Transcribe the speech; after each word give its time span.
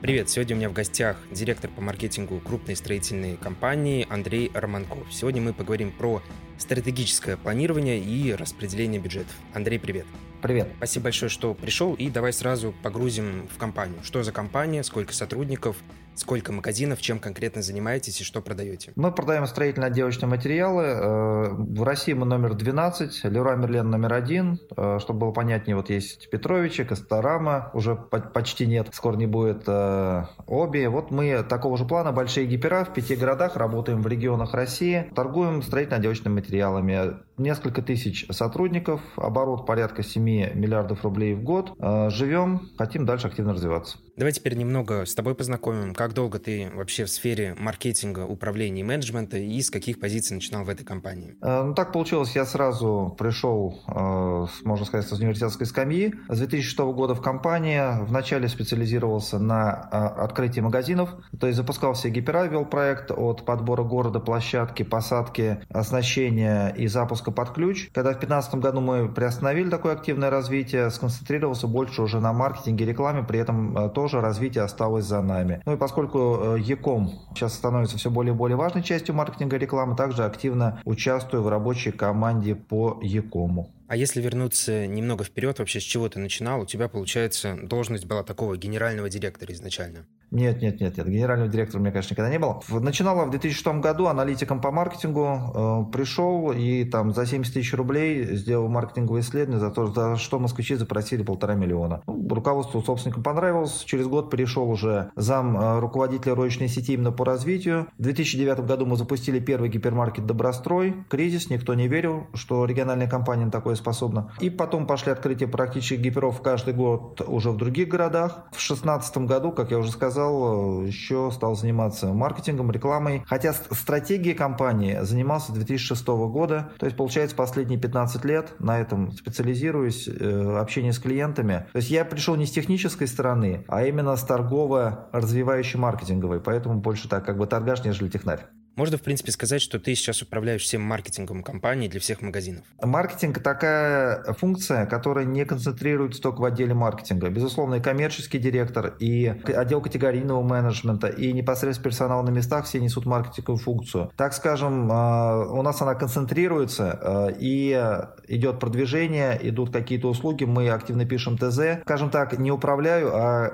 Привет, 0.00 0.30
сегодня 0.30 0.56
у 0.56 0.58
меня 0.58 0.70
в 0.70 0.72
гостях 0.72 1.18
директор 1.30 1.70
по 1.70 1.82
маркетингу 1.82 2.40
крупной 2.40 2.74
строительной 2.74 3.36
компании 3.36 4.06
Андрей 4.08 4.50
Романков. 4.54 5.06
Сегодня 5.12 5.42
мы 5.42 5.52
поговорим 5.52 5.92
про 5.92 6.22
стратегическое 6.56 7.36
планирование 7.36 8.00
и 8.00 8.32
распределение 8.32 8.98
бюджетов. 8.98 9.34
Андрей, 9.52 9.78
привет. 9.78 10.06
Привет. 10.40 10.68
Спасибо 10.78 11.04
большое, 11.04 11.28
что 11.28 11.52
пришел, 11.52 11.92
и 11.92 12.08
давай 12.08 12.32
сразу 12.32 12.74
погрузим 12.82 13.46
в 13.54 13.58
компанию. 13.58 13.98
Что 14.02 14.22
за 14.22 14.32
компания, 14.32 14.82
сколько 14.84 15.12
сотрудников, 15.12 15.76
Сколько 16.20 16.52
магазинов, 16.52 17.00
чем 17.00 17.18
конкретно 17.18 17.62
занимаетесь 17.62 18.20
и 18.20 18.24
что 18.24 18.42
продаете? 18.42 18.92
Мы 18.94 19.10
продаем 19.10 19.46
строительно-отделочные 19.46 20.28
материалы. 20.28 20.82
Э, 20.84 21.48
в 21.54 21.82
России 21.82 22.12
мы 22.12 22.26
номер 22.26 22.52
12, 22.52 23.24
Леруа 23.24 23.56
Мерлен 23.56 23.88
номер 23.88 24.12
один. 24.12 24.60
Э, 24.76 24.98
чтобы 25.00 25.20
было 25.20 25.30
понятнее, 25.30 25.76
вот 25.76 25.88
есть 25.88 26.28
Петровичи, 26.28 26.84
Косторама, 26.84 27.70
уже 27.72 27.96
почти 27.96 28.66
нет, 28.66 28.88
скоро 28.92 29.16
не 29.16 29.26
будет 29.26 29.62
э, 29.66 30.24
Оби. 30.46 30.84
Вот 30.88 31.10
мы 31.10 31.42
такого 31.42 31.78
же 31.78 31.86
плана, 31.86 32.12
большие 32.12 32.46
гипера 32.46 32.84
в 32.84 32.92
пяти 32.92 33.16
городах, 33.16 33.56
работаем 33.56 34.02
в 34.02 34.06
регионах 34.06 34.52
России, 34.52 35.10
торгуем 35.14 35.62
строительно-отделочными 35.62 36.34
материалами. 36.34 37.16
Несколько 37.38 37.80
тысяч 37.80 38.26
сотрудников, 38.30 39.00
оборот 39.16 39.64
порядка 39.64 40.02
7 40.02 40.22
миллиардов 40.22 41.02
рублей 41.02 41.32
в 41.32 41.42
год. 41.42 41.72
Живем, 42.10 42.68
хотим 42.76 43.06
дальше 43.06 43.28
активно 43.28 43.54
развиваться. 43.54 43.96
Давай 44.20 44.32
теперь 44.32 44.54
немного 44.54 45.06
с 45.06 45.14
тобой 45.14 45.34
познакомим. 45.34 45.94
Как 45.94 46.12
долго 46.12 46.38
ты 46.38 46.70
вообще 46.74 47.06
в 47.06 47.08
сфере 47.08 47.56
маркетинга, 47.58 48.26
управления 48.26 48.82
и 48.82 48.84
менеджмента 48.84 49.38
и 49.38 49.62
с 49.62 49.70
каких 49.70 49.98
позиций 49.98 50.34
начинал 50.34 50.62
в 50.62 50.68
этой 50.68 50.84
компании? 50.84 51.38
Э, 51.40 51.62
ну, 51.62 51.72
так 51.72 51.90
получилось, 51.90 52.36
я 52.36 52.44
сразу 52.44 53.16
пришел, 53.18 53.80
э, 53.88 54.46
можно 54.62 54.84
сказать, 54.84 55.08
с 55.08 55.12
университетской 55.12 55.66
скамьи. 55.66 56.12
С 56.28 56.36
2006 56.36 56.78
года 56.92 57.14
в 57.14 57.22
компании. 57.22 57.80
Вначале 58.04 58.48
специализировался 58.48 59.38
на 59.38 59.88
э, 59.90 59.96
открытии 60.22 60.60
магазинов, 60.60 61.14
то 61.40 61.46
есть 61.46 61.56
запускал 61.56 61.94
все 61.94 62.10
гипера, 62.10 62.44
вел 62.44 62.66
проект 62.66 63.10
от 63.12 63.46
подбора 63.46 63.84
города, 63.84 64.20
площадки, 64.20 64.82
посадки, 64.82 65.62
оснащения 65.70 66.68
и 66.76 66.88
запуска 66.88 67.30
под 67.30 67.54
ключ. 67.54 67.88
Когда 67.94 68.10
в 68.10 68.20
2015 68.20 68.54
году 68.56 68.82
мы 68.82 69.08
приостановили 69.10 69.70
такое 69.70 69.94
активное 69.94 70.28
развитие, 70.28 70.90
сконцентрировался 70.90 71.66
больше 71.66 72.02
уже 72.02 72.20
на 72.20 72.34
маркетинге, 72.34 72.84
рекламе, 72.84 73.22
при 73.22 73.38
этом 73.38 73.90
тоже 73.94 74.09
тоже 74.10 74.20
развитие 74.22 74.64
осталось 74.64 75.04
за 75.04 75.22
нами. 75.22 75.62
Ну 75.66 75.74
и 75.74 75.76
поскольку 75.76 76.56
Яком 76.56 77.12
сейчас 77.34 77.54
становится 77.54 77.96
все 77.96 78.10
более 78.10 78.34
и 78.34 78.36
более 78.36 78.56
важной 78.56 78.82
частью 78.82 79.14
маркетинга 79.14 79.56
рекламы, 79.56 79.96
также 79.96 80.24
активно 80.24 80.80
участвую 80.84 81.42
в 81.42 81.48
рабочей 81.48 81.92
команде 81.92 82.54
по 82.54 82.98
Якому. 83.02 83.70
А 83.88 83.96
если 83.96 84.20
вернуться 84.20 84.86
немного 84.86 85.24
вперед, 85.24 85.58
вообще 85.58 85.80
с 85.80 85.82
чего 85.82 86.08
ты 86.08 86.18
начинал? 86.20 86.60
У 86.60 86.66
тебя, 86.66 86.88
получается, 86.88 87.56
должность 87.62 88.06
была 88.06 88.22
такого 88.22 88.56
генерального 88.56 89.08
директора 89.08 89.52
изначально. 89.52 90.06
Нет, 90.30 90.62
нет, 90.62 90.80
нет, 90.80 90.96
нет. 90.96 91.08
Генерального 91.08 91.50
директора 91.50 91.78
у 91.78 91.82
меня, 91.82 91.92
конечно, 91.92 92.14
никогда 92.14 92.30
не 92.30 92.38
было. 92.38 92.62
Начинала 92.68 93.24
в 93.24 93.30
2006 93.30 93.80
году 93.80 94.06
аналитиком 94.06 94.60
по 94.60 94.70
маркетингу. 94.70 95.88
Э, 95.88 95.92
пришел 95.92 96.52
и 96.52 96.84
там 96.84 97.12
за 97.12 97.26
70 97.26 97.52
тысяч 97.52 97.74
рублей 97.74 98.36
сделал 98.36 98.68
маркетинговое 98.68 99.22
исследование, 99.22 99.58
за 99.58 99.70
то, 99.70 99.88
за 99.88 100.16
что 100.16 100.38
москвичи 100.38 100.76
запросили 100.76 101.22
полтора 101.22 101.54
миллиона. 101.54 102.02
Ну, 102.06 102.28
руководству 102.28 102.80
собственникам 102.80 103.22
понравилось. 103.22 103.82
Через 103.84 104.06
год 104.06 104.30
перешел 104.30 104.70
уже 104.70 105.10
зам 105.16 105.58
э, 105.58 105.80
руководителя 105.80 106.34
розничной 106.36 106.68
сети 106.68 106.94
именно 106.94 107.10
по 107.10 107.24
развитию. 107.24 107.88
В 107.98 108.02
2009 108.02 108.60
году 108.60 108.86
мы 108.86 108.96
запустили 108.96 109.40
первый 109.40 109.68
гипермаркет 109.68 110.26
«Добрострой». 110.26 110.94
Кризис, 111.08 111.50
никто 111.50 111.74
не 111.74 111.88
верил, 111.88 112.28
что 112.34 112.64
региональная 112.66 113.08
компания 113.08 113.46
на 113.46 113.50
такое 113.50 113.74
способна. 113.74 114.32
И 114.38 114.48
потом 114.48 114.86
пошли 114.86 115.10
открытия 115.10 115.48
практически 115.48 115.94
гиперов 115.94 116.40
каждый 116.40 116.74
год 116.74 117.20
уже 117.26 117.50
в 117.50 117.56
других 117.56 117.88
городах. 117.88 118.44
В 118.52 118.60
2016 118.60 119.18
году, 119.18 119.50
как 119.50 119.72
я 119.72 119.78
уже 119.78 119.90
сказал, 119.90 120.19
сказал, 120.20 120.82
еще 120.82 121.30
стал 121.32 121.56
заниматься 121.56 122.12
маркетингом, 122.12 122.70
рекламой. 122.70 123.22
Хотя 123.26 123.52
стратегией 123.52 124.34
компании 124.34 124.98
занимался 125.02 125.52
с 125.52 125.54
2006 125.54 126.06
года. 126.06 126.70
То 126.78 126.86
есть, 126.86 126.96
получается, 126.96 127.34
последние 127.34 127.80
15 127.80 128.24
лет 128.24 128.54
на 128.58 128.78
этом 128.78 129.12
специализируюсь, 129.12 130.08
э, 130.08 130.58
общение 130.58 130.92
с 130.92 130.98
клиентами. 130.98 131.66
То 131.72 131.78
есть, 131.78 131.90
я 131.90 132.04
пришел 132.04 132.36
не 132.36 132.46
с 132.46 132.50
технической 132.50 133.06
стороны, 133.06 133.64
а 133.68 133.84
именно 133.84 134.14
с 134.16 134.22
торгово-развивающей 134.22 135.78
маркетинговой. 135.78 136.40
Поэтому 136.40 136.80
больше 136.80 137.08
так, 137.08 137.24
как 137.24 137.38
бы 137.38 137.46
торгаш, 137.46 137.84
нежели 137.84 138.08
технарь. 138.08 138.46
Можно, 138.80 138.96
в 138.96 139.02
принципе, 139.02 139.30
сказать, 139.30 139.60
что 139.60 139.78
ты 139.78 139.94
сейчас 139.94 140.22
управляешь 140.22 140.62
всем 140.62 140.80
маркетингом 140.80 141.42
компании 141.42 141.86
для 141.86 142.00
всех 142.00 142.22
магазинов. 142.22 142.64
Маркетинг– 142.82 143.42
такая 143.42 144.22
функция, 144.32 144.86
которая 144.86 145.26
не 145.26 145.44
концентрируется 145.44 146.22
только 146.22 146.40
в 146.40 146.44
отделе 146.46 146.72
маркетинга. 146.72 147.28
Безусловно, 147.28 147.74
и 147.74 147.80
коммерческий 147.82 148.38
директор, 148.38 148.94
и 148.98 149.26
отдел 149.54 149.82
категорийного 149.82 150.42
менеджмента, 150.42 151.08
и 151.08 151.30
непосредственно 151.34 151.90
персонал 151.90 152.22
на 152.22 152.30
местах 152.30 152.64
все 152.64 152.80
несут 152.80 153.04
маркетинговую 153.04 153.62
функцию. 153.62 154.12
Так 154.16 154.32
скажем, 154.32 154.90
э, 154.90 155.46
у 155.50 155.60
нас 155.60 155.82
она 155.82 155.94
концентрируется, 155.94 156.98
э, 157.02 157.34
и 157.38 158.06
идет 158.28 158.60
продвижение, 158.60 159.38
идут 159.42 159.74
какие-то 159.74 160.08
услуги, 160.08 160.44
мы 160.44 160.70
активно 160.70 161.04
пишем 161.04 161.36
ТЗ. 161.36 161.82
Скажем 161.82 162.08
так, 162.08 162.38
не 162.38 162.50
управляю, 162.50 163.10
а 163.12 163.50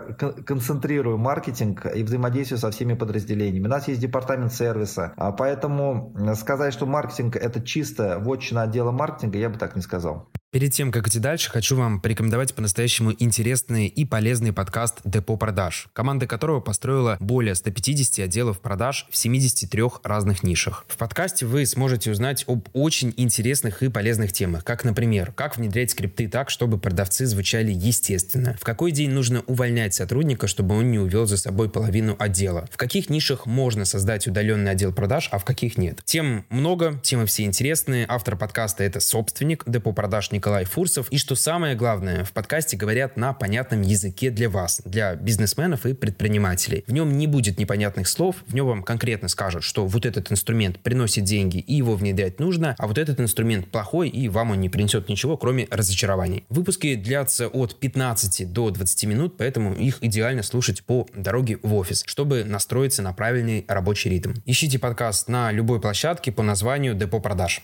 концентрирую 0.47 1.19
маркетинг 1.19 1.85
и 1.93 2.05
взаимодействие 2.05 2.59
со 2.59 2.71
всеми 2.71 2.95
подразделениями. 2.95 3.67
У 3.67 3.71
нас 3.71 3.89
есть 3.89 4.01
департамент 4.01 4.53
сервиса, 4.53 5.15
а 5.16 5.16
поэтому 5.17 6.15
сказать, 6.35 6.73
что 6.73 6.87
маркетинг 6.87 7.37
это 7.37 7.63
чисто 7.63 8.19
вотчина 8.19 8.63
отдела 8.63 8.91
маркетинга, 8.91 9.39
я 9.39 9.49
бы 9.49 9.59
так 9.59 9.77
не 9.77 9.83
сказал. 9.83 10.31
Перед 10.57 10.73
тем, 10.73 10.91
как 10.91 11.07
идти 11.07 11.19
дальше, 11.19 11.51
хочу 11.51 11.77
вам 11.77 12.01
порекомендовать 12.01 12.55
по-настоящему 12.55 13.13
интересный 13.19 13.89
и 13.89 14.07
полезный 14.07 14.55
подкаст 14.55 15.01
«Депо 15.05 15.37
продаж», 15.37 15.89
команда 15.93 16.27
которого 16.27 16.61
построила 16.61 17.19
более 17.21 17.55
150 17.55 18.25
отделов 18.25 18.61
продаж 18.61 19.07
в 19.11 19.19
73 19.19 19.83
разных 20.03 20.43
нишах. 20.43 20.87
В 20.89 20.97
подкасте 20.97 21.45
вы 21.45 21.67
сможете 21.67 22.11
узнать 22.11 22.45
об 22.47 22.69
очень 22.73 23.13
интересных 23.19 23.83
и 23.83 23.91
полезных 23.91 24.33
темах, 24.33 24.65
как, 24.65 24.85
например, 24.85 25.31
как 25.33 25.59
внедрять 25.59 25.91
скрипты 25.91 26.27
так, 26.27 26.49
чтобы 26.49 26.79
продавцы 26.79 27.27
звучали 27.27 27.71
естественно, 27.71 28.57
в 28.59 28.65
какой 28.65 28.93
день 28.93 29.11
нужно 29.11 29.43
увольнять 29.47 29.93
сотрудника, 29.93 30.47
чтобы 30.47 30.75
он 30.75 30.91
не 30.91 30.99
увел 30.99 31.27
за 31.27 31.37
собой 31.37 31.69
половину 31.69 32.17
отдела, 32.19 32.67
в 32.73 32.79
каких 32.79 33.11
нишах 33.11 33.45
можно 33.45 33.85
создать 33.85 34.27
удаленный 34.27 34.71
отдел 34.71 34.95
продаж, 34.95 35.29
а 35.33 35.39
в 35.39 35.45
каких 35.45 35.77
нет. 35.77 36.01
Тем 36.07 36.47
много, 36.49 36.99
темы 37.03 37.27
все 37.27 37.45
интересные. 37.45 38.07
Автор 38.09 38.37
подкаста— 38.37 38.85
это 38.85 39.01
собственник 39.01 39.63
Депо 39.67 39.93
продаж 39.93 40.31
Николай 40.47 40.65
Фурсов. 40.65 41.09
И 41.11 41.19
что 41.19 41.35
самое 41.35 41.75
главное, 41.75 42.23
в 42.23 42.31
подкасте 42.31 42.77
говорят 42.77 43.17
на 43.17 43.33
понятном 43.33 43.83
языке 43.83 44.31
для 44.31 44.49
вас, 44.49 44.81
для 44.85 45.17
бизнесменов 45.17 45.87
и 45.87 45.93
предпринимателей. 45.93 46.85
В 46.87 46.93
нем 46.93 47.19
не 47.19 47.27
будет 47.27 47.59
непонятных 47.59 48.07
слов, 48.07 48.37
в 48.47 48.55
нем 48.55 48.69
вам 48.69 48.85
конкретно 48.85 49.27
скажут, 49.27 49.65
что 49.65 49.89
вот 49.89 50.07
этот 50.07 50.31
инструмент 50.31 50.79
приносит 50.79 51.25
деньги 51.25 51.59
и 51.59 51.75
его 51.75 51.97
внедрять 51.97 52.39
нужно, 52.39 52.77
а 52.79 52.87
вот 52.87 52.97
этот 52.97 53.19
инструмент 53.19 53.73
плохой 53.73 54.09
и 54.09 54.29
вам 54.29 54.53
он 54.53 54.61
не 54.61 54.69
принесет 54.69 55.09
ничего, 55.09 55.37
кроме 55.37 55.67
разочарований. 55.69 56.45
Выпуски 56.49 56.95
длятся 56.95 57.49
от 57.49 57.75
15 57.81 58.53
до 58.53 58.71
20 58.71 59.05
минут, 59.07 59.37
поэтому 59.37 59.75
их 59.75 59.99
идеально 60.01 60.45
слушать 60.45 60.85
по 60.85 61.09
дороге 61.13 61.59
в 61.65 61.75
офис, 61.75 62.05
чтобы 62.07 62.45
настроиться 62.45 63.03
на 63.03 63.13
правильный 63.13 63.65
рабочий 63.67 64.11
ритм. 64.11 64.35
Ищите 64.45 64.79
подкаст 64.79 65.27
на 65.27 65.51
любой 65.51 65.81
площадке 65.81 66.31
по 66.31 66.45
названию 66.45 66.95
Депо 66.95 67.19
продаж. 67.19 67.63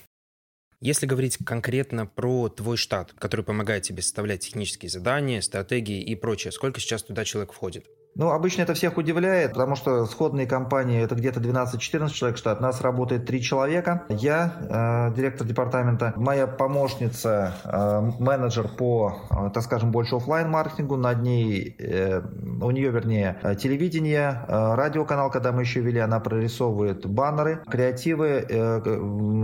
Если 0.83 1.07
говорить 1.07 1.39
конкретно 1.47 2.07
про 2.07 2.49
твой 2.49 2.77
штат, 2.77 3.13
который 3.13 3.45
помогает 3.45 3.85
тебе 3.85 4.03
составлять 4.03 4.41
технические 4.41 4.91
задания, 4.91 5.41
стратегии 5.41 6.03
и 6.03 6.17
прочее, 6.17 6.51
сколько 6.51 6.81
сейчас 6.81 7.05
туда 7.05 7.25
человек 7.25 7.53
входит? 7.53 7.87
Ну, 8.15 8.31
обычно 8.31 8.63
это 8.63 8.75
всех 8.75 8.99
удивляет, 8.99 9.53
потому 9.53 9.75
что 9.75 10.05
сходные 10.05 10.47
компании 10.47 11.03
это 11.03 11.15
где-то 11.15 11.41
12-14 11.41 12.11
человек 12.11 12.37
штат. 12.37 12.61
У 12.61 12.63
нас 12.63 12.83
работает 12.83 13.25
3 13.25 13.41
человека. 13.41 14.05
Я, 14.11 15.09
э, 15.09 15.15
директор 15.17 15.47
департамента, 15.47 16.13
моя 16.17 16.47
помощница, 16.47 17.55
э, 17.65 18.11
менеджер 18.19 18.69
по, 18.69 19.17
э, 19.31 19.51
так 19.55 19.63
скажем, 19.63 19.93
больше 19.93 20.17
офлайн 20.17 20.51
маркетингу 20.51 20.97
Над 20.97 21.23
ней, 21.23 21.75
э, 21.79 22.21
у 22.61 22.71
нее, 22.71 22.91
вернее, 22.91 23.39
телевидение, 23.59 24.45
э, 24.47 24.75
радиоканал, 24.75 25.31
когда 25.31 25.53
мы 25.53 25.63
еще 25.63 25.81
вели, 25.81 25.99
она 25.99 26.21
прорисовывает 26.21 27.07
баннеры, 27.07 27.63
креативы, 27.67 28.45
э, 28.47 28.81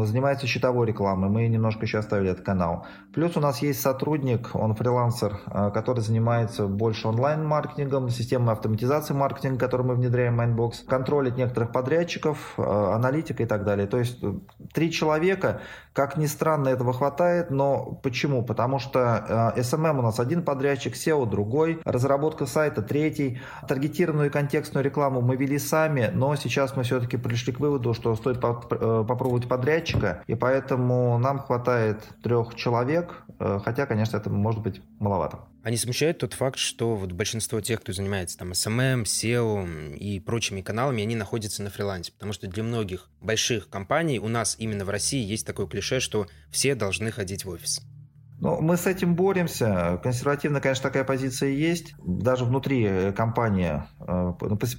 занимается 0.05 0.47
счетовой 0.47 0.87
рекламой. 0.87 1.31
Мы 1.31 1.49
немножко 1.49 1.87
еще 1.87 1.99
оставили 1.99 2.33
этот 2.33 2.45
канал. 2.45 2.85
Плюс 3.15 3.35
у 3.37 3.41
нас 3.41 3.63
есть 3.63 3.81
сотрудник, 3.81 4.51
он 4.53 4.75
фрилансер, 4.75 5.41
э, 5.47 5.71
который 5.73 6.01
занимается 6.01 6.67
больше 6.67 7.09
онлайн-маркетингом, 7.09 8.11
системой 8.11 8.58
автоматизации 8.59 9.15
маркетинга, 9.15 9.59
который 9.59 9.87
мы 9.87 9.95
внедряем 9.95 10.41
Mindbox, 10.41 10.85
контролить 10.87 11.37
некоторых 11.37 11.73
подрядчиков, 11.73 12.55
э, 12.57 12.63
аналитика 12.63 13.43
и 13.43 13.47
так 13.47 13.65
далее. 13.65 13.87
То 13.87 13.99
есть 13.99 14.19
э, 14.23 14.35
три 14.73 14.93
человека, 14.93 15.61
как 15.93 16.17
ни 16.17 16.27
странно, 16.27 16.69
этого 16.69 16.93
хватает, 16.93 17.51
но 17.51 17.99
почему? 18.03 18.45
Потому 18.45 18.79
что 18.79 19.53
SMM 19.57 19.99
у 19.99 20.03
нас 20.03 20.21
один 20.21 20.45
подрядчик, 20.45 20.95
SEO 20.95 21.29
другой, 21.29 21.81
разработка 21.85 22.47
сайта 22.47 22.83
третий, 22.83 23.41
таргетированную 23.67 24.31
контекстную 24.31 24.85
рекламу 24.85 25.21
мы 25.21 25.37
вели 25.37 25.59
сами, 25.59 26.11
но 26.15 26.37
сейчас 26.37 26.77
мы 26.77 26.83
все-таки 26.83 27.17
пришли 27.17 27.53
к 27.53 27.61
выводу, 27.61 27.95
что 27.95 28.15
стоит 28.15 28.41
попробовать 28.41 29.49
подрядчика, 29.49 30.23
и 30.27 30.35
поэтому 30.35 31.19
нам 31.19 31.39
хватает 31.41 32.03
трех 32.23 32.55
человек, 32.55 33.23
хотя, 33.65 33.87
конечно, 33.87 34.17
это 34.17 34.31
может 34.31 34.63
быть 34.63 34.81
маловато. 35.01 35.39
А 35.69 35.71
не 35.71 35.77
смущает 35.77 36.17
тот 36.17 36.33
факт, 36.33 36.59
что 36.59 36.95
вот 36.95 37.13
большинство 37.13 37.61
тех, 37.61 37.83
кто 37.83 37.93
занимается 37.93 38.39
там 38.39 38.53
SMM, 38.53 39.03
SEO 39.03 39.95
и 39.99 40.19
прочими 40.19 40.63
каналами, 40.63 41.03
они 41.03 41.15
находятся 41.15 41.63
на 41.63 41.69
фрилансе. 41.69 42.11
Потому 42.13 42.33
что 42.33 42.47
для 42.47 42.63
многих 42.63 43.11
больших 43.21 43.69
компаний 43.69 44.19
у 44.19 44.29
нас 44.29 44.57
именно 44.59 44.87
в 44.87 44.89
России 44.89 45.23
есть 45.23 45.47
такое 45.47 45.67
клише, 45.67 46.01
что 46.01 46.27
все 46.51 46.75
должны 46.75 47.11
ходить 47.11 47.45
в 47.45 47.51
офис. 47.51 47.83
Ну, 48.41 48.61
мы 48.61 48.77
с 48.77 48.87
этим 48.87 49.15
боремся. 49.15 49.99
Консервативно, 50.03 50.61
конечно, 50.61 50.83
такая 50.85 51.05
позиция 51.05 51.51
есть. 51.51 51.95
Даже 52.05 52.45
внутри 52.45 52.85
э, 52.85 53.13
компании 53.13 53.83
э, 54.01 54.33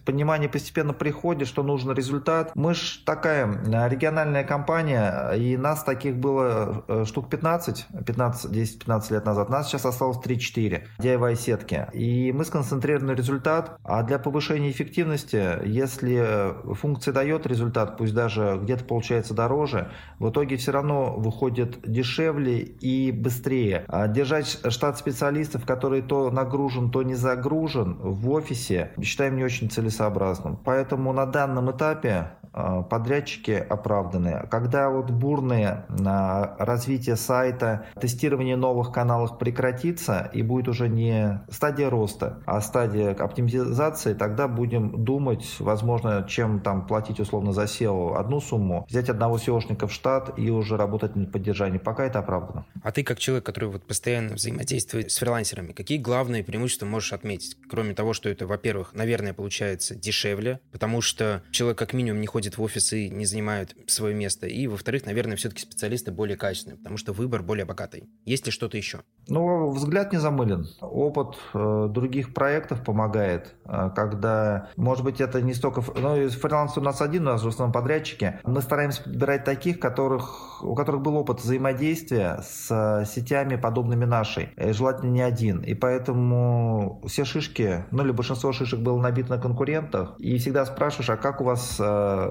понимание 0.05 0.47
постепенно 0.47 0.93
приходит, 0.93 1.47
что 1.47 1.61
нужен 1.61 1.91
результат. 1.91 2.51
Мы 2.55 2.73
же 2.73 3.03
такая 3.05 3.47
э, 3.47 3.89
региональная 3.89 4.45
компания, 4.45 5.31
и 5.31 5.57
нас 5.57 5.83
таких 5.83 6.17
было 6.17 7.05
штук 7.05 7.29
15, 7.29 7.87
15 8.05 8.51
10-15 8.51 9.13
лет 9.13 9.25
назад. 9.25 9.49
Нас 9.49 9.67
сейчас 9.67 9.85
осталось 9.85 10.17
3-4 10.17 10.83
DIY-сетки. 10.99 11.87
И 11.93 12.31
мы 12.31 12.45
сконцентрированы 12.45 13.13
на 13.13 13.15
результат. 13.15 13.77
А 13.83 14.03
для 14.03 14.19
повышения 14.19 14.71
эффективности, 14.71 15.65
если 15.65 16.73
функция 16.75 17.13
дает 17.13 17.45
результат, 17.45 17.97
пусть 17.97 18.13
даже 18.13 18.59
где-то 18.61 18.85
получается 18.85 19.33
дороже, 19.33 19.91
в 20.19 20.29
итоге 20.29 20.55
все 20.57 20.71
равно 20.71 21.15
выходит 21.17 21.79
дешевле 21.83 22.59
и 22.59 23.11
быстрее 23.11 23.48
быстрее. 23.49 23.85
А 23.87 24.07
держать 24.07 24.59
штат 24.69 24.97
специалистов, 24.97 25.65
который 25.65 26.01
то 26.01 26.29
нагружен, 26.29 26.91
то 26.91 27.03
не 27.03 27.15
загружен 27.15 27.97
в 27.99 28.29
офисе, 28.29 28.91
считаем 29.01 29.35
не 29.35 29.43
очень 29.43 29.69
целесообразным. 29.69 30.57
Поэтому 30.63 31.13
на 31.13 31.25
данном 31.25 31.71
этапе 31.71 32.31
подрядчики 32.51 33.51
оправданы. 33.51 34.47
Когда 34.49 34.89
вот 34.89 35.11
бурное 35.11 35.85
а, 36.05 36.55
развитие 36.57 37.15
сайта, 37.15 37.85
тестирование 37.99 38.55
новых 38.55 38.91
каналов 38.91 39.37
прекратится 39.37 40.29
и 40.33 40.41
будет 40.41 40.67
уже 40.67 40.89
не 40.89 41.41
стадия 41.49 41.89
роста, 41.89 42.41
а 42.45 42.61
стадия 42.61 43.13
оптимизации, 43.13 44.13
тогда 44.13 44.47
будем 44.47 45.03
думать, 45.03 45.45
возможно, 45.59 46.25
чем 46.27 46.59
там 46.59 46.87
платить 46.87 47.19
условно 47.19 47.53
за 47.53 47.63
SEO 47.63 48.15
одну 48.15 48.39
сумму, 48.39 48.85
взять 48.89 49.09
одного 49.09 49.37
SEOшника 49.37 49.87
в 49.87 49.93
штат 49.93 50.37
и 50.37 50.49
уже 50.49 50.77
работать 50.77 51.15
на 51.15 51.25
поддержании. 51.25 51.77
Пока 51.77 52.05
это 52.05 52.19
оправдано. 52.19 52.65
А 52.83 52.91
ты 52.91 53.03
как 53.03 53.19
человек, 53.19 53.45
который 53.45 53.69
вот 53.69 53.85
постоянно 53.85 54.35
взаимодействует 54.35 55.11
с 55.11 55.17
фрилансерами, 55.17 55.73
какие 55.73 55.97
главные 55.97 56.43
преимущества 56.43 56.85
можешь 56.85 57.13
отметить? 57.13 57.57
Кроме 57.69 57.93
того, 57.93 58.13
что 58.13 58.29
это, 58.29 58.47
во-первых, 58.47 58.93
наверное, 58.93 59.33
получается 59.33 59.95
дешевле, 59.95 60.59
потому 60.71 61.01
что 61.01 61.43
человек 61.51 61.77
как 61.77 61.93
минимум 61.93 62.21
не 62.21 62.27
ходит 62.27 62.38
ходят 62.39 62.57
в 62.57 62.61
офис 62.61 62.93
и 62.93 63.09
не 63.09 63.25
занимают 63.25 63.75
свое 63.87 64.15
место. 64.15 64.47
И, 64.47 64.65
во-вторых, 64.67 65.05
наверное, 65.05 65.35
все-таки 65.35 65.61
специалисты 65.61 66.11
более 66.11 66.37
качественные, 66.37 66.77
потому 66.77 66.95
что 66.95 67.11
выбор 67.11 67.43
более 67.43 67.65
богатый. 67.65 68.07
Есть 68.23 68.45
ли 68.45 68.51
что-то 68.53 68.77
еще? 68.77 69.01
Ну, 69.27 69.71
взгляд 69.71 70.13
не 70.13 70.19
замылен. 70.19 70.65
Опыт 70.79 71.35
э, 71.53 71.87
других 71.89 72.33
проектов 72.33 72.81
помогает, 72.85 73.55
э, 73.65 73.89
когда, 73.93 74.69
может 74.77 75.03
быть, 75.03 75.19
это 75.19 75.41
не 75.41 75.53
столько... 75.53 75.81
Ну, 75.81 76.29
фриланс 76.29 76.77
у 76.77 76.81
нас 76.81 77.01
один, 77.01 77.23
у 77.27 77.31
нас 77.31 77.43
в 77.43 77.47
основном 77.49 77.73
подрядчики. 77.73 78.39
Мы 78.45 78.61
стараемся 78.61 79.03
подбирать 79.03 79.43
таких, 79.43 79.81
которых, 79.81 80.63
у 80.63 80.75
которых 80.75 81.01
был 81.01 81.17
опыт 81.17 81.41
взаимодействия 81.41 82.41
с 82.41 82.71
э, 82.71 83.05
сетями, 83.05 83.57
подобными 83.57 84.05
нашей. 84.05 84.53
И 84.55 84.71
желательно 84.71 85.11
не 85.11 85.21
один. 85.21 85.59
И 85.59 85.73
поэтому 85.73 87.01
все 87.05 87.25
шишки, 87.25 87.83
ну, 87.91 88.05
или 88.05 88.11
большинство 88.11 88.53
шишек 88.53 88.79
было 88.79 88.97
набито 88.97 89.31
на 89.31 89.41
конкурентах. 89.41 90.15
И 90.19 90.37
всегда 90.37 90.65
спрашиваешь, 90.65 91.09
а 91.09 91.17
как 91.17 91.41
у 91.41 91.43
вас 91.43 91.75
э, 91.79 91.89
Э, 91.89 92.28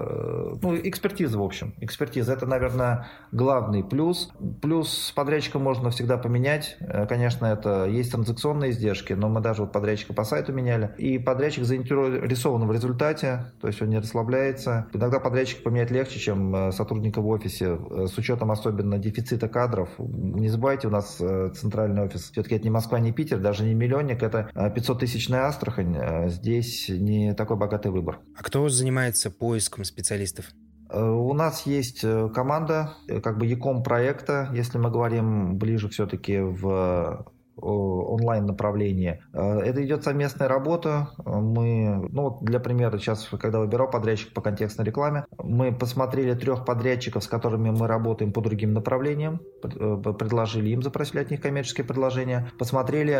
ну, 0.61 0.75
экспертиза, 0.75 1.37
в 1.37 1.43
общем. 1.43 1.73
Экспертиза– 1.79 2.33
это, 2.33 2.45
наверное, 2.45 3.07
главный 3.31 3.83
плюс. 3.83 4.31
Плюс 4.61 4.91
с 4.91 5.11
подрядчиком 5.11 5.63
можно 5.63 5.89
всегда 5.89 6.17
поменять. 6.17 6.77
Э, 6.79 7.05
конечно, 7.05 7.45
это 7.45 7.85
есть 7.85 8.11
транзакционные 8.11 8.71
издержки, 8.71 9.13
но 9.13 9.29
мы 9.29 9.41
даже 9.41 9.61
вот 9.61 9.71
подрядчика 9.71 10.13
по 10.13 10.23
сайту 10.23 10.53
меняли. 10.53 10.93
И 10.97 11.17
подрядчик 11.17 11.63
заинтересован 11.63 12.67
в 12.67 12.71
результате, 12.71 13.51
то 13.61 13.67
есть 13.67 13.81
он 13.81 13.89
не 13.89 13.97
расслабляется. 13.97 14.87
Иногда 14.93 15.19
подрядчик 15.19 15.63
поменять 15.63 15.91
легче, 15.91 16.19
чем 16.19 16.55
э, 16.55 16.71
сотрудника 16.71 17.21
в 17.21 17.27
офисе, 17.27 17.77
с 18.07 18.17
учетом 18.17 18.51
особенно 18.51 18.97
дефицита 18.97 19.47
кадров. 19.47 19.89
Не 19.97 20.49
забывайте, 20.49 20.87
у 20.87 20.91
нас 20.91 21.15
центральный 21.15 22.03
офис, 22.03 22.31
все-таки 22.31 22.55
это 22.55 22.63
не 22.63 22.69
Москва, 22.69 22.99
не 22.99 23.11
Питер, 23.11 23.39
даже 23.39 23.63
не 23.63 23.73
миллионник, 23.73 24.23
это 24.23 24.49
500-тысячная 24.55 25.45
Астрахань. 25.45 26.29
Здесь 26.29 26.89
не 26.89 27.33
такой 27.33 27.57
богатый 27.57 27.91
выбор. 27.91 28.19
А 28.35 28.43
кто 28.43 28.67
занимается 28.69 29.31
поиском 29.31 29.83
специалистов? 29.89 30.45
Э, 30.89 31.03
у 31.03 31.33
нас 31.33 31.65
есть 31.65 32.03
э, 32.03 32.29
команда, 32.33 32.93
э, 33.07 33.21
как 33.21 33.37
бы 33.37 33.45
яком 33.45 33.83
проекта, 33.83 34.49
если 34.53 34.77
мы 34.77 34.89
говорим 34.89 35.57
ближе 35.57 35.89
все-таки 35.89 36.39
в 36.39 37.25
онлайн 37.61 38.45
направлении. 38.45 39.21
Это 39.33 39.83
идет 39.83 40.05
совместная 40.05 40.47
работа. 40.47 41.09
Мы, 41.25 42.07
ну, 42.09 42.37
для 42.39 42.61
примера, 42.61 42.97
сейчас, 42.97 43.27
когда 43.37 43.59
выбирал 43.59 43.89
подрядчик 43.89 44.33
по 44.33 44.39
контекстной 44.39 44.85
рекламе, 44.85 45.25
мы 45.37 45.73
посмотрели 45.73 46.35
трех 46.35 46.63
подрядчиков, 46.63 47.21
с 47.21 47.27
которыми 47.27 47.69
мы 47.69 47.85
работаем 47.85 48.31
по 48.31 48.39
другим 48.39 48.71
направлениям, 48.71 49.41
предложили 49.61 50.69
им, 50.69 50.81
запросили 50.81 51.19
от 51.19 51.31
них 51.31 51.41
коммерческие 51.41 51.85
предложения, 51.85 52.49
посмотрели 52.57 53.11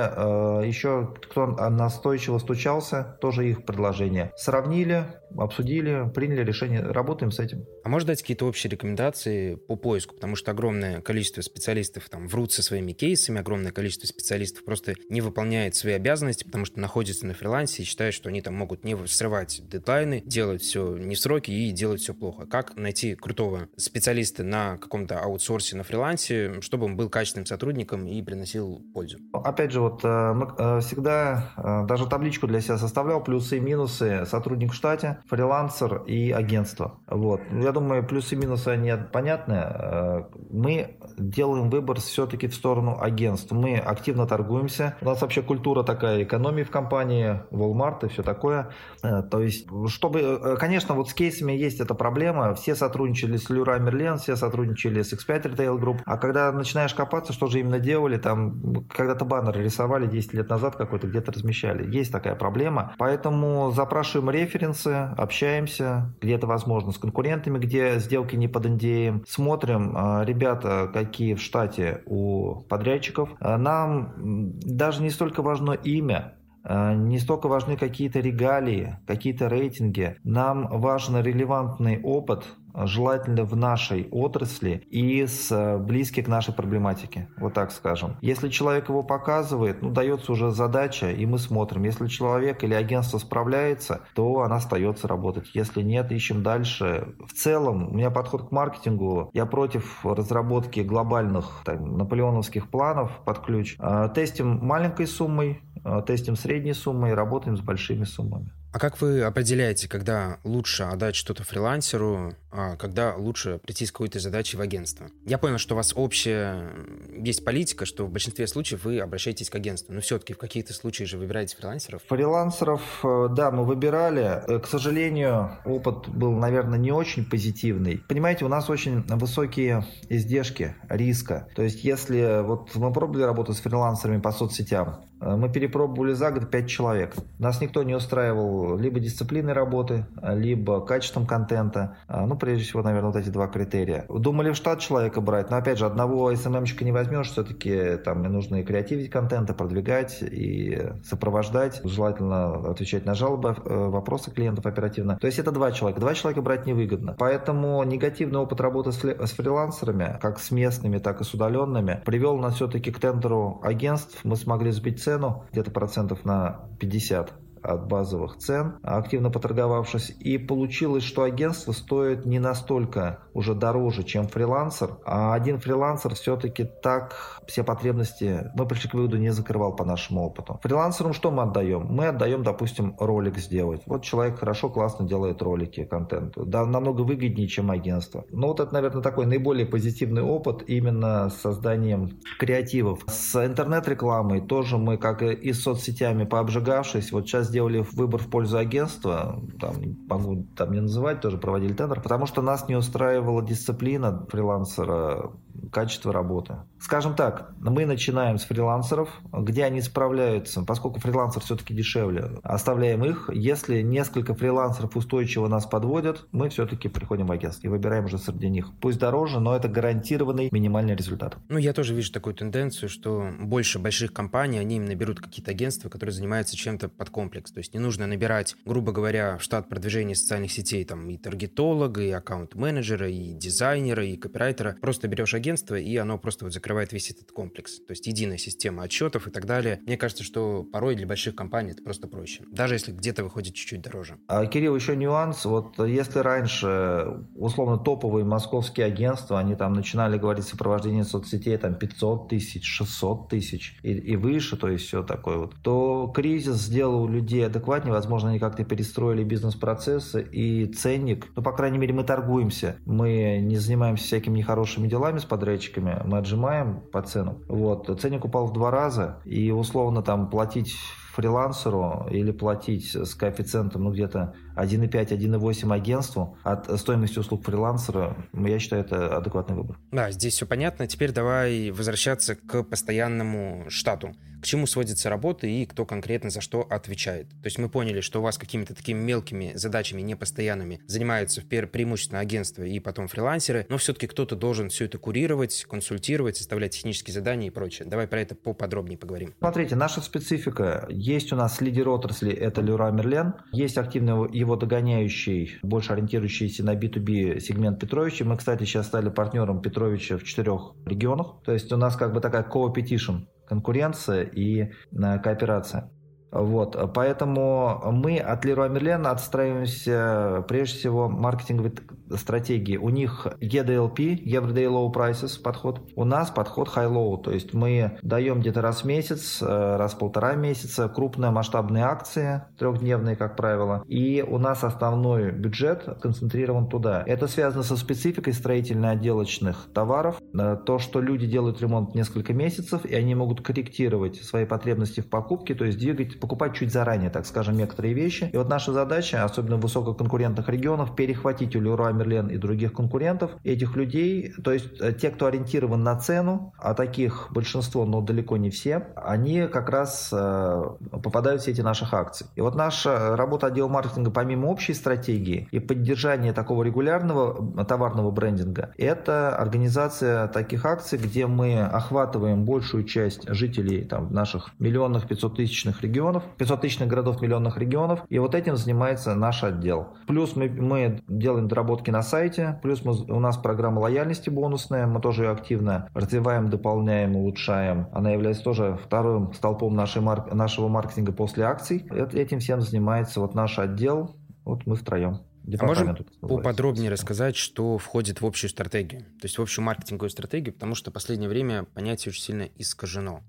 еще, 0.66 1.14
кто 1.22 1.48
настойчиво 1.48 2.38
стучался, 2.38 3.18
тоже 3.20 3.50
их 3.50 3.66
предложения, 3.66 4.32
сравнили, 4.38 5.19
обсудили, 5.38 6.10
приняли 6.14 6.44
решение, 6.44 6.82
работаем 6.82 7.32
с 7.32 7.40
этим. 7.40 7.66
А 7.84 7.90
можно 7.90 8.08
дать 8.08 8.22
какие-то 8.22 8.46
общие 8.46 8.70
рекомендации 8.72 9.56
по 9.56 9.76
поиску? 9.76 10.16
Потому 10.16 10.36
что 10.36 10.52
огромное 10.52 11.02
количество 11.02 11.42
специалистов 11.42 12.10
там 12.10 12.28
врут 12.28 12.52
со 12.52 12.64
своими 12.64 12.92
кейсами, 12.92 13.40
огромное 13.40 13.72
количество 13.72 14.08
специалистов 14.08 14.64
просто 14.64 14.96
не 15.10 15.22
выполняет 15.22 15.76
свои 15.76 15.94
обязанности, 15.94 16.44
потому 16.44 16.66
что 16.66 16.80
находятся 16.80 17.26
на 17.26 17.34
фрилансе 17.34 17.84
и 17.84 17.86
считают, 17.86 18.16
что 18.16 18.30
они 18.30 18.42
там 18.42 18.56
могут 18.56 18.84
не 18.84 18.96
срывать 19.08 19.62
дедлайны, 19.68 20.22
делать 20.26 20.62
все 20.62 20.98
не 20.98 21.16
в 21.16 21.20
сроки 21.20 21.52
и 21.52 21.72
делать 21.72 22.02
все 22.02 22.14
плохо. 22.14 22.46
Как 22.46 22.76
найти 22.76 23.16
крутого 23.16 23.70
специалиста 23.78 24.44
на 24.44 24.78
каком-то 24.78 25.20
аутсорсе 25.20 25.76
на 25.78 25.84
фрилансе, 25.84 26.62
чтобы 26.62 26.86
он 26.86 26.96
был 26.96 27.10
качественным 27.10 27.46
сотрудником 27.46 28.08
и 28.08 28.22
приносил 28.22 28.82
пользу? 28.94 29.18
Опять 29.34 29.72
же, 29.72 29.82
вот 29.82 30.02
э, 30.04 30.34
мы 30.34 30.54
э, 30.58 30.80
всегда 30.82 31.52
э, 31.58 31.86
даже 31.88 32.08
табличку 32.08 32.48
для 32.48 32.62
себя 32.62 32.78
составлял, 32.78 33.24
плюсы 33.24 33.58
и 33.58 33.60
минусы 33.60 34.26
сотрудник 34.26 34.72
в 34.72 34.76
штате, 34.76 35.19
фрилансер 35.28 36.04
и 36.04 36.32
агентство. 36.32 37.00
Вот. 37.08 37.42
Я 37.52 37.72
думаю, 37.72 38.06
плюсы 38.06 38.36
и 38.36 38.38
минусы 38.38 38.70
они 38.70 38.94
понятны. 39.12 39.54
Э, 39.54 40.24
мы 40.50 40.99
делаем 41.20 41.70
выбор 41.70 42.00
все-таки 42.00 42.48
в 42.48 42.56
сторону 42.56 42.98
агентств. 43.00 43.52
Мы 43.52 43.78
активно 43.78 44.26
торгуемся. 44.26 44.96
У 45.02 45.06
нас 45.06 45.22
вообще 45.22 45.42
культура 45.42 45.84
такая 45.84 46.24
экономии 46.24 46.64
в 46.64 46.72
компании, 46.72 47.42
Walmart 47.52 48.06
и 48.06 48.10
все 48.10 48.24
такое. 48.24 48.70
Э, 49.04 49.22
то 49.22 49.42
есть, 49.42 49.68
чтобы, 49.88 50.20
э, 50.20 50.58
конечно, 50.58 50.96
вот 50.96 51.10
с 51.10 51.14
кейсами 51.14 51.54
есть 51.54 51.80
эта 51.80 51.94
проблема. 51.94 52.56
Все 52.56 52.76
сотрудничали 52.76 53.38
с 53.38 53.50
Leroy 53.50 53.80
Merlin, 53.80 54.18
все 54.18 54.36
сотрудничали 54.36 55.02
с 55.02 55.14
X5 55.14 55.56
Retail 55.56 55.80
Group. 55.80 56.00
А 56.06 56.18
когда 56.18 56.52
начинаешь 56.52 56.94
копаться, 56.94 57.34
что 57.34 57.48
же 57.48 57.60
именно 57.60 57.80
делали, 57.80 58.18
там 58.18 58.86
когда-то 58.90 59.26
баннер 59.26 59.58
рисовали 59.58 60.08
10 60.08 60.34
лет 60.34 60.50
назад 60.50 60.76
какой-то, 60.76 61.08
где-то 61.08 61.32
размещали. 61.32 61.90
Есть 61.94 62.12
такая 62.12 62.36
проблема. 62.36 62.94
Поэтому 62.98 63.72
запрашиваем 63.72 64.30
референсы, 64.30 65.10
общаемся, 65.18 66.14
где 66.22 66.36
это 66.36 66.48
возможно, 66.48 66.92
с 66.92 66.98
конкурентами, 66.98 67.58
где 67.58 68.00
сделки 68.00 68.36
не 68.36 68.48
под 68.48 68.66
NDA, 68.66 69.24
смотрим, 69.28 69.94
а, 69.96 70.24
ребята, 70.24 70.90
какие 70.94 71.09
в 71.18 71.42
штате 71.42 72.04
у 72.06 72.62
подрядчиков. 72.62 73.30
А, 73.40 73.58
нам 73.58 74.14
даже 74.60 75.02
не 75.02 75.10
столько 75.10 75.42
важно 75.42 75.72
имя, 75.72 76.36
а, 76.64 76.94
не 76.94 77.20
столько 77.20 77.48
важны 77.48 77.78
какие-то 77.78 78.20
регалии, 78.20 78.98
какие-то 79.08 79.48
рейтинги. 79.48 80.18
Нам 80.24 80.68
важен 80.68 81.22
релевантный 81.22 82.02
опыт, 82.02 82.46
желательно 82.76 83.44
в 83.44 83.56
нашей 83.56 84.08
отрасли 84.12 84.84
и 84.90 85.26
с 85.26 85.52
э, 85.52 85.78
близки 85.78 86.22
к 86.22 86.28
нашей 86.28 86.54
проблематике, 86.54 87.30
вот 87.38 87.54
так 87.54 87.72
скажем. 87.72 88.18
Если 88.22 88.50
человек 88.50 88.90
его 88.90 89.04
показывает, 89.04 89.82
ну, 89.82 89.92
дается 89.92 90.32
уже 90.32 90.52
задача, 90.52 91.12
и 91.12 91.26
мы 91.26 91.40
смотрим. 91.40 91.84
Если 91.84 92.08
человек 92.08 92.64
или 92.64 92.74
агентство 92.74 93.18
справляется, 93.18 94.02
то 94.14 94.42
она 94.42 94.58
остается 94.58 95.08
работать. 95.08 95.50
Если 95.54 95.82
нет, 95.82 96.12
ищем 96.12 96.44
дальше. 96.44 97.14
В 97.26 97.34
целом, 97.34 97.90
у 97.90 97.94
меня 97.96 98.12
подход 98.12 98.50
к 98.50 98.52
маркетингу, 98.52 99.30
я 99.34 99.46
против 99.46 100.06
разработки 100.06 100.82
глобальных 100.82 101.62
там, 101.66 101.98
наполеоновских 101.98 102.70
планов 102.70 103.12
под 103.26 103.40
ключ. 103.40 103.76
Э, 103.80 104.10
тестим 104.14 104.60
маленькой 104.66 105.08
суммой, 105.08 105.62
э, 105.84 106.02
тестим 106.06 106.36
средней 106.36 106.74
суммой, 106.74 107.14
работаем 107.14 107.58
с 107.58 107.62
большими 107.62 108.04
суммами. 108.04 108.52
А 108.72 108.78
как 108.78 109.02
вы 109.02 109.24
определяете, 109.24 109.88
когда 109.88 110.38
лучше 110.44 110.84
отдать 110.84 111.16
что-то 111.16 111.44
фрилансеру, 111.44 112.36
а 112.52 112.76
когда 112.76 113.16
лучше 113.16 113.60
прийти 113.64 113.86
с 113.86 113.92
какой-то 113.92 114.20
задачей 114.20 114.58
в 114.58 114.62
агентство? 114.62 115.08
Я 115.26 115.40
понял, 115.40 115.58
что 115.58 115.74
у 115.74 115.78
вас 115.78 115.94
общая 115.96 116.70
есть 117.18 117.44
политика, 117.44 117.86
что 117.86 118.06
в 118.06 118.12
большинстве 118.12 118.46
случаев 118.46 118.84
вы 118.84 119.00
обращаетесь 119.00 119.50
к 119.50 119.56
агентству, 119.56 119.94
но 119.94 120.02
все-таки 120.02 120.34
в 120.34 120.38
каких-то 120.38 120.74
случаях 120.74 121.10
же 121.10 121.18
выбираете 121.18 121.58
фрилансеров? 121.58 122.04
Фрилансеров, 122.08 122.82
э, 123.04 123.28
да, 123.32 123.50
мы 123.50 123.66
выбирали. 123.66 124.44
Э, 124.48 124.60
к 124.60 124.68
сожалению, 124.68 125.58
опыт 125.66 126.08
был, 126.08 126.34
наверное, 126.34 126.78
не 126.78 126.92
очень 126.92 127.26
позитивный. 127.26 128.04
Понимаете, 128.08 128.46
у 128.46 128.50
нас 128.50 128.70
очень 128.70 129.02
высокие 129.02 129.86
издержки 130.10 130.76
риска. 130.90 131.48
То 131.56 131.64
есть, 131.64 131.84
если 131.84 132.44
вот 132.44 132.76
мы 132.76 132.94
пробовали 132.94 133.24
работать 133.24 133.58
с 133.58 133.62
фрилансерами 133.62 134.22
по 134.22 134.32
соцсетям, 134.32 135.09
мы 135.20 135.50
перепробовали 135.50 136.14
за 136.14 136.32
год 136.32 136.50
5 136.50 136.70
человек. 136.70 137.16
Нас 137.38 137.62
никто 137.62 137.84
не 137.84 137.96
устраивал 137.96 138.78
либо 138.78 139.00
дисциплиной 139.00 139.54
работы, 139.54 140.06
либо 140.22 140.86
качеством 140.86 141.26
контента. 141.26 141.98
А, 142.08 142.26
ну, 142.26 142.38
прежде 142.38 142.64
всего, 142.64 142.82
наверное, 142.82 143.12
вот 143.12 143.20
эти 143.20 143.30
два 143.30 143.48
критерия. 143.48 144.06
Думали 144.10 144.52
в 144.52 144.56
штат 144.56 144.80
человека 144.80 145.22
брать, 145.22 145.50
но, 145.50 145.58
опять 145.58 145.78
же, 145.78 145.86
одного 145.86 146.34
СММщика 146.34 146.86
не 146.86 146.92
возьмешь. 146.92 147.30
Все-таки 147.32 147.98
там 147.98 148.24
нужно 148.24 148.58
и 148.58 148.64
креативить 148.64 149.10
контент, 149.10 149.50
и 149.50 149.54
продвигать, 149.54 150.22
и 150.22 150.90
сопровождать. 151.04 151.82
Желательно 151.84 152.72
отвечать 152.72 153.06
на 153.06 153.14
жалобы, 153.14 153.56
э, 153.64 153.88
вопросы 153.90 154.32
клиентов 154.32 154.66
оперативно. 154.66 155.18
То 155.18 155.28
есть 155.28 155.40
это 155.40 155.52
два 155.52 155.72
человека. 155.72 156.00
Два 156.00 156.14
человека 156.14 156.42
брать 156.42 156.66
невыгодно. 156.66 157.16
Поэтому 157.18 157.84
негативный 157.84 158.40
опыт 158.40 158.62
работы 158.62 158.92
с 158.92 159.32
фрилансерами, 159.32 160.18
как 160.22 160.40
с 160.40 160.52
местными, 160.52 161.00
так 161.00 161.22
и 161.22 161.24
с 161.24 161.34
удаленными, 161.34 162.02
привел 162.06 162.38
нас 162.38 162.56
все-таки 162.56 162.92
к 162.92 163.00
тендеру 163.00 163.60
агентств. 163.64 164.20
Мы 164.24 164.36
смогли 164.36 164.72
сбить 164.72 165.00
цену 165.10 165.46
где-то 165.52 165.72
процентов 165.72 166.24
на 166.24 166.68
50 166.80 167.34
от 167.64 167.88
базовых 167.88 168.38
цен, 168.38 168.80
активно 168.84 169.30
поторговавшись, 169.30 170.16
и 170.20 170.38
получилось, 170.38 171.04
что 171.04 171.24
агентство 171.24 171.72
стоит 171.72 172.26
не 172.26 172.40
настолько 172.40 173.20
уже 173.34 173.54
дороже, 173.54 174.04
чем 174.04 174.28
фрилансер, 174.28 174.98
а 175.06 175.34
один 175.34 175.60
фрилансер 175.60 176.16
все-таки 176.16 176.64
так 176.64 177.42
все 177.48 177.64
потребности, 177.64 178.52
мы 178.56 178.68
пришли 178.68 178.90
к 178.90 178.94
выводу, 178.94 179.18
не 179.18 179.30
закрывал 179.30 179.76
по 179.76 179.86
нашему 179.86 180.22
опыту. 180.22 180.60
Фрилансерам 180.64 181.14
что 181.14 181.32
мы 181.32 181.44
отдаем? 181.44 181.88
Мы 181.90 182.08
отдаем, 182.08 182.44
допустим, 182.44 182.96
ролик 183.00 183.38
сделать. 183.38 183.82
Вот 183.86 184.04
человек 184.04 184.40
хорошо, 184.40 184.70
классно 184.70 185.08
делает 185.08 185.42
ролики, 185.42 185.84
контент. 185.86 186.34
Да, 186.38 186.66
намного 186.66 187.02
выгоднее, 187.02 187.48
чем 187.48 187.72
агентство. 187.72 188.26
Но 188.32 188.48
вот 188.48 188.60
это, 188.60 188.74
наверное, 188.74 189.02
такой 189.02 189.26
наиболее 189.26 189.66
позитивный 189.66 190.22
опыт 190.22 190.64
именно 190.68 191.30
с 191.30 191.38
созданием 191.42 192.20
креативов. 192.38 193.00
С 193.08 193.36
интернет-рекламой 193.46 194.42
тоже 194.42 194.78
мы, 194.78 194.98
как 194.98 195.22
и 195.22 195.54
с 195.54 195.64
соцсетями, 195.64 196.26
пообжигавшись, 196.26 197.12
вот 197.12 197.28
сейчас 197.28 197.49
сделали 197.50 197.86
выбор 197.92 198.22
в 198.22 198.30
пользу 198.30 198.58
агентства, 198.58 199.42
там, 199.60 199.76
могу 200.08 200.46
там 200.56 200.72
не 200.72 200.82
называть, 200.82 201.22
тоже 201.22 201.38
проводили 201.38 201.74
тендер, 201.74 202.02
потому 202.02 202.26
что 202.26 202.42
нас 202.42 202.68
не 202.70 202.76
устраивала 202.76 203.42
дисциплина 203.42 204.26
фрилансера 204.32 205.32
качество 205.72 206.14
работы. 206.14 206.58
Скажем 206.80 207.16
так, 207.16 207.52
мы 207.60 207.86
начинаем 207.86 208.38
с 208.38 208.46
фрилансеров, 208.46 209.10
где 209.32 209.66
они 209.66 209.82
справляются, 209.82 210.64
поскольку 210.64 211.00
фрилансер 211.00 211.42
все-таки 211.42 211.74
дешевле, 211.74 212.40
оставляем 212.44 213.04
их. 213.04 213.30
Если 213.34 213.82
несколько 213.82 214.34
фрилансеров 214.34 214.96
устойчиво 214.96 215.48
нас 215.48 215.66
подводят, 215.66 216.28
мы 216.32 216.50
все-таки 216.50 216.88
приходим 216.88 217.28
в 217.28 217.32
агентство 217.32 217.68
и 217.68 217.70
выбираем 217.70 218.06
уже 218.06 218.18
среди 218.18 218.50
них. 218.50 218.72
Пусть 218.80 219.00
дороже, 219.00 219.40
но 219.40 219.56
это 219.56 219.68
гарантированный 219.68 220.50
минимальный 220.52 220.96
результат. 220.96 221.38
Ну, 221.50 221.58
я 221.58 221.74
тоже 221.74 221.94
вижу 221.94 222.12
такую 222.12 222.36
тенденцию, 222.36 222.90
что 222.90 223.30
больше 223.40 223.80
больших 223.80 224.14
компаний, 224.14 224.58
они 224.60 224.78
именно 224.78 224.96
берут 224.96 225.20
какие-то 225.20 225.52
агентства, 225.52 225.90
которые 225.90 226.14
занимаются 226.14 226.56
чем-то 226.56 226.90
под 226.90 227.10
комплекс. 227.10 227.52
То 227.52 227.60
есть 227.60 227.74
не 227.74 227.80
нужно 227.80 228.08
набирать, 228.08 228.56
грубо 228.66 228.92
говоря, 228.92 229.38
в 229.38 229.44
штат 229.44 229.68
продвижения 229.70 230.16
социальных 230.16 230.52
сетей 230.52 230.86
там 230.86 231.10
и 231.10 231.18
таргетолога, 231.18 232.02
и 232.02 232.12
аккаунт-менеджера, 232.12 233.10
и 233.10 233.34
дизайнера, 233.34 234.06
и 234.06 234.16
копирайтера. 234.16 234.78
Просто 234.82 235.08
берешь 235.08 235.34
агентство, 235.34 235.49
агентство, 235.50 235.76
и 235.76 235.96
оно 235.98 236.18
просто 236.18 236.46
вот 236.46 236.54
закрывает 236.54 236.94
весь 236.94 237.10
этот 237.10 237.32
комплекс. 237.32 237.80
То 237.80 237.92
есть 237.92 238.06
единая 238.06 238.38
система 238.38 238.84
отчетов 238.84 239.28
и 239.28 239.32
так 239.32 239.46
далее. 239.46 239.80
Мне 239.86 239.98
кажется, 239.98 240.24
что 240.24 240.64
порой 240.64 240.96
для 240.96 241.08
больших 241.08 241.36
компаний 241.36 241.72
это 241.72 241.82
просто 241.82 242.08
проще. 242.08 242.44
Даже 242.52 242.76
если 242.76 242.92
где-то 242.92 243.24
выходит 243.24 243.56
чуть-чуть 243.56 243.82
дороже. 243.82 244.18
А, 244.28 244.46
Кирилл, 244.46 244.76
еще 244.76 244.96
нюанс. 244.96 245.46
Вот 245.46 245.80
если 245.80 246.20
раньше 246.20 247.26
условно 247.36 247.78
топовые 247.78 248.26
московские 248.26 248.86
агентства, 248.86 249.40
они 249.40 249.56
там 249.56 249.74
начинали 249.74 250.18
говорить 250.18 250.46
сопровождение 250.46 251.04
соцсетей 251.04 251.58
там 251.58 251.76
500 251.76 252.30
тысяч, 252.30 252.66
600 252.66 253.30
тысяч 253.30 253.80
и, 253.82 253.94
и 253.94 254.16
выше, 254.16 254.56
то 254.58 254.70
есть 254.70 254.86
все 254.86 255.04
такое 255.04 255.38
вот, 255.38 255.56
то 255.64 256.12
кризис 256.16 256.58
сделал 256.58 257.08
людей 257.08 257.46
адекватнее, 257.46 257.94
возможно, 257.94 258.30
они 258.30 258.40
как-то 258.40 258.64
перестроили 258.64 259.24
бизнес-процессы 259.24 260.22
и 260.22 260.66
ценник, 260.68 261.28
ну, 261.36 261.42
по 261.42 261.52
крайней 261.54 261.78
мере, 261.78 261.94
мы 261.94 262.04
торгуемся, 262.04 262.78
мы 262.86 263.40
не 263.42 263.58
занимаемся 263.58 264.04
всякими 264.04 264.38
нехорошими 264.38 264.88
делами 264.88 265.20
с 265.20 265.26
подрядчиками, 265.40 266.02
мы 266.06 266.18
отжимаем 266.18 266.82
по 266.92 267.02
цену. 267.02 267.40
Вот. 267.48 267.90
Ценник 268.00 268.26
упал 268.26 268.46
в 268.48 268.54
два 268.54 268.72
раза, 268.72 269.22
и 269.24 269.52
условно 269.52 270.04
там 270.04 270.30
платить 270.30 270.76
фрилансеру 271.20 272.08
или 272.10 272.32
платить 272.32 272.96
с 272.96 273.14
коэффициентом 273.14 273.84
ну, 273.84 273.92
где-то 273.92 274.34
1,5-1,8 274.56 275.74
агентству 275.74 276.38
от 276.44 276.80
стоимости 276.80 277.20
услуг 277.20 277.44
фрилансера, 277.44 278.16
я 278.34 278.60
считаю, 278.60 278.84
это 278.84 279.18
адекватный 279.18 279.56
выбор. 279.56 279.78
Да, 279.92 280.12
здесь 280.12 280.36
все 280.36 280.46
понятно. 280.46 280.88
Теперь 280.88 281.12
давай 281.12 281.72
возвращаться 281.72 282.36
к 282.36 282.64
постоянному 282.64 283.66
штату 283.70 284.14
к 284.42 284.46
чему 284.46 284.68
сводится 284.68 285.10
работа 285.10 285.48
и 285.48 285.66
кто 285.66 285.86
конкретно 285.86 286.30
за 286.30 286.42
что 286.42 286.62
отвечает. 286.62 287.30
То 287.30 287.46
есть 287.46 287.58
мы 287.58 287.70
поняли, 287.70 288.02
что 288.02 288.20
у 288.20 288.24
вас 288.24 288.38
какими-то 288.38 288.74
такими 288.74 289.00
мелкими 289.00 289.52
задачами, 289.56 290.02
непостоянными, 290.02 290.82
занимаются 290.88 291.42
преимущественно 291.42 292.20
агентства 292.20 292.64
и 292.64 292.80
потом 292.80 293.08
фрилансеры, 293.08 293.66
но 293.70 293.78
все-таки 293.78 294.08
кто-то 294.08 294.36
должен 294.36 294.70
все 294.70 294.86
это 294.86 294.98
курировать, 294.98 295.66
консультировать, 295.70 296.38
составлять 296.38 296.74
технические 296.74 297.14
задания 297.14 297.48
и 297.48 297.52
прочее. 297.52 297.88
Давай 297.88 298.08
про 298.08 298.22
это 298.22 298.36
поподробнее 298.36 298.98
поговорим. 298.98 299.34
Смотрите, 299.40 299.76
наша 299.76 300.02
специфика. 300.02 300.86
Есть 301.10 301.34
у 301.34 301.36
нас 301.36 301.60
лидер 301.60 301.90
отрасли, 301.90 302.32
это 302.32 302.62
Леруа 302.62 302.92
Мерлен. 302.92 303.34
Есть 303.52 303.80
активно 303.80 304.28
его 304.32 304.56
догоняющий, 304.56 305.58
больше 305.64 305.94
ориентирующийся 305.94 306.64
на 306.64 306.76
B2B 306.76 307.40
сегмент 307.40 307.80
Петровича. 307.80 308.26
Мы, 308.26 308.38
кстати, 308.38 308.64
сейчас 308.66 308.86
стали 308.86 309.10
партнером 309.10 309.60
Петровича 309.60 310.20
в 310.20 310.24
четырех 310.24 310.76
регионах. 310.86 311.42
То 311.44 311.52
есть 311.52 311.74
у 311.74 311.78
нас 311.78 311.96
как 311.96 312.14
бы 312.14 312.22
такая 312.22 312.44
co-petition 312.44 313.26
конкуренция 313.48 314.22
и 314.22 314.62
э, 314.62 314.70
кооперация. 314.92 315.90
Вот, 316.32 316.78
поэтому 316.94 317.82
мы 317.92 318.18
от 318.18 318.46
Leroy 318.46 318.72
Merlin 318.72 319.08
отстраиваемся 319.08 320.46
прежде 320.48 320.78
всего 320.78 321.10
маркетинговой 321.10 321.74
стратегии. 322.18 322.78
У 322.78 322.90
них 322.90 323.28
EDLP, 323.40 324.24
Everyday 324.24 324.68
Low 324.68 324.92
Prices 324.94 325.42
подход. 325.42 325.82
У 325.96 326.04
нас 326.06 326.30
подход 326.30 326.70
High-Low, 326.70 327.22
то 327.22 327.32
есть 327.32 327.54
мы 327.54 327.98
даем 328.02 328.40
где-то 328.42 328.62
раз 328.62 328.84
в 328.84 328.86
месяц, 328.86 329.42
э, 329.42 329.76
раз 329.78 329.94
в 329.94 329.98
полтора 330.00 330.36
месяца 330.36 330.90
крупные 330.90 331.32
масштабные 331.32 331.84
акции, 331.84 332.44
трехдневные, 332.58 333.16
как 333.16 333.36
правило, 333.36 333.84
и 333.88 334.24
у 334.28 334.38
нас 334.38 334.64
основной 334.64 335.32
бюджет 335.32 335.84
концентрирован 336.02 336.68
туда. 336.68 337.04
Это 337.06 337.28
связано 337.28 337.64
со 337.64 337.76
спецификой 337.76 338.34
строительно-отделочных 338.34 339.70
товаров, 339.74 340.20
э, 340.34 340.58
то, 340.66 340.80
что 340.80 341.02
люди 341.02 341.28
делают 341.28 341.62
ремонт 341.62 341.96
несколько 341.96 342.34
месяцев, 342.34 342.86
и 342.86 342.96
они 342.96 343.16
могут 343.16 343.42
корректировать 343.42 344.18
свои 344.18 344.46
потребности 344.46 345.02
в 345.02 345.10
покупке, 345.10 345.56
то 345.56 345.66
есть 345.66 345.78
двигать, 345.78 346.19
покупать 346.20 346.56
чуть 346.56 346.72
заранее, 346.72 347.10
так 347.10 347.26
скажем, 347.26 347.58
некоторые 347.58 347.94
вещи. 347.94 348.30
И 348.32 348.38
вот 348.38 348.50
наша 348.50 348.74
задача, 348.74 349.24
особенно 349.24 349.58
в 349.58 349.62
высококонкурентных 349.62 350.48
регионах, 350.50 350.96
перехватить 350.96 351.56
у 351.56 351.62
Leroy 351.62 351.94
Мерлен 351.94 352.28
и 352.28 352.38
других 352.38 352.74
конкурентов, 352.74 353.32
этих 353.44 353.76
людей, 353.76 354.34
то 354.44 354.52
есть 354.52 354.80
э, 354.80 354.94
те, 354.94 355.10
кто 355.10 355.28
ориентирован 355.28 355.84
на 355.84 355.98
цену, 355.98 356.54
а 356.58 356.74
таких 356.74 357.30
большинство, 357.32 357.86
но 357.86 358.02
далеко 358.02 358.38
не 358.38 358.50
все, 358.50 358.88
они 358.96 359.48
как 359.48 359.70
раз 359.70 360.10
э, 360.12 360.64
попадают 360.92 361.42
в 361.42 361.46
сети 361.46 361.62
наших 361.62 361.94
акций. 361.94 362.28
И 362.36 362.42
вот 362.42 362.56
наша 362.56 363.16
работа 363.16 363.48
отдела 363.48 363.68
маркетинга, 363.68 364.12
помимо 364.12 364.48
общей 364.48 364.74
стратегии 364.74 365.48
и 365.52 365.60
поддержания 365.60 366.34
такого 366.34 366.64
регулярного 366.64 367.66
товарного 367.66 368.12
брендинга, 368.12 368.72
это 368.78 369.36
организация 369.36 370.28
таких 370.28 370.66
акций, 370.66 370.98
где 370.98 371.28
мы 371.28 371.62
охватываем 371.62 372.46
большую 372.46 372.84
часть 372.84 373.28
жителей 373.30 373.86
там, 373.86 374.12
наших 374.14 374.52
миллионных 374.60 375.08
500 375.08 375.36
тысячных 375.36 375.82
регионов, 375.82 376.09
500 376.38 376.62
тысячных 376.62 376.90
городов, 376.90 377.22
миллионных 377.22 377.58
регионов, 377.58 378.02
и 378.10 378.20
вот 378.20 378.36
этим 378.36 378.56
занимается 378.56 379.16
наш 379.16 379.44
отдел. 379.44 379.98
Плюс 380.08 380.36
мы, 380.36 380.50
мы 380.50 381.02
делаем 381.08 381.48
доработки 381.48 381.90
на 381.90 382.02
сайте. 382.02 382.60
Плюс 382.62 382.84
мы, 382.84 382.94
у 382.94 383.20
нас 383.20 383.38
программа 383.38 383.80
лояльности 383.80 384.30
бонусная. 384.30 384.88
Мы 384.88 385.02
тоже 385.02 385.24
ее 385.24 385.32
активно 385.32 385.90
развиваем, 385.94 386.50
дополняем, 386.50 387.16
улучшаем. 387.16 387.88
Она 387.94 388.12
является 388.12 388.44
тоже 388.44 388.78
вторым 388.84 389.34
столпом 389.34 389.76
нашей 389.76 390.02
марк, 390.02 390.34
нашего 390.34 390.68
маркетинга 390.68 391.12
после 391.12 391.46
акций. 391.46 391.88
Этим 392.14 392.40
всем 392.40 392.62
занимается 392.62 393.20
вот 393.20 393.36
наш 393.36 393.60
отдел. 393.60 394.16
Вот 394.46 394.66
мы 394.66 394.76
втроем. 394.76 395.20
А 395.58 395.66
можем 395.66 395.98
поподробнее 396.22 396.92
рассказать, 396.92 397.36
что 397.36 397.78
входит 397.78 398.22
в 398.22 398.26
общую 398.26 398.50
стратегию, 398.50 399.02
то 399.02 399.24
есть 399.24 399.38
в 399.38 399.42
общую 399.42 399.66
маркетинговую 399.66 400.10
стратегию, 400.10 400.54
потому 400.54 400.76
что 400.76 400.92
в 400.92 400.94
последнее 400.94 401.30
время 401.30 401.64
понятие 401.64 402.12
очень 402.12 402.22
сильно 402.22 402.50
искажено. 402.58 403.22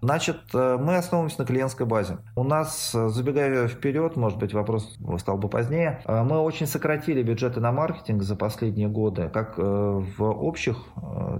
Значит, 0.00 0.38
э, 0.54 0.76
мы 0.80 0.96
основываемся 0.96 1.40
на 1.40 1.46
клиентской 1.46 1.84
базе. 1.84 2.18
У 2.36 2.44
нас, 2.44 2.94
э, 2.94 3.08
забегая 3.08 3.66
вперед, 3.66 4.16
может 4.16 4.38
быть, 4.38 4.54
вопрос 4.54 4.96
стал 5.18 5.38
бы 5.38 5.48
позднее, 5.48 6.02
э, 6.04 6.22
мы 6.22 6.38
очень 6.38 6.66
сократили 6.66 7.22
бюджеты 7.22 7.60
на 7.60 7.72
маркетинг 7.72 8.22
за 8.22 8.36
последние 8.36 8.88
годы, 8.88 9.28
как 9.28 9.58
в 9.58 10.22
общих 10.22 10.76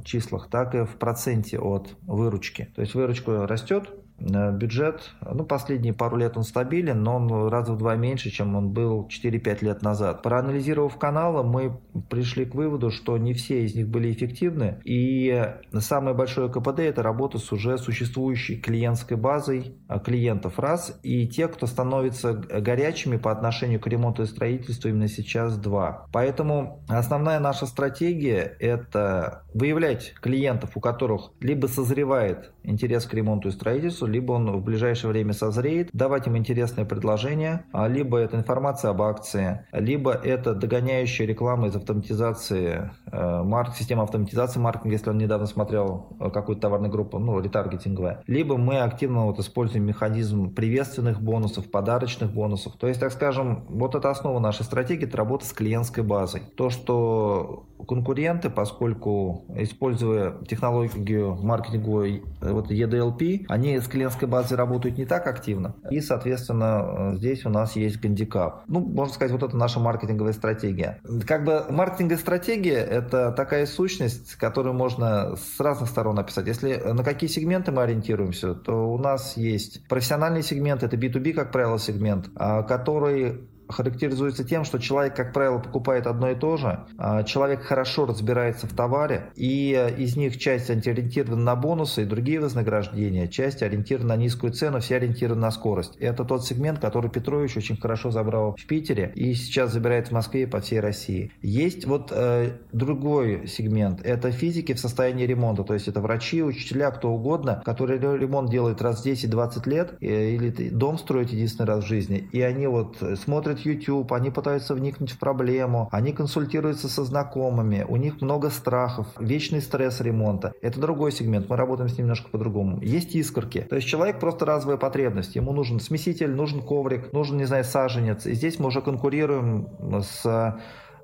числах, 0.05 0.49
так 0.51 0.75
и 0.75 0.85
в 0.85 0.97
проценте 0.97 1.59
от 1.59 1.97
выручки. 2.03 2.73
То 2.75 2.83
есть 2.83 2.95
выручка 2.95 3.47
растет, 3.47 3.89
бюджет, 4.19 5.11
ну, 5.25 5.45
последние 5.45 5.93
пару 5.93 6.17
лет 6.17 6.37
он 6.37 6.43
стабилен, 6.43 7.03
но 7.03 7.17
он 7.17 7.49
раза 7.49 7.73
в 7.73 7.79
два 7.79 7.95
меньше, 7.95 8.31
чем 8.31 8.57
он 8.57 8.71
был 8.71 9.09
4-5 9.09 9.65
лет 9.65 9.83
назад. 9.83 10.23
Проанализировав 10.23 10.99
каналы, 10.99 11.45
мы 11.45 11.79
пришли 12.11 12.45
к 12.45 12.55
выводу, 12.55 12.91
что 12.91 13.17
не 13.17 13.33
все 13.33 13.65
из 13.65 13.75
них 13.75 13.89
были 13.89 14.13
эффективны, 14.13 14.81
и 14.85 15.55
самое 15.79 16.17
большое 16.17 16.51
КПД– 16.51 16.79
это 16.81 17.03
работа 17.03 17.39
с 17.39 17.53
уже 17.53 17.79
существующей 17.79 18.57
клиентской 18.57 19.17
базой 19.17 19.77
а, 19.87 19.99
клиентов, 19.99 20.59
раз, 20.59 20.99
и 21.03 21.29
те, 21.29 21.49
кто 21.49 21.67
становится 21.67 22.33
горячими 22.33 23.17
по 23.17 23.31
отношению 23.31 23.81
к 23.81 23.87
ремонту 23.87 24.23
и 24.23 24.27
строительству 24.27 24.89
именно 24.89 25.09
сейчас, 25.09 25.57
два. 25.57 26.07
Поэтому 26.13 26.83
основная 26.89 27.39
наша 27.39 27.67
стратегия– 27.67 28.57
это 28.59 29.43
выявлять 29.55 30.15
клиентов, 30.21 30.71
у 30.75 30.81
которых 30.81 31.31
либо 31.41 31.67
созревает 31.67 32.53
интерес 32.65 33.07
к 33.07 33.15
ремонту 33.15 33.49
и 33.49 33.53
строительству, 33.53 34.08
либо 34.09 34.33
он 34.33 34.51
в 34.51 34.65
ближайшее 34.65 35.11
время 35.11 35.33
созреет, 35.33 35.91
давать 35.93 36.27
им 36.27 36.37
интересные 36.37 36.87
предложения, 36.87 37.65
а 37.73 37.89
либо 37.89 38.19
это 38.19 38.37
информация 38.37 38.91
об 38.91 39.03
акции, 39.03 39.67
либо 39.73 40.13
это 40.13 40.55
догоняющая 40.55 41.27
реклама 41.27 41.69
из 41.69 41.77
автоматизации, 41.77 42.91
э, 43.11 43.43
марк, 43.43 43.75
система 43.77 44.03
автоматизации 44.03 44.61
маркетинга, 44.61 44.95
если 44.95 45.11
он 45.11 45.19
недавно 45.19 45.47
смотрел 45.47 46.17
э, 46.21 46.31
какую-то 46.31 46.63
товарную 46.63 46.91
группу, 46.91 47.19
ну, 47.19 47.41
ретаргетинговая, 47.41 48.23
либо 48.27 48.57
мы 48.57 48.81
активно 48.81 49.27
вот 49.27 49.39
используем 49.39 49.85
механизм 49.85 50.55
приветственных 50.55 51.21
бонусов, 51.21 51.71
подарочных 51.71 52.33
бонусов. 52.33 52.77
То 52.77 52.89
есть, 52.89 53.01
так 53.01 53.13
скажем, 53.13 53.65
вот 53.69 53.95
это 53.95 54.11
основа 54.11 54.39
нашей 54.41 54.65
стратегии, 54.65 55.07
это 55.07 55.17
работа 55.17 55.45
с 55.45 55.53
клиентской 55.53 56.03
базой. 56.03 56.43
То, 56.57 56.71
что 56.71 57.67
конкуренты, 57.87 58.51
поскольку 58.51 59.45
используя 59.55 60.35
технологию 60.45 61.37
маркетинговую 61.37 62.23
э, 62.41 62.53
вот 62.53 62.71
EDLP, 62.71 63.45
они 63.49 63.79
с 63.79 63.87
клиентской 63.99 64.29
базой 64.29 64.57
работают 64.57 64.97
не 64.97 65.05
так 65.05 65.27
активно. 65.27 65.75
И, 65.91 66.01
соответственно, 66.01 67.13
здесь 67.17 67.45
у 67.45 67.51
нас 67.51 67.75
есть 67.75 68.01
гандикап. 68.01 68.63
Ну, 68.69 68.81
можно 68.81 69.13
сказать, 69.13 69.33
вот 69.33 69.43
это 69.43 69.57
наша 69.57 69.81
маркетинговая 69.81 70.33
стратегия. 70.33 71.01
Как 71.27 71.45
бы 71.45 71.65
маркетинговая 71.69 72.19
стратегия– 72.19 72.79
это 72.91 73.33
такая 73.33 73.67
сущность, 73.67 74.37
которую 74.37 74.75
можно 74.75 75.35
с 75.37 75.59
разных 75.59 75.91
сторон 75.91 76.19
описать. 76.19 76.47
Если 76.47 76.77
на 76.77 77.03
какие 77.03 77.29
сегменты 77.29 77.73
мы 77.73 77.83
ориентируемся, 77.83 78.55
то 78.55 78.93
у 78.93 78.99
нас 78.99 79.37
есть 79.37 79.87
профессиональный 79.89 80.43
сегмент, 80.43 80.85
это 80.85 80.97
B2B, 80.97 81.33
как 81.33 81.51
правило, 81.51 81.79
сегмент, 81.79 82.31
а, 82.37 82.63
который 82.63 83.49
характеризуется 83.69 84.45
тем, 84.45 84.65
что 84.65 84.79
человек, 84.79 85.15
как 85.15 85.33
правило, 85.33 85.59
покупает 85.59 86.07
одно 86.07 86.31
и 86.31 86.35
то 86.35 86.57
же, 86.57 86.85
а 86.97 87.23
человек 87.23 87.63
хорошо 87.63 88.07
разбирается 88.07 88.67
в 88.67 88.73
товаре, 88.73 89.31
и 89.37 89.95
из 89.99 90.17
них 90.17 90.39
часть 90.39 90.71
ориентирована 90.71 91.43
на 91.43 91.57
бонусы 91.57 92.03
и 92.03 92.07
другие 92.07 92.41
вознаграждения, 92.41 93.29
часть 93.29 93.63
ориентирована 93.63 94.17
на 94.17 94.17
низкую 94.17 94.53
цену, 94.53 94.81
все 94.81 94.97
ориентированы 94.97 95.43
на 95.43 95.51
скорость. 95.51 95.97
Это 95.99 96.25
тот 96.25 96.45
сегмент, 96.45 96.79
который 96.79 97.11
Петрович 97.11 97.57
очень 97.57 97.77
хорошо 97.77 98.11
забрал 98.11 98.57
в 98.57 98.67
Питере 98.67 99.13
и 99.15 99.35
сейчас 99.35 99.73
забирает 99.73 100.09
в 100.09 100.13
Москве 100.13 100.43
и 100.43 100.47
по 100.47 100.61
всей 100.61 100.81
России. 100.81 101.33
Есть 101.43 101.87
вот 101.87 102.13
э, 102.13 102.53
другой 102.73 103.47
сегмент, 103.47 104.01
это 104.05 104.31
физики 104.31 104.73
в 104.73 104.81
состоянии 104.81 105.27
ремонта, 105.27 105.65
то 105.65 105.75
есть 105.75 105.89
это 105.89 106.01
врачи, 106.01 106.43
учителя, 106.43 106.91
кто 106.91 107.11
угодно, 107.11 107.63
которые 107.65 107.99
ремонт 107.99 108.51
делают 108.51 108.83
раз 108.83 109.03
в 109.03 109.07
10-20 109.07 109.69
лет, 109.69 109.95
э, 110.01 110.31
или 110.31 110.71
дом 110.71 110.99
строят 110.99 111.31
единственный 111.31 111.67
раз 111.67 111.85
в 111.85 111.87
жизни, 111.87 112.29
и 112.33 112.41
они 112.41 112.67
вот 112.67 112.97
смотрят 113.21 113.58
смотрят 113.59 113.67
YouTube, 113.67 114.13
они 114.13 114.31
пытаются 114.31 114.75
вникнуть 114.75 115.13
в 115.13 115.19
проблему, 115.19 115.89
они 115.93 116.13
консультируются 116.13 116.89
со 116.89 117.05
знакомыми, 117.05 117.85
у 117.89 117.97
них 117.97 118.21
много 118.21 118.51
страхов, 118.51 119.07
вечный 119.19 119.61
стресс 119.61 120.01
ремонта. 120.01 120.53
Это 120.63 120.81
другой 120.81 121.13
сегмент, 121.13 121.49
мы 121.49 121.57
работаем 121.57 121.89
с 121.89 121.93
ним 121.93 122.07
немножко 122.07 122.29
по-другому. 122.31 122.81
Есть 122.83 123.15
искорки, 123.15 123.61
то 123.61 123.77
есть 123.77 123.89
человек 123.89 124.21
просто 124.21 124.47
разовая 124.47 124.77
потребность, 124.77 125.37
ему 125.37 125.53
нужен 125.53 125.81
смеситель, 125.81 126.31
нужен 126.31 126.63
коврик, 126.63 127.13
нужен, 127.13 127.37
не 127.37 127.45
знаю, 127.45 127.65
саженец. 127.65 128.27
И 128.27 128.35
здесь 128.35 128.59
мы 128.59 128.67
уже 128.69 128.81
конкурируем 128.81 129.69
с 130.03 130.59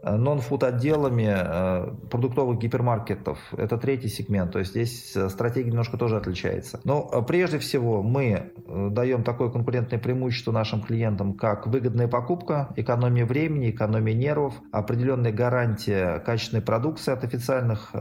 нон-фуд 0.04 0.64
отделами 0.64 1.32
э, 1.34 1.90
продуктовых 2.10 2.58
гипермаркетов. 2.58 3.38
Это 3.56 3.78
третий 3.78 4.08
сегмент, 4.08 4.52
то 4.52 4.58
есть 4.58 4.72
здесь 4.72 5.16
э, 5.16 5.28
стратегия 5.28 5.70
немножко 5.70 5.96
тоже 5.96 6.16
отличается. 6.16 6.80
Но 6.84 7.08
э, 7.12 7.22
прежде 7.22 7.58
всего 7.58 8.02
мы 8.02 8.52
даем 8.66 9.22
такое 9.22 9.50
конкурентное 9.50 9.98
преимущество 9.98 10.52
нашим 10.52 10.82
клиентам, 10.82 11.34
как 11.34 11.66
выгодная 11.66 12.08
покупка, 12.08 12.68
экономия 12.76 13.24
времени, 13.24 13.70
экономия 13.70 14.14
нервов, 14.14 14.54
определенная 14.72 15.32
гарантия 15.32 16.18
качественной 16.20 16.62
продукции 16.62 17.12
от 17.12 17.24
официальных 17.24 17.92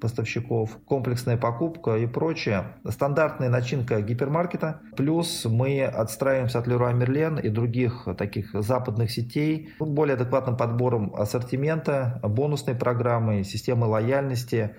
поставщиков, 0.00 0.78
комплексная 0.84 1.36
покупка 1.36 1.96
и 1.96 2.06
прочее. 2.06 2.76
Стандартная 2.88 3.48
начинка 3.48 4.00
гипермаркета, 4.00 4.80
плюс 4.96 5.44
мы 5.44 5.84
отстраиваемся 5.84 6.58
от 6.58 6.66
Leroy 6.66 6.94
Merlin 6.98 7.40
и 7.40 7.48
других 7.48 8.08
таких 8.18 8.50
западных 8.52 9.10
сетей 9.10 9.70
более 9.78 10.14
адекватным 10.14 10.56
подбором 10.56 11.14
ассортимента 11.14 11.45
ассортимента, 11.46 12.20
бонусной 12.22 12.74
программы, 12.74 13.44
системы 13.44 13.86
лояльности. 13.86 14.76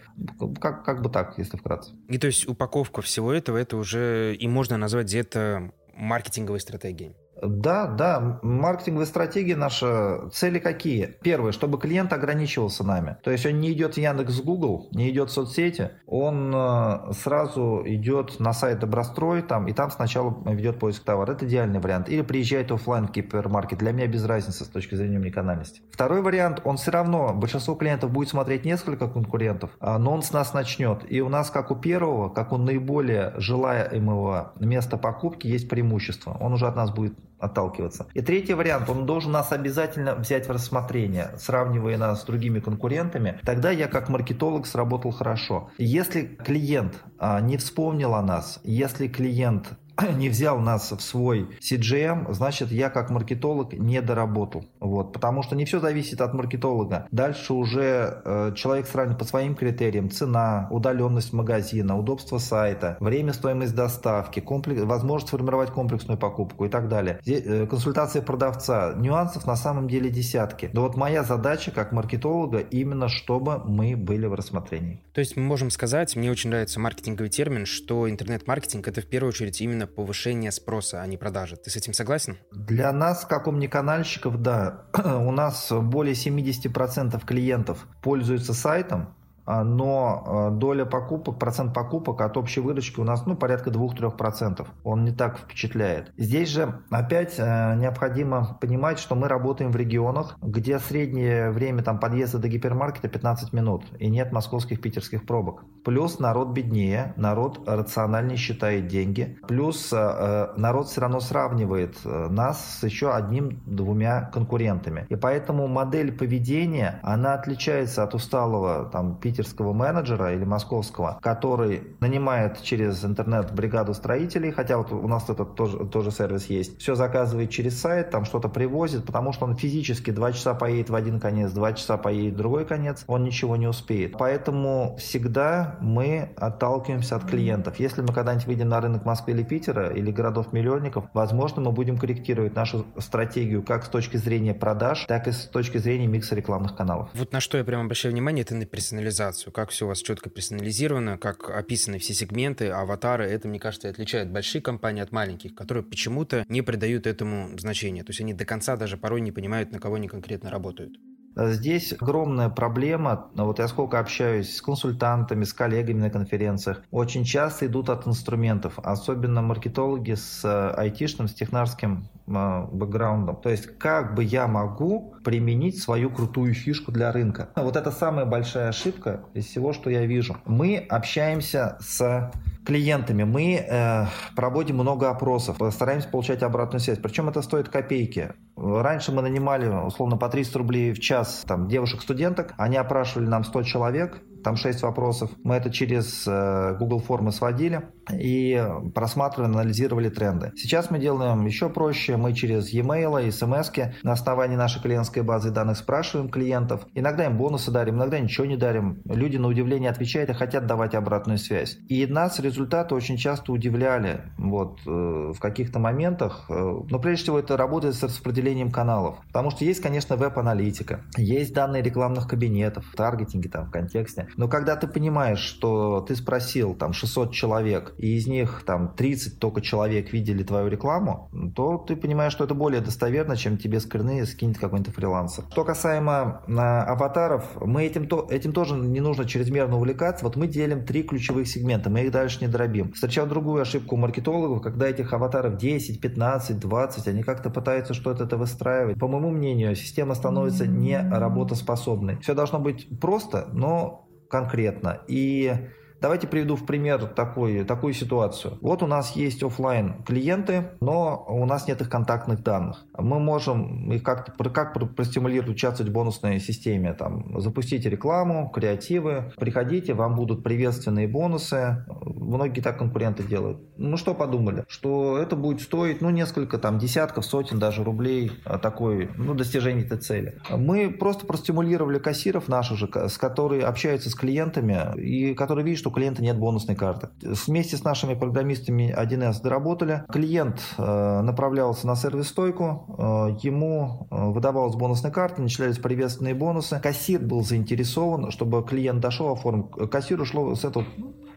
Как, 0.59 0.83
как 0.83 1.01
бы 1.01 1.09
так, 1.09 1.37
если 1.37 1.57
вкратце. 1.57 1.93
И 2.09 2.17
то 2.17 2.27
есть 2.27 2.47
упаковка 2.47 3.01
всего 3.01 3.33
этого, 3.33 3.57
это 3.57 3.77
уже 3.77 4.35
и 4.35 4.47
можно 4.47 4.77
назвать 4.77 5.07
где-то 5.07 5.71
маркетинговой 5.95 6.59
стратегией. 6.59 7.15
Да, 7.41 7.87
да, 7.87 8.39
маркетинговая 8.41 9.05
стратегия 9.05 9.55
наша, 9.55 10.29
цели 10.33 10.59
какие? 10.59 11.17
Первое, 11.21 11.51
чтобы 11.51 11.79
клиент 11.79 12.13
ограничивался 12.13 12.83
нами. 12.83 13.17
То 13.23 13.31
есть 13.31 13.45
он 13.45 13.59
не 13.59 13.71
идет 13.73 13.95
в 13.95 13.97
Яндекс 13.97 14.41
Google, 14.41 14.89
не 14.91 15.09
идет 15.09 15.29
в 15.29 15.33
соцсети, 15.33 15.91
он 16.05 16.53
э, 16.53 17.13
сразу 17.13 17.83
идет 17.85 18.39
на 18.39 18.53
сайт 18.53 18.79
Добрострой 18.79 19.41
там, 19.41 19.67
и 19.67 19.73
там 19.73 19.91
сначала 19.91 20.35
ведет 20.45 20.79
поиск 20.79 21.03
товара. 21.03 21.33
Это 21.33 21.45
идеальный 21.45 21.79
вариант. 21.79 22.09
Или 22.09 22.21
приезжает 22.21 22.71
офлайн 22.71 23.07
в 23.07 23.11
гипермаркет. 23.11 23.79
Для 23.79 23.91
меня 23.91 24.07
без 24.07 24.25
разницы 24.25 24.65
с 24.65 24.67
точки 24.67 24.95
зрения 24.95 25.17
уникальности. 25.17 25.81
Второй 25.91 26.21
вариант, 26.21 26.61
он 26.63 26.77
все 26.77 26.91
равно, 26.91 27.33
большинство 27.33 27.75
клиентов 27.75 28.11
будет 28.11 28.29
смотреть 28.29 28.65
несколько 28.65 29.07
конкурентов, 29.07 29.71
а, 29.79 29.97
но 29.99 30.13
он 30.13 30.21
с 30.21 30.31
нас 30.31 30.53
начнет. 30.53 31.03
И 31.09 31.21
у 31.21 31.29
нас, 31.29 31.49
как 31.49 31.71
у 31.71 31.75
первого, 31.75 32.29
как 32.29 32.51
у 32.51 32.57
наиболее 32.57 33.33
желаемого 33.37 34.53
места 34.59 34.97
покупки, 34.97 35.47
есть 35.47 35.69
преимущество. 35.69 36.37
Он 36.39 36.53
уже 36.53 36.67
от 36.67 36.75
нас 36.75 36.91
будет 36.91 37.17
отталкиваться. 37.39 38.07
И 38.13 38.21
третий 38.21 38.53
вариант, 38.53 38.89
он 38.89 39.05
должен 39.05 39.31
нас 39.31 39.51
обязательно 39.51 40.15
взять 40.15 40.47
в 40.47 40.51
рассмотрение, 40.51 41.31
сравнивая 41.37 41.97
нас 41.97 42.21
с 42.21 42.25
другими 42.25 42.59
конкурентами. 42.59 43.39
Тогда 43.43 43.71
я 43.71 43.87
как 43.87 44.09
маркетолог 44.09 44.65
сработал 44.65 45.11
хорошо. 45.11 45.69
Если 45.77 46.23
клиент 46.23 47.03
а, 47.19 47.39
не 47.41 47.57
вспомнил 47.57 48.15
о 48.15 48.21
нас, 48.21 48.59
если 48.63 49.07
клиент 49.07 49.77
не 50.15 50.29
взял 50.29 50.59
нас 50.59 50.91
в 50.91 50.99
свой 51.01 51.47
CGM, 51.59 52.33
значит, 52.33 52.71
я 52.71 52.89
как 52.89 53.09
маркетолог 53.09 53.73
не 53.73 54.01
доработал. 54.01 54.65
Вот, 54.79 55.13
потому 55.13 55.43
что 55.43 55.55
не 55.55 55.65
все 55.65 55.79
зависит 55.79 56.21
от 56.21 56.33
маркетолога. 56.33 57.07
Дальше 57.11 57.53
уже 57.53 58.21
э, 58.23 58.53
человек 58.55 58.87
сравнит 58.87 59.17
по 59.17 59.25
своим 59.25 59.55
критериям. 59.55 60.09
Цена, 60.09 60.67
удаленность 60.69 61.33
магазина, 61.33 61.97
удобство 61.97 62.37
сайта, 62.37 62.97
время, 62.99 63.33
стоимость 63.33 63.75
доставки, 63.75 64.39
комплекс, 64.39 64.81
возможность 64.81 65.29
сформировать 65.29 65.71
комплексную 65.71 66.17
покупку 66.17 66.65
и 66.65 66.69
так 66.69 66.89
далее. 66.89 67.19
Здесь, 67.23 67.43
э, 67.45 67.67
консультация 67.67 68.21
продавца. 68.21 68.93
Нюансов 68.97 69.47
на 69.47 69.55
самом 69.55 69.87
деле 69.87 70.09
десятки. 70.09 70.69
Но 70.73 70.81
вот 70.81 70.95
моя 70.95 71.23
задача 71.23 71.71
как 71.71 71.91
маркетолога 71.91 72.59
именно, 72.59 73.09
чтобы 73.09 73.61
мы 73.65 73.95
были 73.95 74.27
в 74.27 74.33
рассмотрении. 74.33 75.01
То 75.13 75.19
есть 75.19 75.35
мы 75.35 75.43
можем 75.43 75.71
сказать, 75.71 76.15
мне 76.15 76.29
очень 76.29 76.49
нравится 76.51 76.79
маркетинговый 76.79 77.29
термин, 77.29 77.65
что 77.65 78.09
интернет-маркетинг 78.09 78.87
это 78.87 79.01
в 79.01 79.07
первую 79.07 79.29
очередь 79.29 79.59
именно 79.61 79.86
повышение 79.95 80.51
спроса, 80.51 81.01
а 81.01 81.07
не 81.07 81.17
продажи. 81.17 81.55
Ты 81.57 81.69
с 81.69 81.75
этим 81.75 81.93
согласен? 81.93 82.37
Для 82.51 82.91
нас, 82.91 83.25
как 83.25 83.47
умниканальщиков, 83.47 84.41
да. 84.41 84.85
У 84.93 85.31
нас 85.31 85.71
более 85.71 86.13
70% 86.13 87.25
клиентов 87.25 87.87
пользуются 88.01 88.53
сайтом, 88.53 89.16
но 89.47 90.23
а, 90.25 90.49
доля 90.51 90.85
покупок, 90.85 91.39
процент 91.39 91.73
покупок 91.73 92.21
от 92.21 92.35
общей 92.37 92.59
выручки 92.59 92.99
у 92.99 93.03
нас 93.03 93.25
ну, 93.25 93.35
порядка 93.35 93.69
2-3%. 93.69 94.67
Он 94.83 95.05
не 95.05 95.11
так 95.11 95.39
впечатляет. 95.39 96.11
Здесь 96.17 96.49
же 96.49 96.81
опять 96.89 97.35
э, 97.37 97.75
необходимо 97.77 98.57
понимать, 98.59 98.99
что 98.99 99.15
мы 99.15 99.29
работаем 99.29 99.71
в 99.71 99.75
регионах, 99.77 100.37
где 100.41 100.79
среднее 100.79 101.51
время 101.51 101.81
там, 101.81 101.99
подъезда 101.99 102.39
до 102.39 102.49
гипермаркета 102.49 103.07
15 103.07 103.53
минут, 103.53 103.85
и 103.99 104.09
нет 104.09 104.33
московских, 104.33 104.81
питерских 104.81 105.25
пробок. 105.25 105.63
Плюс 105.85 106.19
народ 106.19 106.49
беднее, 106.49 107.13
народ 107.15 107.67
рациональнее 107.67 108.37
считает 108.37 108.87
деньги, 108.87 109.39
плюс 109.47 109.93
э, 109.93 109.97
э, 109.97 110.53
народ 110.57 110.87
все 110.87 111.01
равно 111.01 111.21
сравнивает 111.21 111.97
нас 112.03 112.79
с 112.79 112.83
еще 112.83 113.13
одним-двумя 113.13 114.29
конкурентами. 114.33 115.05
И 115.07 115.15
поэтому 115.15 115.67
модель 115.67 116.11
поведения, 116.11 116.99
она 117.03 117.33
отличается 117.35 118.03
от 118.03 118.13
усталого 118.13 118.89
там, 118.91 119.15
питерского 119.15 119.36
питерского 119.37 119.73
менеджера 119.73 120.33
или 120.33 120.43
московского, 120.43 121.19
который 121.21 121.83
нанимает 121.99 122.61
через 122.63 123.05
интернет 123.05 123.53
бригаду 123.53 123.93
строителей, 123.93 124.51
хотя 124.51 124.77
вот 124.77 124.91
у 124.91 125.07
нас 125.07 125.29
этот 125.29 125.55
тоже, 125.55 125.85
тоже 125.85 126.11
сервис 126.11 126.47
есть, 126.47 126.79
все 126.79 126.95
заказывает 126.95 127.51
через 127.51 127.79
сайт, 127.79 128.09
там 128.09 128.25
что-то 128.25 128.49
привозит, 128.49 129.05
потому 129.05 129.33
что 129.33 129.45
он 129.45 129.55
физически 129.55 130.09
два 130.11 130.31
часа 130.31 130.55
поедет 130.55 130.89
в 130.89 130.95
один 130.95 131.19
конец, 131.19 131.51
два 131.51 131.73
часа 131.73 131.97
поедет 131.97 132.33
в 132.33 132.37
другой 132.37 132.65
конец, 132.65 133.03
он 133.07 133.23
ничего 133.23 133.55
не 133.57 133.67
успеет. 133.67 134.17
Поэтому 134.17 134.95
всегда 134.99 135.77
мы 135.81 136.31
отталкиваемся 136.35 137.15
от 137.15 137.25
клиентов. 137.25 137.79
Если 137.79 138.01
мы 138.01 138.13
когда-нибудь 138.13 138.47
выйдем 138.47 138.69
на 138.69 138.81
рынок 138.81 139.05
Москвы 139.05 139.33
или 139.33 139.43
Питера 139.43 139.89
или 139.89 140.11
городов-миллионников, 140.11 141.05
возможно, 141.13 141.61
мы 141.61 141.71
будем 141.71 141.97
корректировать 141.97 142.55
нашу 142.55 142.85
стратегию 142.97 143.61
как 143.61 143.85
с 143.85 143.89
точки 143.89 144.17
зрения 144.17 144.55
продаж, 144.55 145.05
так 145.07 145.27
и 145.27 145.31
с 145.31 145.45
точки 145.45 145.77
зрения 145.77 146.07
микса 146.07 146.33
рекламных 146.33 146.75
каналов. 146.75 147.09
Вот 147.13 147.31
на 147.31 147.39
что 147.39 147.57
я 147.57 147.63
прямо 147.63 147.83
обращаю 147.83 148.13
внимание, 148.13 148.43
это 148.43 148.55
на 148.55 148.65
персонализацию. 148.65 149.26
Как 149.53 149.69
все 149.69 149.85
у 149.85 149.87
вас 149.89 150.01
четко 150.01 150.29
персонализировано, 150.29 151.17
как 151.17 151.49
описаны 151.49 151.99
все 151.99 152.13
сегменты, 152.13 152.69
аватары. 152.69 153.25
Это, 153.25 153.47
мне 153.47 153.59
кажется, 153.59 153.89
отличает 153.89 154.31
большие 154.31 154.61
компании 154.61 155.01
от 155.01 155.11
маленьких, 155.11 155.55
которые 155.55 155.83
почему-то 155.83 156.45
не 156.49 156.61
придают 156.61 157.07
этому 157.07 157.57
значения. 157.57 158.03
То 158.03 158.11
есть 158.11 158.21
они 158.21 158.33
до 158.33 158.45
конца 158.45 158.77
даже 158.77 158.97
порой 158.97 159.21
не 159.21 159.31
понимают, 159.31 159.71
на 159.71 159.79
кого 159.79 159.95
они 159.95 160.07
конкретно 160.07 160.49
работают. 160.49 160.97
Здесь 161.39 161.93
огромная 161.93 162.49
проблема. 162.49 163.29
Вот 163.35 163.59
я 163.59 163.67
сколько 163.67 163.99
общаюсь 163.99 164.55
с 164.55 164.61
консультантами, 164.61 165.43
с 165.43 165.53
коллегами 165.53 165.99
на 165.99 166.09
конференциях, 166.09 166.81
очень 166.89 167.25
часто 167.25 167.67
идут 167.67 167.89
от 167.89 168.07
инструментов, 168.07 168.79
особенно 168.79 169.43
маркетологи 169.43 170.13
с 170.13 170.43
э, 170.43 170.73
айтишным, 170.75 171.27
с 171.27 171.35
технарским 171.35 172.09
бэкграундом. 172.27 173.37
То 173.37 173.49
есть 173.49 173.77
как 173.77 174.15
бы 174.15 174.23
я 174.23 174.47
могу 174.47 175.15
применить 175.23 175.79
свою 175.79 176.09
крутую 176.09 176.53
фишку 176.53 176.91
для 176.91 177.11
рынка. 177.11 177.49
Вот 177.55 177.75
это 177.75 177.91
самая 177.91 178.25
большая 178.25 178.69
ошибка 178.69 179.21
из 179.33 179.45
всего, 179.45 179.73
что 179.73 179.89
я 179.89 180.05
вижу. 180.05 180.37
Мы 180.45 180.77
общаемся 180.77 181.77
с 181.79 182.31
клиентами 182.67 183.23
мы 183.23 183.65
э, 183.65 184.05
проводим 184.35 184.75
много 184.75 185.09
опросов, 185.09 185.55
стараемся 185.71 186.09
получать 186.09 186.43
обратную 186.43 186.81
связь. 186.81 186.99
Причем 187.01 187.29
это 187.29 187.41
стоит 187.41 187.69
копейки. 187.69 188.33
Раньше 188.57 189.13
мы 189.13 189.21
нанимали 189.21 189.69
условно 189.69 190.17
по 190.17 190.27
300 190.27 190.59
рублей 190.59 190.91
в 190.91 190.99
час 190.99 191.45
там, 191.47 191.69
девушек-студенток, 191.69 192.53
они 192.57 192.75
опрашивали 192.75 193.27
нам 193.27 193.45
100 193.45 193.63
человек, 193.63 194.21
там 194.43 194.55
6 194.55 194.81
вопросов. 194.83 195.31
Мы 195.43 195.55
это 195.55 195.71
через 195.71 196.25
э, 196.27 196.75
Google 196.79 196.99
формы 196.99 197.31
сводили 197.31 197.83
и 198.11 198.63
просматривали, 198.93 199.51
анализировали 199.51 200.09
тренды. 200.09 200.51
Сейчас 200.55 200.89
мы 200.89 200.99
делаем 200.99 201.45
еще 201.45 201.69
проще. 201.69 202.17
Мы 202.17 202.33
через 202.33 202.69
e-mail 202.69 203.31
смс 203.31 203.71
на 204.03 204.13
основании 204.13 204.55
нашей 204.55 204.81
клиентской 204.81 205.23
базы 205.23 205.51
данных 205.51 205.77
спрашиваем 205.77 206.29
клиентов. 206.29 206.85
Иногда 206.93 207.25
им 207.25 207.37
бонусы 207.37 207.71
дарим, 207.71 207.95
иногда 207.95 208.19
ничего 208.19 208.45
не 208.45 208.57
дарим. 208.57 209.01
Люди 209.05 209.37
на 209.37 209.47
удивление 209.47 209.89
отвечают 209.89 210.29
и 210.29 210.33
хотят 210.33 210.67
давать 210.67 210.95
обратную 210.95 211.37
связь. 211.37 211.77
И 211.89 212.05
нас 212.05 212.39
результаты 212.39 212.95
очень 212.95 213.17
часто 213.17 213.51
удивляли 213.51 214.21
вот, 214.37 214.79
э, 214.85 214.89
в 214.89 215.39
каких-то 215.39 215.79
моментах. 215.79 216.45
Э, 216.49 216.53
но 216.89 216.99
прежде 216.99 217.23
всего 217.23 217.39
это 217.39 217.57
работает 217.57 217.95
с 217.95 218.03
распределением 218.03 218.71
каналов. 218.71 219.17
Потому 219.27 219.51
что 219.51 219.65
есть, 219.65 219.81
конечно, 219.81 220.15
веб-аналитика, 220.15 221.01
есть 221.17 221.53
данные 221.53 221.81
рекламных 221.81 222.27
кабинетов, 222.27 222.85
таргетинги 222.95 223.47
там 223.47 223.65
в 223.67 223.71
контексте. 223.71 224.27
Но 224.37 224.47
когда 224.47 224.75
ты 224.75 224.87
понимаешь, 224.87 225.39
что 225.39 226.01
ты 226.01 226.15
спросил 226.15 226.75
там 226.75 226.93
600 226.93 227.33
человек, 227.33 227.95
и 227.97 228.15
из 228.15 228.27
них 228.27 228.63
там 228.65 228.93
30 228.95 229.39
только 229.39 229.61
человек 229.61 230.13
видели 230.13 230.43
твою 230.43 230.67
рекламу, 230.67 231.29
то 231.55 231.77
ты 231.79 231.95
понимаешь, 231.95 232.31
что 232.33 232.43
это 232.43 232.53
более 232.53 232.81
достоверно, 232.81 233.35
чем 233.35 233.57
тебе 233.57 233.79
скрины 233.79 234.25
скинет 234.25 234.59
какой-нибудь 234.59 234.93
фрилансер. 234.93 235.43
Что 235.51 235.63
касаемо 235.63 236.43
а, 236.47 236.83
аватаров, 236.83 237.45
мы 237.59 237.83
этим, 237.83 238.07
то, 238.07 238.27
этим 238.29 238.53
тоже 238.53 238.75
не 238.75 238.99
нужно 238.99 239.25
чрезмерно 239.25 239.77
увлекаться. 239.77 240.23
Вот 240.23 240.35
мы 240.35 240.47
делим 240.47 240.85
три 240.85 241.01
ключевых 241.01 241.47
сегмента, 241.47 241.89
мы 241.89 242.01
их 242.01 242.11
дальше 242.11 242.37
не 242.41 242.47
дробим. 242.47 242.93
Встречал 242.93 243.25
другую 243.25 243.63
ошибку 243.63 243.95
у 243.95 243.97
маркетологов, 243.97 244.61
когда 244.61 244.87
этих 244.87 245.13
аватаров 245.13 245.57
10, 245.57 245.99
15, 245.99 246.59
20, 246.59 247.07
они 247.07 247.23
как-то 247.23 247.49
пытаются 247.49 247.95
что-то 247.95 248.25
это 248.25 248.37
выстраивать. 248.37 248.99
По 248.99 249.07
моему 249.07 249.31
мнению, 249.31 249.75
система 249.75 250.13
становится 250.13 250.67
не 250.67 250.99
работоспособной. 250.99 252.17
Все 252.17 252.35
должно 252.35 252.59
быть 252.59 252.87
просто, 252.99 253.49
но 253.51 254.07
конкретно. 254.29 255.01
И 255.07 255.53
Давайте 255.99 256.27
приведу 256.27 256.55
в 256.55 256.65
пример 256.65 257.05
такой, 257.07 257.63
такую 257.63 257.93
ситуацию. 257.93 258.57
Вот 258.61 258.83
у 258.83 258.87
нас 258.87 259.15
есть 259.15 259.41
офлайн 259.41 260.03
клиенты, 260.03 260.71
но 260.79 261.25
у 261.27 261.45
нас 261.45 261.67
нет 261.67 261.81
их 261.81 261.89
контактных 261.89 262.43
данных. 262.43 262.85
Мы 262.95 263.19
можем 263.19 263.91
их 263.91 264.03
как-то 264.03 264.31
как 264.49 264.73
простимулировать 264.95 265.49
участвовать 265.49 265.89
в 265.89 265.93
бонусной 265.93 266.39
системе. 266.39 266.93
Там, 266.93 267.39
запустите 267.39 267.89
рекламу, 267.89 268.49
креативы, 268.49 269.33
приходите, 269.37 269.93
вам 269.93 270.15
будут 270.15 270.43
приветственные 270.43 271.07
бонусы. 271.07 271.85
Многие 272.05 272.61
так 272.61 272.77
конкуренты 272.77 273.23
делают. 273.23 273.59
Ну 273.77 273.97
что 273.97 274.13
подумали? 274.13 274.65
Что 274.67 275.17
это 275.17 275.35
будет 275.35 275.61
стоить 275.61 276.01
ну, 276.01 276.11
несколько 276.11 276.59
там, 276.59 276.77
десятков, 276.77 277.25
сотен 277.25 277.57
даже 277.57 277.83
рублей 277.83 278.31
а, 278.45 278.59
такой, 278.59 279.09
ну, 279.15 279.33
достижение 279.33 279.85
этой 279.85 279.97
цели. 279.97 280.39
Мы 280.51 280.91
просто 280.91 281.25
простимулировали 281.25 281.97
кассиров 281.97 282.47
наших 282.47 282.77
же, 282.77 282.87
с 282.93 283.17
которые 283.17 283.63
общаются 283.63 284.09
с 284.09 284.15
клиентами 284.15 284.99
и 284.99 285.33
которые 285.33 285.65
видят, 285.65 285.79
что 285.79 285.86
у 285.87 285.91
клиента 285.91 286.21
нет 286.21 286.37
бонусной 286.37 286.75
карты. 286.75 287.09
Вместе 287.21 287.77
с 287.77 287.83
нашими 287.83 288.13
программистами 288.13 288.93
1С 288.97 289.41
доработали. 289.41 290.03
Клиент 290.11 290.61
э, 290.77 291.21
направлялся 291.21 291.87
на 291.87 291.95
сервис-стойку, 291.95 292.85
э, 292.97 293.37
ему 293.41 294.07
э, 294.09 294.25
выдавалась 294.29 294.75
бонусная 294.75 295.11
карта, 295.11 295.41
начислялись 295.41 295.77
приветственные 295.77 296.35
бонусы. 296.35 296.79
Кассир 296.81 297.21
был 297.21 297.43
заинтересован, 297.43 298.31
чтобы 298.31 298.63
клиент 298.63 298.99
дошел, 298.99 299.31
оформил. 299.31 299.65
Кассиру 299.65 300.25
шло 300.25 300.53
с 300.55 300.63
этого 300.63 300.85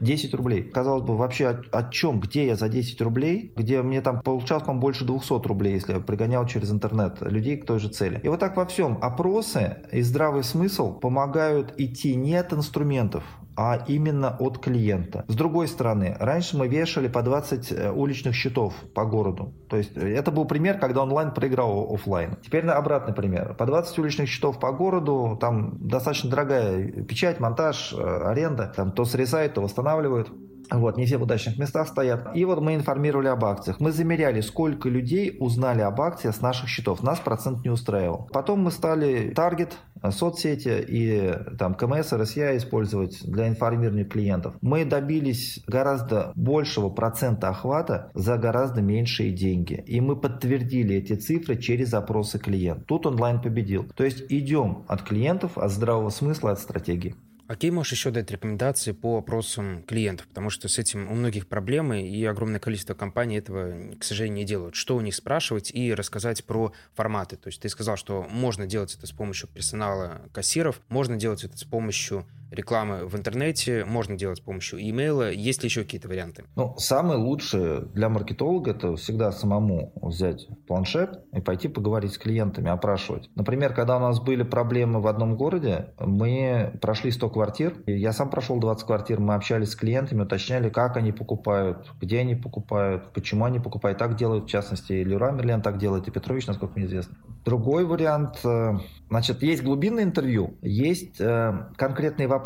10 0.00 0.34
рублей. 0.34 0.62
Казалось 0.62 1.02
бы, 1.02 1.16
вообще 1.16 1.48
о, 1.48 1.62
о 1.72 1.90
чем, 1.90 2.20
где 2.20 2.46
я 2.46 2.56
за 2.56 2.68
10 2.68 3.00
рублей, 3.02 3.52
где 3.56 3.82
мне 3.82 4.00
там 4.00 4.20
получалось, 4.22 4.64
по 4.64 4.72
больше 4.72 5.04
200 5.04 5.46
рублей, 5.46 5.74
если 5.74 5.94
я 5.94 6.00
пригонял 6.00 6.46
через 6.46 6.70
интернет 6.70 7.20
людей 7.20 7.56
к 7.56 7.66
той 7.66 7.78
же 7.78 7.88
цели. 7.88 8.20
И 8.22 8.28
вот 8.28 8.40
так 8.40 8.56
во 8.56 8.66
всем. 8.66 8.98
Опросы 9.00 9.76
и 9.92 10.02
здравый 10.02 10.42
смысл 10.42 10.98
помогают 10.98 11.74
идти 11.78 12.14
не 12.16 12.34
от 12.36 12.52
инструментов, 12.52 13.24
а 13.62 13.84
именно 13.88 14.34
от 14.38 14.56
клиента. 14.56 15.26
С 15.28 15.34
другой 15.34 15.68
стороны, 15.68 16.16
раньше 16.18 16.56
мы 16.56 16.66
вешали 16.66 17.08
по 17.08 17.20
20 17.22 17.72
э, 17.72 17.90
уличных 17.92 18.34
счетов 18.34 18.72
по 18.94 19.04
городу. 19.04 19.52
То 19.68 19.76
есть 19.76 19.94
э, 19.96 20.14
это 20.14 20.30
был 20.30 20.46
пример, 20.46 20.78
когда 20.78 21.02
онлайн 21.02 21.30
проиграл 21.32 21.92
офлайн. 21.92 22.38
Теперь 22.42 22.64
на 22.64 22.72
обратный 22.72 23.12
пример. 23.12 23.52
По 23.52 23.66
20 23.66 23.98
уличных 23.98 24.30
счетов 24.30 24.58
по 24.58 24.72
городу, 24.72 25.36
там 25.38 25.76
достаточно 25.78 26.30
дорогая 26.30 26.90
печать, 27.02 27.38
монтаж, 27.38 27.92
э, 27.92 28.02
аренда. 28.02 28.72
Там 28.74 28.92
то 28.92 29.04
срезают, 29.04 29.52
то 29.52 29.60
восстанавливают. 29.60 30.32
Вот, 30.70 30.96
не 30.96 31.06
все 31.06 31.18
в 31.18 31.22
удачных 31.22 31.58
местах 31.58 31.88
стоят. 31.88 32.34
И 32.34 32.44
вот 32.44 32.60
мы 32.60 32.74
информировали 32.74 33.28
об 33.28 33.44
акциях. 33.44 33.80
Мы 33.80 33.92
замеряли, 33.92 34.40
сколько 34.40 34.88
людей 34.88 35.36
узнали 35.38 35.80
об 35.82 36.00
акциях 36.00 36.34
с 36.34 36.40
наших 36.40 36.68
счетов. 36.68 37.02
Нас 37.02 37.18
процент 37.20 37.64
не 37.64 37.70
устраивал. 37.70 38.28
Потом 38.32 38.60
мы 38.60 38.70
стали 38.70 39.32
таргет, 39.34 39.78
соцсети 40.10 40.84
и 40.86 41.34
там 41.58 41.74
КМС, 41.74 42.12
РСЯ 42.12 42.56
использовать 42.56 43.20
для 43.24 43.48
информирования 43.48 44.04
клиентов. 44.04 44.54
Мы 44.60 44.84
добились 44.84 45.62
гораздо 45.66 46.32
большего 46.34 46.88
процента 46.88 47.48
охвата 47.48 48.10
за 48.14 48.38
гораздо 48.38 48.80
меньшие 48.80 49.32
деньги. 49.32 49.82
И 49.86 50.00
мы 50.00 50.16
подтвердили 50.16 50.96
эти 50.96 51.14
цифры 51.14 51.56
через 51.56 51.92
опросы 51.94 52.38
клиентов. 52.38 52.86
Тут 52.86 53.06
онлайн 53.06 53.40
победил. 53.40 53.88
То 53.94 54.04
есть 54.04 54.24
идем 54.28 54.84
от 54.88 55.02
клиентов, 55.02 55.58
от 55.58 55.70
здравого 55.70 56.10
смысла, 56.10 56.52
от 56.52 56.60
стратегии. 56.60 57.14
Какие 57.50 57.72
можешь 57.72 57.90
еще 57.90 58.12
дать 58.12 58.30
рекомендации 58.30 58.92
по 58.92 59.18
опросам 59.18 59.82
клиентов? 59.82 60.28
Потому 60.28 60.50
что 60.50 60.68
с 60.68 60.78
этим 60.78 61.10
у 61.10 61.16
многих 61.16 61.48
проблемы, 61.48 62.08
и 62.08 62.24
огромное 62.24 62.60
количество 62.60 62.94
компаний 62.94 63.38
этого, 63.38 63.92
к 63.96 64.04
сожалению, 64.04 64.36
не 64.36 64.44
делают. 64.44 64.76
Что 64.76 64.94
у 64.94 65.00
них 65.00 65.16
спрашивать 65.16 65.72
и 65.74 65.92
рассказать 65.92 66.44
про 66.44 66.72
форматы. 66.94 67.36
То 67.36 67.48
есть 67.48 67.60
ты 67.60 67.68
сказал, 67.68 67.96
что 67.96 68.24
можно 68.30 68.68
делать 68.68 68.94
это 68.94 69.08
с 69.08 69.10
помощью 69.10 69.48
персонала 69.48 70.22
кассиров, 70.32 70.80
можно 70.88 71.16
делать 71.16 71.42
это 71.42 71.58
с 71.58 71.64
помощью 71.64 72.24
рекламы 72.50 73.06
в 73.06 73.16
интернете, 73.16 73.84
можно 73.84 74.16
делать 74.16 74.38
с 74.38 74.40
помощью 74.40 74.80
имейла. 74.80 75.30
Есть 75.30 75.62
ли 75.62 75.68
еще 75.68 75.82
какие-то 75.82 76.08
варианты? 76.08 76.44
Ну, 76.56 76.74
самое 76.78 77.18
лучшее 77.18 77.82
для 77.94 78.08
маркетолога 78.08 78.72
это 78.72 78.96
всегда 78.96 79.32
самому 79.32 79.92
взять 80.00 80.48
планшет 80.66 81.20
и 81.32 81.40
пойти 81.40 81.68
поговорить 81.68 82.12
с 82.12 82.18
клиентами, 82.18 82.70
опрашивать. 82.70 83.30
Например, 83.34 83.72
когда 83.72 83.96
у 83.96 84.00
нас 84.00 84.20
были 84.20 84.42
проблемы 84.42 85.00
в 85.00 85.06
одном 85.06 85.36
городе, 85.36 85.94
мы 85.98 86.78
прошли 86.80 87.10
100 87.10 87.30
квартир, 87.30 87.74
я 87.86 88.12
сам 88.12 88.30
прошел 88.30 88.58
20 88.58 88.86
квартир, 88.86 89.20
мы 89.20 89.34
общались 89.34 89.70
с 89.70 89.76
клиентами, 89.76 90.22
уточняли, 90.22 90.70
как 90.70 90.96
они 90.96 91.12
покупают, 91.12 91.90
где 92.00 92.20
они 92.20 92.34
покупают, 92.34 93.12
почему 93.12 93.44
они 93.44 93.60
покупают. 93.60 93.98
Так 93.98 94.16
делают, 94.16 94.44
в 94.46 94.48
частности, 94.48 94.92
и 94.92 95.04
Леруа 95.04 95.30
Мерлен 95.30 95.62
так 95.62 95.78
делает, 95.78 96.08
и 96.08 96.10
Петрович, 96.10 96.46
насколько 96.46 96.74
мне 96.76 96.86
известно. 96.86 97.16
Другой 97.44 97.84
вариант, 97.84 98.40
э, 98.44 98.78
значит, 99.08 99.42
есть 99.42 99.62
глубинное 99.62 100.04
интервью, 100.04 100.58
есть 100.62 101.20
э, 101.20 101.68
конкретные 101.76 102.28
вопросы. 102.28 102.39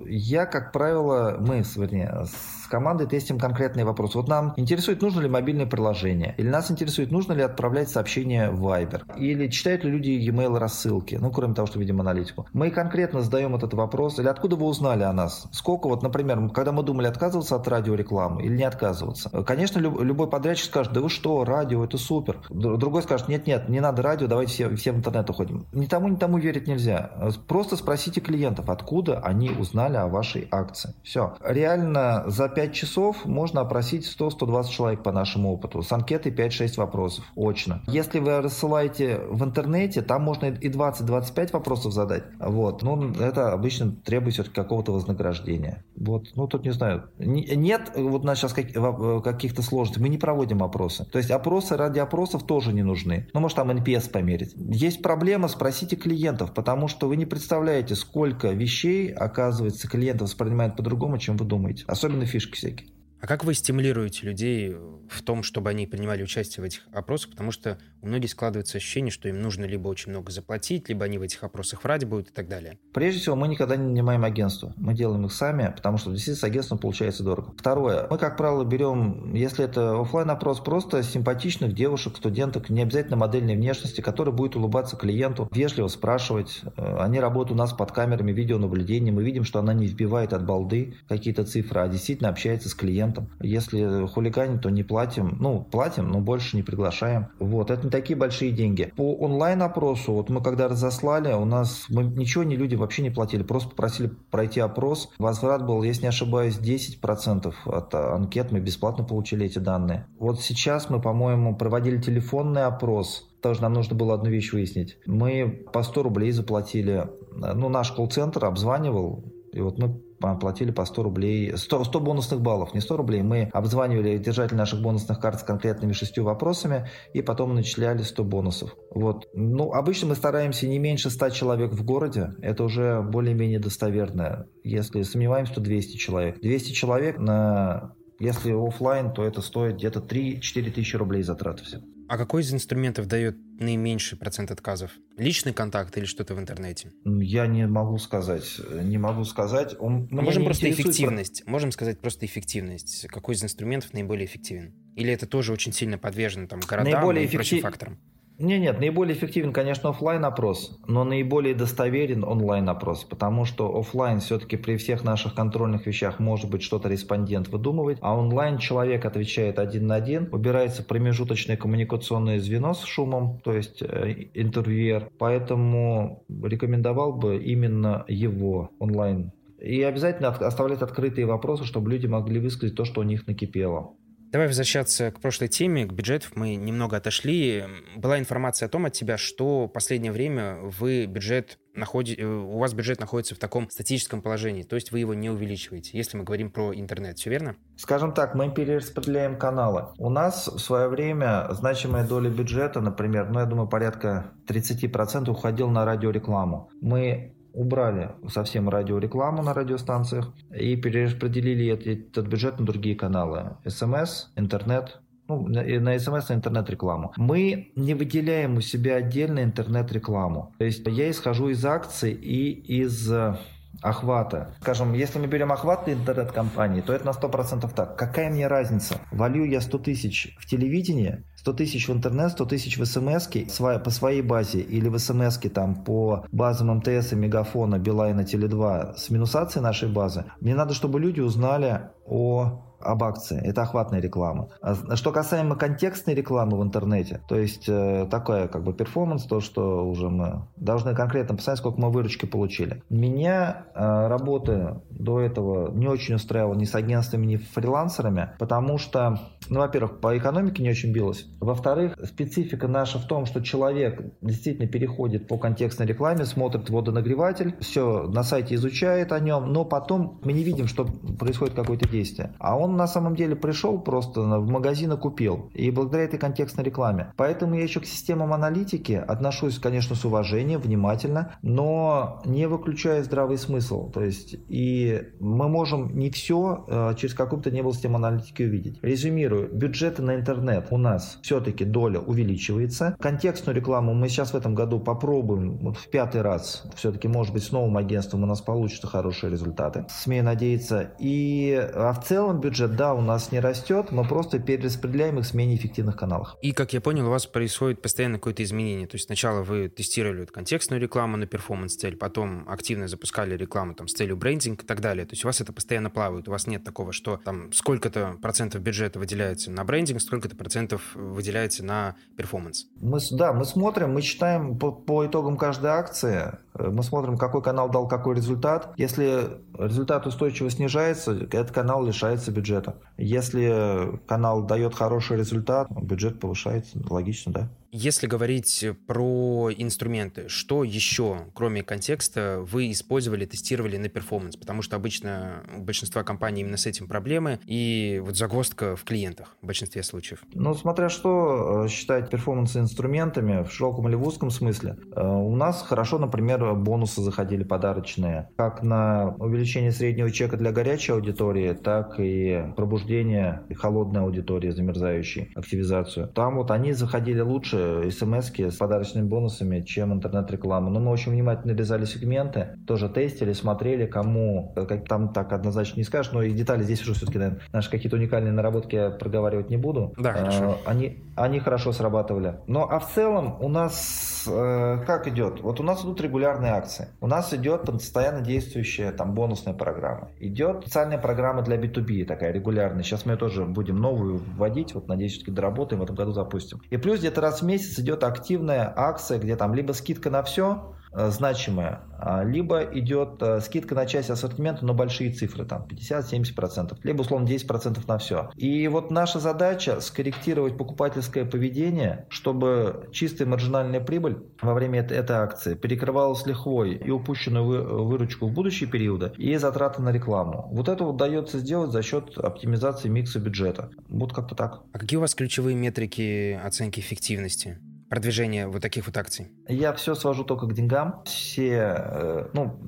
Я, 0.00 0.46
как 0.46 0.72
правило, 0.72 1.36
мы, 1.38 1.62
вернее, 1.76 2.26
с 2.26 2.66
командой 2.68 3.06
тестим 3.06 3.38
конкретные 3.38 3.84
вопросы. 3.84 4.16
Вот 4.18 4.28
нам 4.28 4.54
интересует, 4.56 5.02
нужно 5.02 5.20
ли 5.20 5.28
мобильное 5.28 5.66
приложение, 5.66 6.34
или 6.38 6.48
нас 6.48 6.70
интересует, 6.70 7.10
нужно 7.10 7.34
ли 7.34 7.42
отправлять 7.42 7.90
сообщения 7.90 8.50
в 8.50 8.66
Viber, 8.66 9.02
или 9.18 9.48
читают 9.48 9.84
ли 9.84 9.90
люди 9.90 10.10
e-mail 10.10 10.58
рассылки, 10.58 11.16
ну, 11.20 11.30
кроме 11.30 11.54
того, 11.54 11.66
что 11.66 11.78
видим 11.78 12.00
аналитику. 12.00 12.46
Мы 12.52 12.70
конкретно 12.70 13.20
задаем 13.20 13.54
этот 13.54 13.74
вопрос, 13.74 14.18
или 14.18 14.28
откуда 14.28 14.56
вы 14.56 14.66
узнали 14.66 15.02
о 15.02 15.12
нас? 15.12 15.46
Сколько 15.52 15.88
вот, 15.88 16.02
например, 16.02 16.48
когда 16.50 16.72
мы 16.72 16.82
думали 16.82 17.06
отказываться 17.06 17.56
от 17.56 17.68
радиорекламы 17.68 18.42
или 18.42 18.56
не 18.56 18.64
отказываться? 18.64 19.28
Конечно, 19.44 19.78
любой 19.78 20.28
подрядчик 20.30 20.66
скажет, 20.66 20.92
да 20.92 21.00
вы 21.00 21.10
что, 21.10 21.44
радио, 21.44 21.84
это 21.84 21.98
супер. 21.98 22.40
Другой 22.48 23.02
скажет, 23.02 23.28
нет-нет, 23.28 23.68
не 23.68 23.80
надо 23.80 24.02
радио, 24.02 24.26
давайте 24.26 24.52
все, 24.52 24.76
все 24.76 24.92
в 24.92 24.96
интернет 24.96 25.28
уходим. 25.28 25.66
Ни 25.72 25.86
тому, 25.86 26.08
ни 26.08 26.16
тому 26.16 26.38
верить 26.38 26.66
нельзя. 26.66 27.10
Просто 27.48 27.76
спросите 27.76 28.20
клиентов, 28.20 28.70
откуда 28.70 29.18
они 29.20 29.31
узнали 29.58 29.96
о 29.96 30.06
вашей 30.06 30.48
акции. 30.50 30.94
Все. 31.02 31.34
Реально 31.44 32.24
за 32.26 32.48
5 32.48 32.72
часов 32.72 33.24
можно 33.24 33.60
опросить 33.60 34.06
100-120 34.18 34.68
человек 34.68 35.02
по 35.02 35.12
нашему 35.12 35.52
опыту. 35.52 35.82
С 35.82 35.92
анкеты 35.92 36.30
5-6 36.30 36.76
вопросов. 36.76 37.24
Очно. 37.36 37.82
Если 37.86 38.18
вы 38.18 38.40
рассылаете 38.40 39.20
в 39.28 39.42
интернете, 39.44 40.02
там 40.02 40.22
можно 40.22 40.46
и 40.46 40.68
20-25 40.68 41.52
вопросов 41.52 41.92
задать. 41.92 42.24
Вот. 42.38 42.82
Ну, 42.82 43.12
это 43.14 43.52
обычно 43.52 43.92
требует 43.92 44.34
все-таки 44.34 44.54
какого-то 44.54 44.92
вознаграждения. 44.92 45.84
Вот. 45.96 46.26
Ну, 46.34 46.46
тут 46.46 46.64
не 46.64 46.72
знаю. 46.72 47.04
Нет, 47.18 47.92
вот 47.96 48.22
у 48.22 48.26
нас 48.26 48.38
сейчас 48.38 48.52
каких-то 48.52 49.62
сложностей. 49.62 50.02
Мы 50.02 50.08
не 50.08 50.18
проводим 50.18 50.62
опросы. 50.62 51.04
То 51.04 51.18
есть 51.18 51.30
опросы 51.30 51.76
ради 51.76 51.98
опросов 51.98 52.44
тоже 52.44 52.72
не 52.72 52.82
нужны. 52.82 53.28
Ну, 53.32 53.40
может, 53.40 53.56
там 53.56 53.70
NPS 53.70 54.10
померить. 54.10 54.54
Есть 54.56 55.02
проблема, 55.02 55.48
спросите 55.48 55.96
клиентов, 55.96 56.52
потому 56.52 56.88
что 56.88 57.08
вы 57.08 57.16
не 57.16 57.26
представляете, 57.26 57.94
сколько 57.94 58.50
вещей, 58.50 59.12
оказывается, 59.24 59.88
клиентов 59.88 60.28
воспринимают 60.28 60.76
по-другому, 60.76 61.18
чем 61.18 61.36
вы 61.36 61.44
думаете. 61.44 61.84
Особенно 61.86 62.26
фишки 62.26 62.56
всякие. 62.56 62.88
А 63.22 63.28
как 63.28 63.44
вы 63.44 63.54
стимулируете 63.54 64.26
людей 64.26 64.74
в 65.08 65.22
том, 65.22 65.44
чтобы 65.44 65.70
они 65.70 65.86
принимали 65.86 66.24
участие 66.24 66.60
в 66.60 66.66
этих 66.66 66.80
опросах? 66.92 67.30
Потому 67.30 67.52
что 67.52 67.78
у 68.00 68.08
многих 68.08 68.30
складывается 68.30 68.78
ощущение, 68.78 69.12
что 69.12 69.28
им 69.28 69.40
нужно 69.40 69.64
либо 69.64 69.86
очень 69.86 70.10
много 70.10 70.32
заплатить, 70.32 70.88
либо 70.88 71.04
они 71.04 71.18
в 71.18 71.22
этих 71.22 71.44
опросах 71.44 71.84
врать 71.84 72.04
будут 72.04 72.30
и 72.30 72.32
так 72.32 72.48
далее. 72.48 72.78
Прежде 72.92 73.20
всего, 73.20 73.36
мы 73.36 73.46
никогда 73.46 73.76
не 73.76 73.84
нанимаем 73.84 74.24
агентство. 74.24 74.74
Мы 74.76 74.94
делаем 74.94 75.24
их 75.24 75.32
сами, 75.32 75.72
потому 75.72 75.98
что 75.98 76.10
действительно 76.10 76.40
с 76.40 76.42
агентством 76.42 76.78
получается 76.78 77.22
дорого. 77.22 77.54
Второе. 77.56 78.08
Мы, 78.10 78.18
как 78.18 78.36
правило, 78.36 78.64
берем, 78.64 79.32
если 79.34 79.66
это 79.66 80.00
офлайн 80.00 80.28
опрос 80.28 80.58
просто 80.58 81.04
симпатичных 81.04 81.76
девушек, 81.76 82.16
студенток, 82.16 82.70
не 82.70 82.82
обязательно 82.82 83.16
модельной 83.16 83.54
внешности, 83.54 84.00
которые 84.00 84.34
будут 84.34 84.56
улыбаться 84.56 84.96
клиенту, 84.96 85.48
вежливо 85.52 85.86
спрашивать. 85.86 86.62
Э, 86.76 86.96
они 86.98 87.20
работают 87.20 87.52
у 87.52 87.54
нас 87.54 87.72
под 87.72 87.92
камерами 87.92 88.32
видеонаблюдения. 88.32 89.12
Мы 89.12 89.22
видим, 89.22 89.44
что 89.44 89.60
она 89.60 89.74
не 89.74 89.86
вбивает 89.86 90.32
от 90.32 90.44
балды 90.44 90.96
какие-то 91.08 91.44
цифры, 91.44 91.82
а 91.82 91.86
действительно 91.86 92.28
общается 92.28 92.68
с 92.68 92.74
клиентом. 92.74 93.11
Если 93.40 94.06
хулиганит, 94.06 94.62
то 94.62 94.70
не 94.70 94.82
платим. 94.82 95.36
Ну, 95.40 95.62
платим, 95.62 96.08
но 96.10 96.20
больше 96.20 96.56
не 96.56 96.62
приглашаем. 96.62 97.28
Вот. 97.38 97.70
Это 97.70 97.88
такие 97.90 98.16
большие 98.16 98.52
деньги. 98.52 98.92
По 98.96 99.14
онлайн-опросу, 99.16 100.12
вот 100.12 100.30
мы 100.30 100.42
когда 100.42 100.68
разослали, 100.68 101.32
у 101.32 101.44
нас 101.44 101.86
мы 101.88 102.04
ничего 102.04 102.44
не 102.44 102.56
люди 102.56 102.74
вообще 102.74 103.02
не 103.02 103.10
платили, 103.10 103.42
просто 103.42 103.70
попросили 103.70 104.10
пройти 104.30 104.60
опрос. 104.60 105.10
Возврат 105.18 105.66
был, 105.66 105.82
если 105.82 106.02
не 106.02 106.08
ошибаюсь, 106.08 106.58
10% 106.58 107.52
от 107.64 107.94
анкет 107.94 108.52
мы 108.52 108.60
бесплатно 108.60 109.04
получили 109.04 109.46
эти 109.46 109.58
данные. 109.58 110.06
Вот 110.18 110.40
сейчас 110.40 110.90
мы, 110.90 111.00
по-моему, 111.00 111.56
проводили 111.56 112.00
телефонный 112.00 112.64
опрос, 112.64 113.28
тоже 113.42 113.62
нам 113.62 113.72
нужно 113.72 113.96
было 113.96 114.14
одну 114.14 114.30
вещь 114.30 114.52
выяснить. 114.52 114.98
Мы 115.06 115.64
по 115.72 115.82
100 115.82 116.02
рублей 116.02 116.30
заплатили. 116.30 117.08
Ну, 117.32 117.68
наш 117.68 117.90
колл-центр 117.92 118.44
обзванивал, 118.44 119.24
и 119.52 119.60
вот 119.60 119.78
мы 119.78 120.00
платили 120.40 120.70
по 120.70 120.84
100 120.84 121.02
рублей, 121.02 121.56
100, 121.56 121.84
100 121.84 122.00
бонусных 122.00 122.40
баллов, 122.40 122.74
не 122.74 122.80
100 122.80 122.96
рублей. 122.96 123.22
Мы 123.22 123.50
обзванивали 123.52 124.18
держателей 124.18 124.58
наших 124.58 124.80
бонусных 124.80 125.20
карт 125.20 125.40
с 125.40 125.42
конкретными 125.42 125.92
шестью 125.92 126.24
вопросами 126.24 126.88
и 127.12 127.22
потом 127.22 127.54
начисляли 127.54 128.02
100 128.02 128.24
бонусов. 128.24 128.76
Вот. 128.90 129.28
Ну, 129.34 129.72
обычно 129.72 130.08
мы 130.08 130.14
стараемся 130.14 130.66
не 130.66 130.78
меньше 130.78 131.10
100 131.10 131.30
человек 131.30 131.72
в 131.72 131.84
городе. 131.84 132.30
Это 132.40 132.64
уже 132.64 133.02
более-менее 133.02 133.58
достоверно. 133.58 134.46
Если 134.64 135.02
сомневаемся, 135.02 135.54
то 135.54 135.60
200 135.60 135.96
человек. 135.96 136.40
200 136.40 136.72
человек 136.72 137.18
на 137.18 137.94
если 138.22 138.52
офлайн, 138.52 139.12
то 139.12 139.24
это 139.24 139.42
стоит 139.42 139.76
где-то 139.76 139.98
3-4 139.98 140.70
тысячи 140.70 140.96
рублей 140.96 141.22
затраты 141.22 141.64
все. 141.64 141.82
А 142.08 142.18
какой 142.18 142.42
из 142.42 142.52
инструментов 142.52 143.06
дает 143.06 143.36
наименьший 143.58 144.18
процент 144.18 144.50
отказов? 144.50 144.90
Личный 145.16 145.52
контакт 145.52 145.96
или 145.96 146.04
что-то 146.04 146.34
в 146.34 146.38
интернете? 146.38 146.92
Я 147.04 147.46
не 147.46 147.66
могу 147.66 147.98
сказать. 147.98 148.60
Не 148.82 148.98
могу 148.98 149.24
сказать. 149.24 149.74
Он, 149.78 150.08
а 150.10 150.14
можем 150.20 150.44
просто 150.44 150.70
эффективность. 150.70 151.44
Про... 151.44 151.50
Можем 151.50 151.72
сказать 151.72 152.00
просто 152.00 152.26
эффективность. 152.26 153.06
Какой 153.08 153.34
из 153.34 153.42
инструментов 153.42 153.92
наиболее 153.92 154.26
эффективен? 154.26 154.74
Или 154.94 155.12
это 155.12 155.26
тоже 155.26 155.52
очень 155.52 155.72
сильно 155.72 155.96
подвержено 155.96 156.46
там, 156.46 156.60
городам 156.60 156.92
наиболее 156.92 157.24
и 157.24 157.26
эффектив... 157.26 157.48
прочим 157.48 157.62
факторам? 157.62 157.98
Нет, 158.38 158.60
нет, 158.60 158.80
наиболее 158.80 159.16
эффективен, 159.16 159.52
конечно, 159.52 159.90
офлайн 159.90 160.24
опрос, 160.24 160.78
но 160.86 161.04
наиболее 161.04 161.54
достоверен 161.54 162.24
онлайн 162.24 162.68
опрос, 162.68 163.04
потому 163.04 163.44
что 163.44 163.78
офлайн 163.78 164.20
все-таки 164.20 164.56
при 164.56 164.76
всех 164.76 165.04
наших 165.04 165.34
контрольных 165.34 165.86
вещах 165.86 166.18
может 166.18 166.50
быть 166.50 166.62
что-то 166.62 166.88
респондент 166.88 167.48
выдумывает, 167.48 167.98
а 168.00 168.16
онлайн 168.16 168.58
человек 168.58 169.04
отвечает 169.04 169.58
один 169.58 169.86
на 169.86 169.96
один, 169.96 170.28
убирается 170.32 170.82
промежуточное 170.82 171.56
коммуникационное 171.56 172.40
звено 172.40 172.74
с 172.74 172.84
шумом, 172.84 173.40
то 173.44 173.52
есть 173.52 173.82
э, 173.82 174.28
интервьюер, 174.34 175.10
поэтому 175.18 176.24
рекомендовал 176.28 177.12
бы 177.12 177.36
именно 177.36 178.04
его 178.08 178.70
онлайн 178.78 179.32
и 179.62 179.80
обязательно 179.82 180.30
оставлять 180.30 180.82
открытые 180.82 181.26
вопросы, 181.26 181.64
чтобы 181.64 181.90
люди 181.90 182.06
могли 182.06 182.40
высказать 182.40 182.74
то, 182.74 182.84
что 182.84 183.00
у 183.00 183.04
них 183.04 183.26
накипело. 183.28 183.94
Давай 184.32 184.46
возвращаться 184.46 185.10
к 185.10 185.20
прошлой 185.20 185.48
теме, 185.48 185.84
к 185.84 185.92
бюджетов. 185.92 186.32
Мы 186.36 186.54
немного 186.54 186.96
отошли. 186.96 187.64
Была 187.96 188.18
информация 188.18 188.64
о 188.64 188.70
том 188.70 188.86
от 188.86 188.94
тебя, 188.94 189.18
что 189.18 189.66
в 189.66 189.68
последнее 189.68 190.10
время 190.10 190.56
вы 190.62 191.04
бюджет 191.04 191.58
находи... 191.74 192.16
у 192.24 192.56
вас 192.58 192.72
бюджет 192.72 192.98
находится 192.98 193.34
в 193.34 193.38
таком 193.38 193.68
статическом 193.68 194.22
положении, 194.22 194.62
то 194.62 194.74
есть 194.74 194.90
вы 194.90 195.00
его 195.00 195.12
не 195.12 195.28
увеличиваете, 195.28 195.96
если 195.96 196.16
мы 196.16 196.24
говорим 196.24 196.50
про 196.50 196.74
интернет, 196.74 197.18
все 197.18 197.28
верно? 197.28 197.56
Скажем 197.76 198.12
так, 198.12 198.34
мы 198.34 198.50
перераспределяем 198.50 199.36
каналы. 199.36 199.88
У 199.98 200.08
нас 200.08 200.48
в 200.48 200.58
свое 200.58 200.88
время 200.88 201.48
значимая 201.50 202.06
доля 202.06 202.30
бюджета, 202.30 202.80
например, 202.80 203.28
ну 203.30 203.40
я 203.40 203.46
думаю 203.46 203.68
порядка 203.68 204.32
30% 204.48 205.30
уходил 205.30 205.68
на 205.68 205.84
радиорекламу. 205.84 206.70
Мы 206.80 207.34
убрали 207.52 208.10
совсем 208.28 208.68
радиорекламу 208.68 209.42
на 209.42 209.54
радиостанциях 209.54 210.32
и 210.54 210.76
перераспределили 210.76 211.66
этот 211.66 212.26
бюджет 212.26 212.58
на 212.58 212.66
другие 212.66 212.96
каналы. 212.96 213.56
СМС, 213.66 214.28
интернет, 214.36 215.00
ну, 215.28 215.48
на 215.48 215.98
СМС 215.98 216.30
и 216.30 216.34
интернет-рекламу. 216.34 217.12
Мы 217.16 217.72
не 217.76 217.94
выделяем 217.94 218.56
у 218.56 218.60
себя 218.60 218.96
отдельно 218.96 219.42
интернет-рекламу. 219.42 220.54
То 220.58 220.64
есть 220.64 220.86
я 220.86 221.10
исхожу 221.10 221.48
из 221.48 221.64
акций 221.64 222.12
и 222.12 222.50
из 222.50 223.10
э, 223.10 223.36
охвата. 223.80 224.54
Скажем, 224.60 224.92
если 224.92 225.18
мы 225.18 225.26
берем 225.26 225.52
охват 225.52 225.88
интернет-кампании, 225.88 226.80
то 226.80 226.92
это 226.92 227.06
на 227.06 227.10
100% 227.10 227.70
так. 227.74 227.96
Какая 227.96 228.30
мне 228.30 228.46
разница? 228.46 228.96
Валю 229.10 229.44
я 229.44 229.60
100 229.60 229.78
тысяч 229.78 230.36
в 230.38 230.46
телевидении 230.46 231.24
100 231.42 231.52
тысяч 231.54 231.88
в 231.88 231.92
интернет, 231.92 232.30
100 232.30 232.44
тысяч 232.44 232.78
в 232.78 232.84
смс 232.84 233.26
по 233.58 233.90
своей 233.90 234.22
базе 234.22 234.60
или 234.60 234.88
в 234.88 234.96
смс 234.98 235.38
там 235.52 235.74
по 235.84 236.24
базам 236.30 236.76
МТС 236.76 237.12
Мегафона, 237.12 237.78
Билайна, 237.78 238.20
Теле2 238.20 238.96
с 238.96 239.10
минусацией 239.10 239.62
нашей 239.62 239.88
базы, 239.88 240.24
мне 240.40 240.54
надо, 240.54 240.72
чтобы 240.72 241.00
люди 241.00 241.20
узнали 241.20 241.90
о 242.06 242.71
об 242.82 243.02
акции. 243.04 243.40
Это 243.42 243.62
охватная 243.62 244.00
реклама. 244.00 244.48
А 244.60 244.96
что 244.96 245.12
касаемо 245.12 245.56
контекстной 245.56 246.14
рекламы 246.14 246.58
в 246.58 246.62
интернете, 246.62 247.20
то 247.28 247.36
есть 247.36 247.68
э, 247.68 248.06
такое 248.10 248.48
как 248.48 248.64
бы 248.64 248.72
performance, 248.72 249.24
то, 249.24 249.40
что 249.40 249.86
уже 249.86 250.08
мы 250.08 250.46
должны 250.56 250.94
конкретно 250.94 251.36
посмотреть, 251.36 251.60
сколько 251.60 251.80
мы 251.80 251.90
выручки 251.90 252.26
получили. 252.26 252.82
Меня 252.88 253.66
э, 253.74 254.06
работы 254.08 254.80
до 254.90 255.20
этого 255.20 255.70
не 255.72 255.88
очень 255.88 256.14
устраивала 256.14 256.54
ни 256.54 256.64
с 256.64 256.74
агентствами, 256.74 257.26
ни 257.26 257.36
с 257.36 257.42
фрилансерами, 257.42 258.30
потому 258.38 258.78
что, 258.78 259.20
ну, 259.48 259.60
во-первых, 259.60 260.00
по 260.00 260.16
экономике 260.16 260.62
не 260.62 260.70
очень 260.70 260.92
билось. 260.92 261.26
Во-вторых, 261.40 261.96
специфика 262.04 262.68
наша 262.68 262.98
в 262.98 263.06
том, 263.06 263.26
что 263.26 263.40
человек 263.40 264.00
действительно 264.20 264.68
переходит 264.68 265.28
по 265.28 265.38
контекстной 265.38 265.86
рекламе, 265.86 266.24
смотрит 266.24 266.70
водонагреватель, 266.70 267.56
все 267.60 268.04
на 268.04 268.22
сайте 268.22 268.54
изучает 268.54 269.12
о 269.12 269.20
нем, 269.20 269.52
но 269.52 269.64
потом 269.64 270.20
мы 270.22 270.32
не 270.32 270.44
видим, 270.44 270.66
что 270.66 270.84
происходит 270.84 271.54
какое-то 271.54 271.88
действие. 271.88 272.34
А 272.38 272.56
он 272.56 272.71
на 272.76 272.86
самом 272.86 273.16
деле 273.16 273.36
пришел 273.36 273.78
просто 273.80 274.20
в 274.20 274.48
магазин 274.48 274.92
и 274.92 274.96
купил. 274.96 275.50
И 275.54 275.70
благодаря 275.70 276.04
этой 276.04 276.18
контекстной 276.18 276.64
рекламе. 276.64 277.12
Поэтому 277.16 277.54
я 277.54 277.62
еще 277.62 277.80
к 277.80 277.86
системам 277.86 278.32
аналитики 278.32 278.92
отношусь, 278.92 279.58
конечно, 279.58 279.96
с 279.96 280.04
уважением, 280.04 280.60
внимательно, 280.60 281.36
но 281.42 282.20
не 282.24 282.46
выключая 282.46 283.02
здравый 283.02 283.38
смысл. 283.38 283.90
То 283.90 284.02
есть 284.02 284.36
и 284.48 285.08
мы 285.20 285.48
можем 285.48 285.96
не 285.96 286.10
все 286.10 286.64
э, 286.68 286.94
через 286.96 287.14
какую-то 287.14 287.50
не 287.50 287.62
было 287.62 287.72
систему 287.72 287.96
аналитики 287.96 288.42
увидеть. 288.42 288.78
Резюмирую, 288.82 289.52
бюджеты 289.52 290.02
на 290.02 290.14
интернет 290.14 290.68
у 290.70 290.78
нас 290.78 291.18
все-таки 291.22 291.64
доля 291.64 292.00
увеличивается. 292.00 292.96
Контекстную 293.00 293.56
рекламу 293.56 293.94
мы 293.94 294.08
сейчас 294.08 294.32
в 294.32 294.36
этом 294.36 294.54
году 294.54 294.80
попробуем 294.80 295.58
вот 295.58 295.76
в 295.76 295.88
пятый 295.88 296.22
раз. 296.22 296.64
Все-таки, 296.76 297.08
может 297.08 297.32
быть, 297.32 297.42
с 297.42 297.52
новым 297.52 297.76
агентством 297.76 298.22
у 298.22 298.26
нас 298.26 298.40
получатся 298.40 298.86
хорошие 298.86 299.30
результаты. 299.30 299.86
Смею 299.88 300.24
надеяться. 300.24 300.92
И 300.98 301.52
а 301.74 301.92
в 301.92 302.04
целом 302.04 302.40
бюджет 302.40 302.61
бюджет, 302.62 302.76
да, 302.76 302.94
у 302.94 303.00
нас 303.00 303.32
не 303.32 303.40
растет, 303.40 303.90
мы 303.90 304.04
просто 304.04 304.38
перераспределяем 304.38 305.18
их 305.18 305.26
с 305.26 305.34
менее 305.34 305.56
эффективных 305.56 305.96
каналов. 305.96 306.36
И, 306.42 306.52
как 306.52 306.72
я 306.72 306.80
понял, 306.80 307.06
у 307.06 307.10
вас 307.10 307.26
происходит 307.26 307.82
постоянно 307.82 308.18
какое-то 308.18 308.42
изменение. 308.42 308.86
То 308.86 308.96
есть 308.96 309.06
сначала 309.06 309.42
вы 309.42 309.68
тестировали 309.68 310.24
контекстную 310.24 310.80
рекламу 310.80 311.16
на 311.16 311.26
перформанс-цель, 311.26 311.96
потом 311.96 312.48
активно 312.48 312.88
запускали 312.88 313.36
рекламу 313.36 313.74
там, 313.74 313.88
с 313.88 313.92
целью 313.92 314.16
брендинг 314.16 314.62
и 314.62 314.66
так 314.66 314.80
далее. 314.80 315.04
То 315.04 315.12
есть 315.12 315.24
у 315.24 315.28
вас 315.28 315.40
это 315.40 315.52
постоянно 315.52 315.90
плавает. 315.90 316.28
У 316.28 316.30
вас 316.30 316.46
нет 316.46 316.64
такого, 316.64 316.92
что 316.92 317.18
там 317.24 317.52
сколько-то 317.52 318.16
процентов 318.20 318.62
бюджета 318.62 318.98
выделяется 318.98 319.50
на 319.50 319.64
брендинг, 319.64 320.00
сколько-то 320.00 320.36
процентов 320.36 320.94
выделяется 320.94 321.64
на 321.64 321.96
перформанс. 322.16 322.66
Мы, 322.80 322.98
да, 323.12 323.32
мы 323.32 323.44
смотрим, 323.44 323.92
мы 323.92 324.02
считаем 324.02 324.58
по, 324.58 324.72
по 324.72 325.06
итогам 325.06 325.36
каждой 325.36 325.70
акции, 325.70 326.32
мы 326.54 326.82
смотрим, 326.82 327.16
какой 327.16 327.42
канал 327.42 327.70
дал 327.70 327.88
какой 327.88 328.16
результат. 328.16 328.72
Если 328.76 329.38
результат 329.58 330.06
устойчиво 330.06 330.50
снижается, 330.50 331.12
этот 331.12 331.50
канал 331.50 331.84
лишается 331.84 332.30
бюджета. 332.30 332.76
Если 332.96 333.98
канал 334.06 334.42
дает 334.42 334.74
хороший 334.74 335.16
результат, 335.16 335.68
бюджет 335.70 336.20
повышается, 336.20 336.78
логично, 336.90 337.32
да. 337.32 337.48
Если 337.74 338.06
говорить 338.06 338.66
про 338.86 339.48
инструменты, 339.56 340.28
что 340.28 340.62
еще, 340.62 341.20
кроме 341.32 341.62
контекста, 341.62 342.40
вы 342.42 342.70
использовали, 342.70 343.24
тестировали 343.24 343.78
на 343.78 343.88
перформанс? 343.88 344.36
Потому 344.36 344.60
что 344.60 344.76
обычно 344.76 345.42
у 345.56 345.62
большинства 345.62 346.02
компаний 346.02 346.42
именно 346.42 346.58
с 346.58 346.66
этим 346.66 346.86
проблемы, 346.86 347.40
и 347.46 348.02
вот 348.04 348.18
загвоздка 348.18 348.76
в 348.76 348.84
клиентах 348.84 349.38
в 349.40 349.46
большинстве 349.46 349.82
случаев. 349.84 350.22
Ну, 350.34 350.52
смотря 350.52 350.90
что 350.90 351.64
э, 351.64 351.68
считать 351.70 352.10
перформанс 352.10 352.58
инструментами 352.58 353.42
в 353.42 353.50
широком 353.50 353.88
или 353.88 353.94
в 353.94 354.06
узком 354.06 354.30
смысле. 354.30 354.76
Э, 354.94 355.06
у 355.06 355.34
нас 355.34 355.62
хорошо, 355.62 355.98
например, 355.98 356.54
бонусы 356.54 357.00
заходили 357.00 357.42
подарочные. 357.42 358.28
Как 358.36 358.62
на 358.62 359.14
увеличение 359.18 359.72
среднего 359.72 360.10
чека 360.10 360.36
для 360.36 360.52
горячей 360.52 360.92
аудитории, 360.92 361.54
так 361.54 361.94
и 361.98 362.52
пробуждение 362.54 363.44
холодной 363.54 364.02
аудитории, 364.02 364.50
замерзающей, 364.50 365.30
активизацию. 365.34 366.08
Там 366.08 366.36
вот 366.36 366.50
они 366.50 366.74
заходили 366.74 367.20
лучше 367.20 367.61
смс 367.90 368.30
с 368.30 368.56
подарочными 368.56 369.06
бонусами, 369.06 369.60
чем 369.60 369.92
интернет-реклама. 369.92 370.70
Но 370.70 370.80
мы 370.80 370.90
очень 370.90 371.12
внимательно 371.12 371.52
резали 371.52 371.84
сегменты, 371.84 372.58
тоже 372.66 372.88
тестили, 372.88 373.32
смотрели, 373.32 373.86
кому, 373.86 374.52
как 374.54 374.88
там 374.88 375.12
так 375.12 375.32
однозначно 375.32 375.78
не 375.78 375.84
скажешь, 375.84 376.12
но 376.12 376.22
и 376.22 376.32
детали 376.32 376.62
здесь 376.62 376.82
уже 376.82 376.94
все-таки, 376.94 377.18
наверное, 377.18 377.42
наши 377.52 377.70
какие-то 377.70 377.96
уникальные 377.96 378.32
наработки 378.32 378.74
я 378.74 378.90
проговаривать 378.90 379.50
не 379.50 379.56
буду. 379.56 379.92
Да, 379.96 380.12
хорошо. 380.12 380.58
А, 380.64 380.70
они, 380.70 381.02
они 381.16 381.38
хорошо 381.40 381.72
срабатывали. 381.72 382.36
Но 382.46 382.68
а 382.70 382.78
в 382.78 382.92
целом 382.92 383.36
у 383.40 383.48
нас 383.48 384.24
э, 384.26 384.82
как 384.86 385.08
идет? 385.08 385.40
Вот 385.40 385.60
у 385.60 385.62
нас 385.62 385.82
идут 385.82 386.00
регулярные 386.00 386.52
акции. 386.52 386.88
У 387.00 387.06
нас 387.06 387.32
идет 387.34 387.62
постоянно 387.62 388.20
действующая 388.20 388.92
там 388.92 389.14
бонусная 389.14 389.54
программа. 389.54 390.10
Идет 390.20 390.62
специальная 390.62 390.98
программа 390.98 391.42
для 391.42 391.56
B2B, 391.56 392.04
такая 392.04 392.32
регулярная. 392.32 392.82
Сейчас 392.82 393.06
мы 393.06 393.12
ее 393.12 393.18
тоже 393.18 393.44
будем 393.44 393.76
новую 393.76 394.22
вводить. 394.36 394.74
Вот 394.74 394.88
надеюсь, 394.88 395.12
все-таки 395.12 395.32
доработаем, 395.32 395.80
в 395.80 395.84
этом 395.84 395.96
году 395.96 396.12
запустим. 396.12 396.60
И 396.70 396.76
плюс 396.76 397.00
где-то 397.00 397.20
раз 397.20 397.42
в 397.42 397.44
месяц 397.52 397.78
идет 397.78 398.02
активная 398.02 398.72
акция, 398.74 399.18
где 399.18 399.36
там 399.36 399.54
либо 399.54 399.72
скидка 399.72 400.08
на 400.10 400.22
все, 400.22 400.74
значимая, 400.92 401.82
а, 401.98 402.24
либо 402.24 402.62
идет 402.64 403.22
э, 403.22 403.40
скидка 403.40 403.74
на 403.74 403.86
часть 403.86 404.10
ассортимента, 404.10 404.64
но 404.64 404.74
большие 404.74 405.12
цифры, 405.12 405.44
там 405.44 405.66
50-70%, 405.68 406.78
либо 406.82 407.00
условно 407.00 407.26
10% 407.26 407.80
на 407.86 407.98
все. 407.98 408.30
И 408.36 408.66
вот 408.68 408.90
наша 408.90 409.20
задача 409.20 409.80
скорректировать 409.80 410.58
покупательское 410.58 411.24
поведение, 411.24 412.06
чтобы 412.08 412.88
чистая 412.92 413.28
маржинальная 413.28 413.80
прибыль 413.80 414.18
во 414.40 414.52
время 414.52 414.80
этой, 414.80 414.98
этой 414.98 415.16
акции 415.16 415.54
перекрывалась 415.54 416.26
лихвой 416.26 416.74
и 416.74 416.90
упущенную 416.90 417.84
выручку 417.86 418.26
в 418.26 418.32
будущие 418.32 418.68
периоды, 418.68 419.12
и 419.16 419.36
затраты 419.36 419.80
на 419.80 419.90
рекламу. 419.90 420.48
Вот 420.52 420.68
это 420.68 420.84
вот 420.84 420.94
удается 420.94 421.38
сделать 421.38 421.70
за 421.70 421.82
счет 421.82 422.18
оптимизации 422.18 422.88
микса 422.88 423.20
бюджета. 423.20 423.70
Вот 423.88 424.12
как-то 424.12 424.34
так. 424.34 424.62
А 424.72 424.78
какие 424.78 424.98
у 424.98 425.00
вас 425.00 425.14
ключевые 425.14 425.56
метрики 425.56 426.38
оценки 426.42 426.80
эффективности? 426.80 427.58
Продвижения 427.92 428.48
вот 428.48 428.62
таких 428.62 428.86
вот 428.86 428.96
акций? 428.96 429.30
Я 429.48 429.74
все 429.74 429.94
свожу 429.94 430.24
только 430.24 430.46
к 430.46 430.54
деньгам. 430.54 431.02
Все, 431.04 431.76
э, 431.76 432.28
ну, 432.32 432.58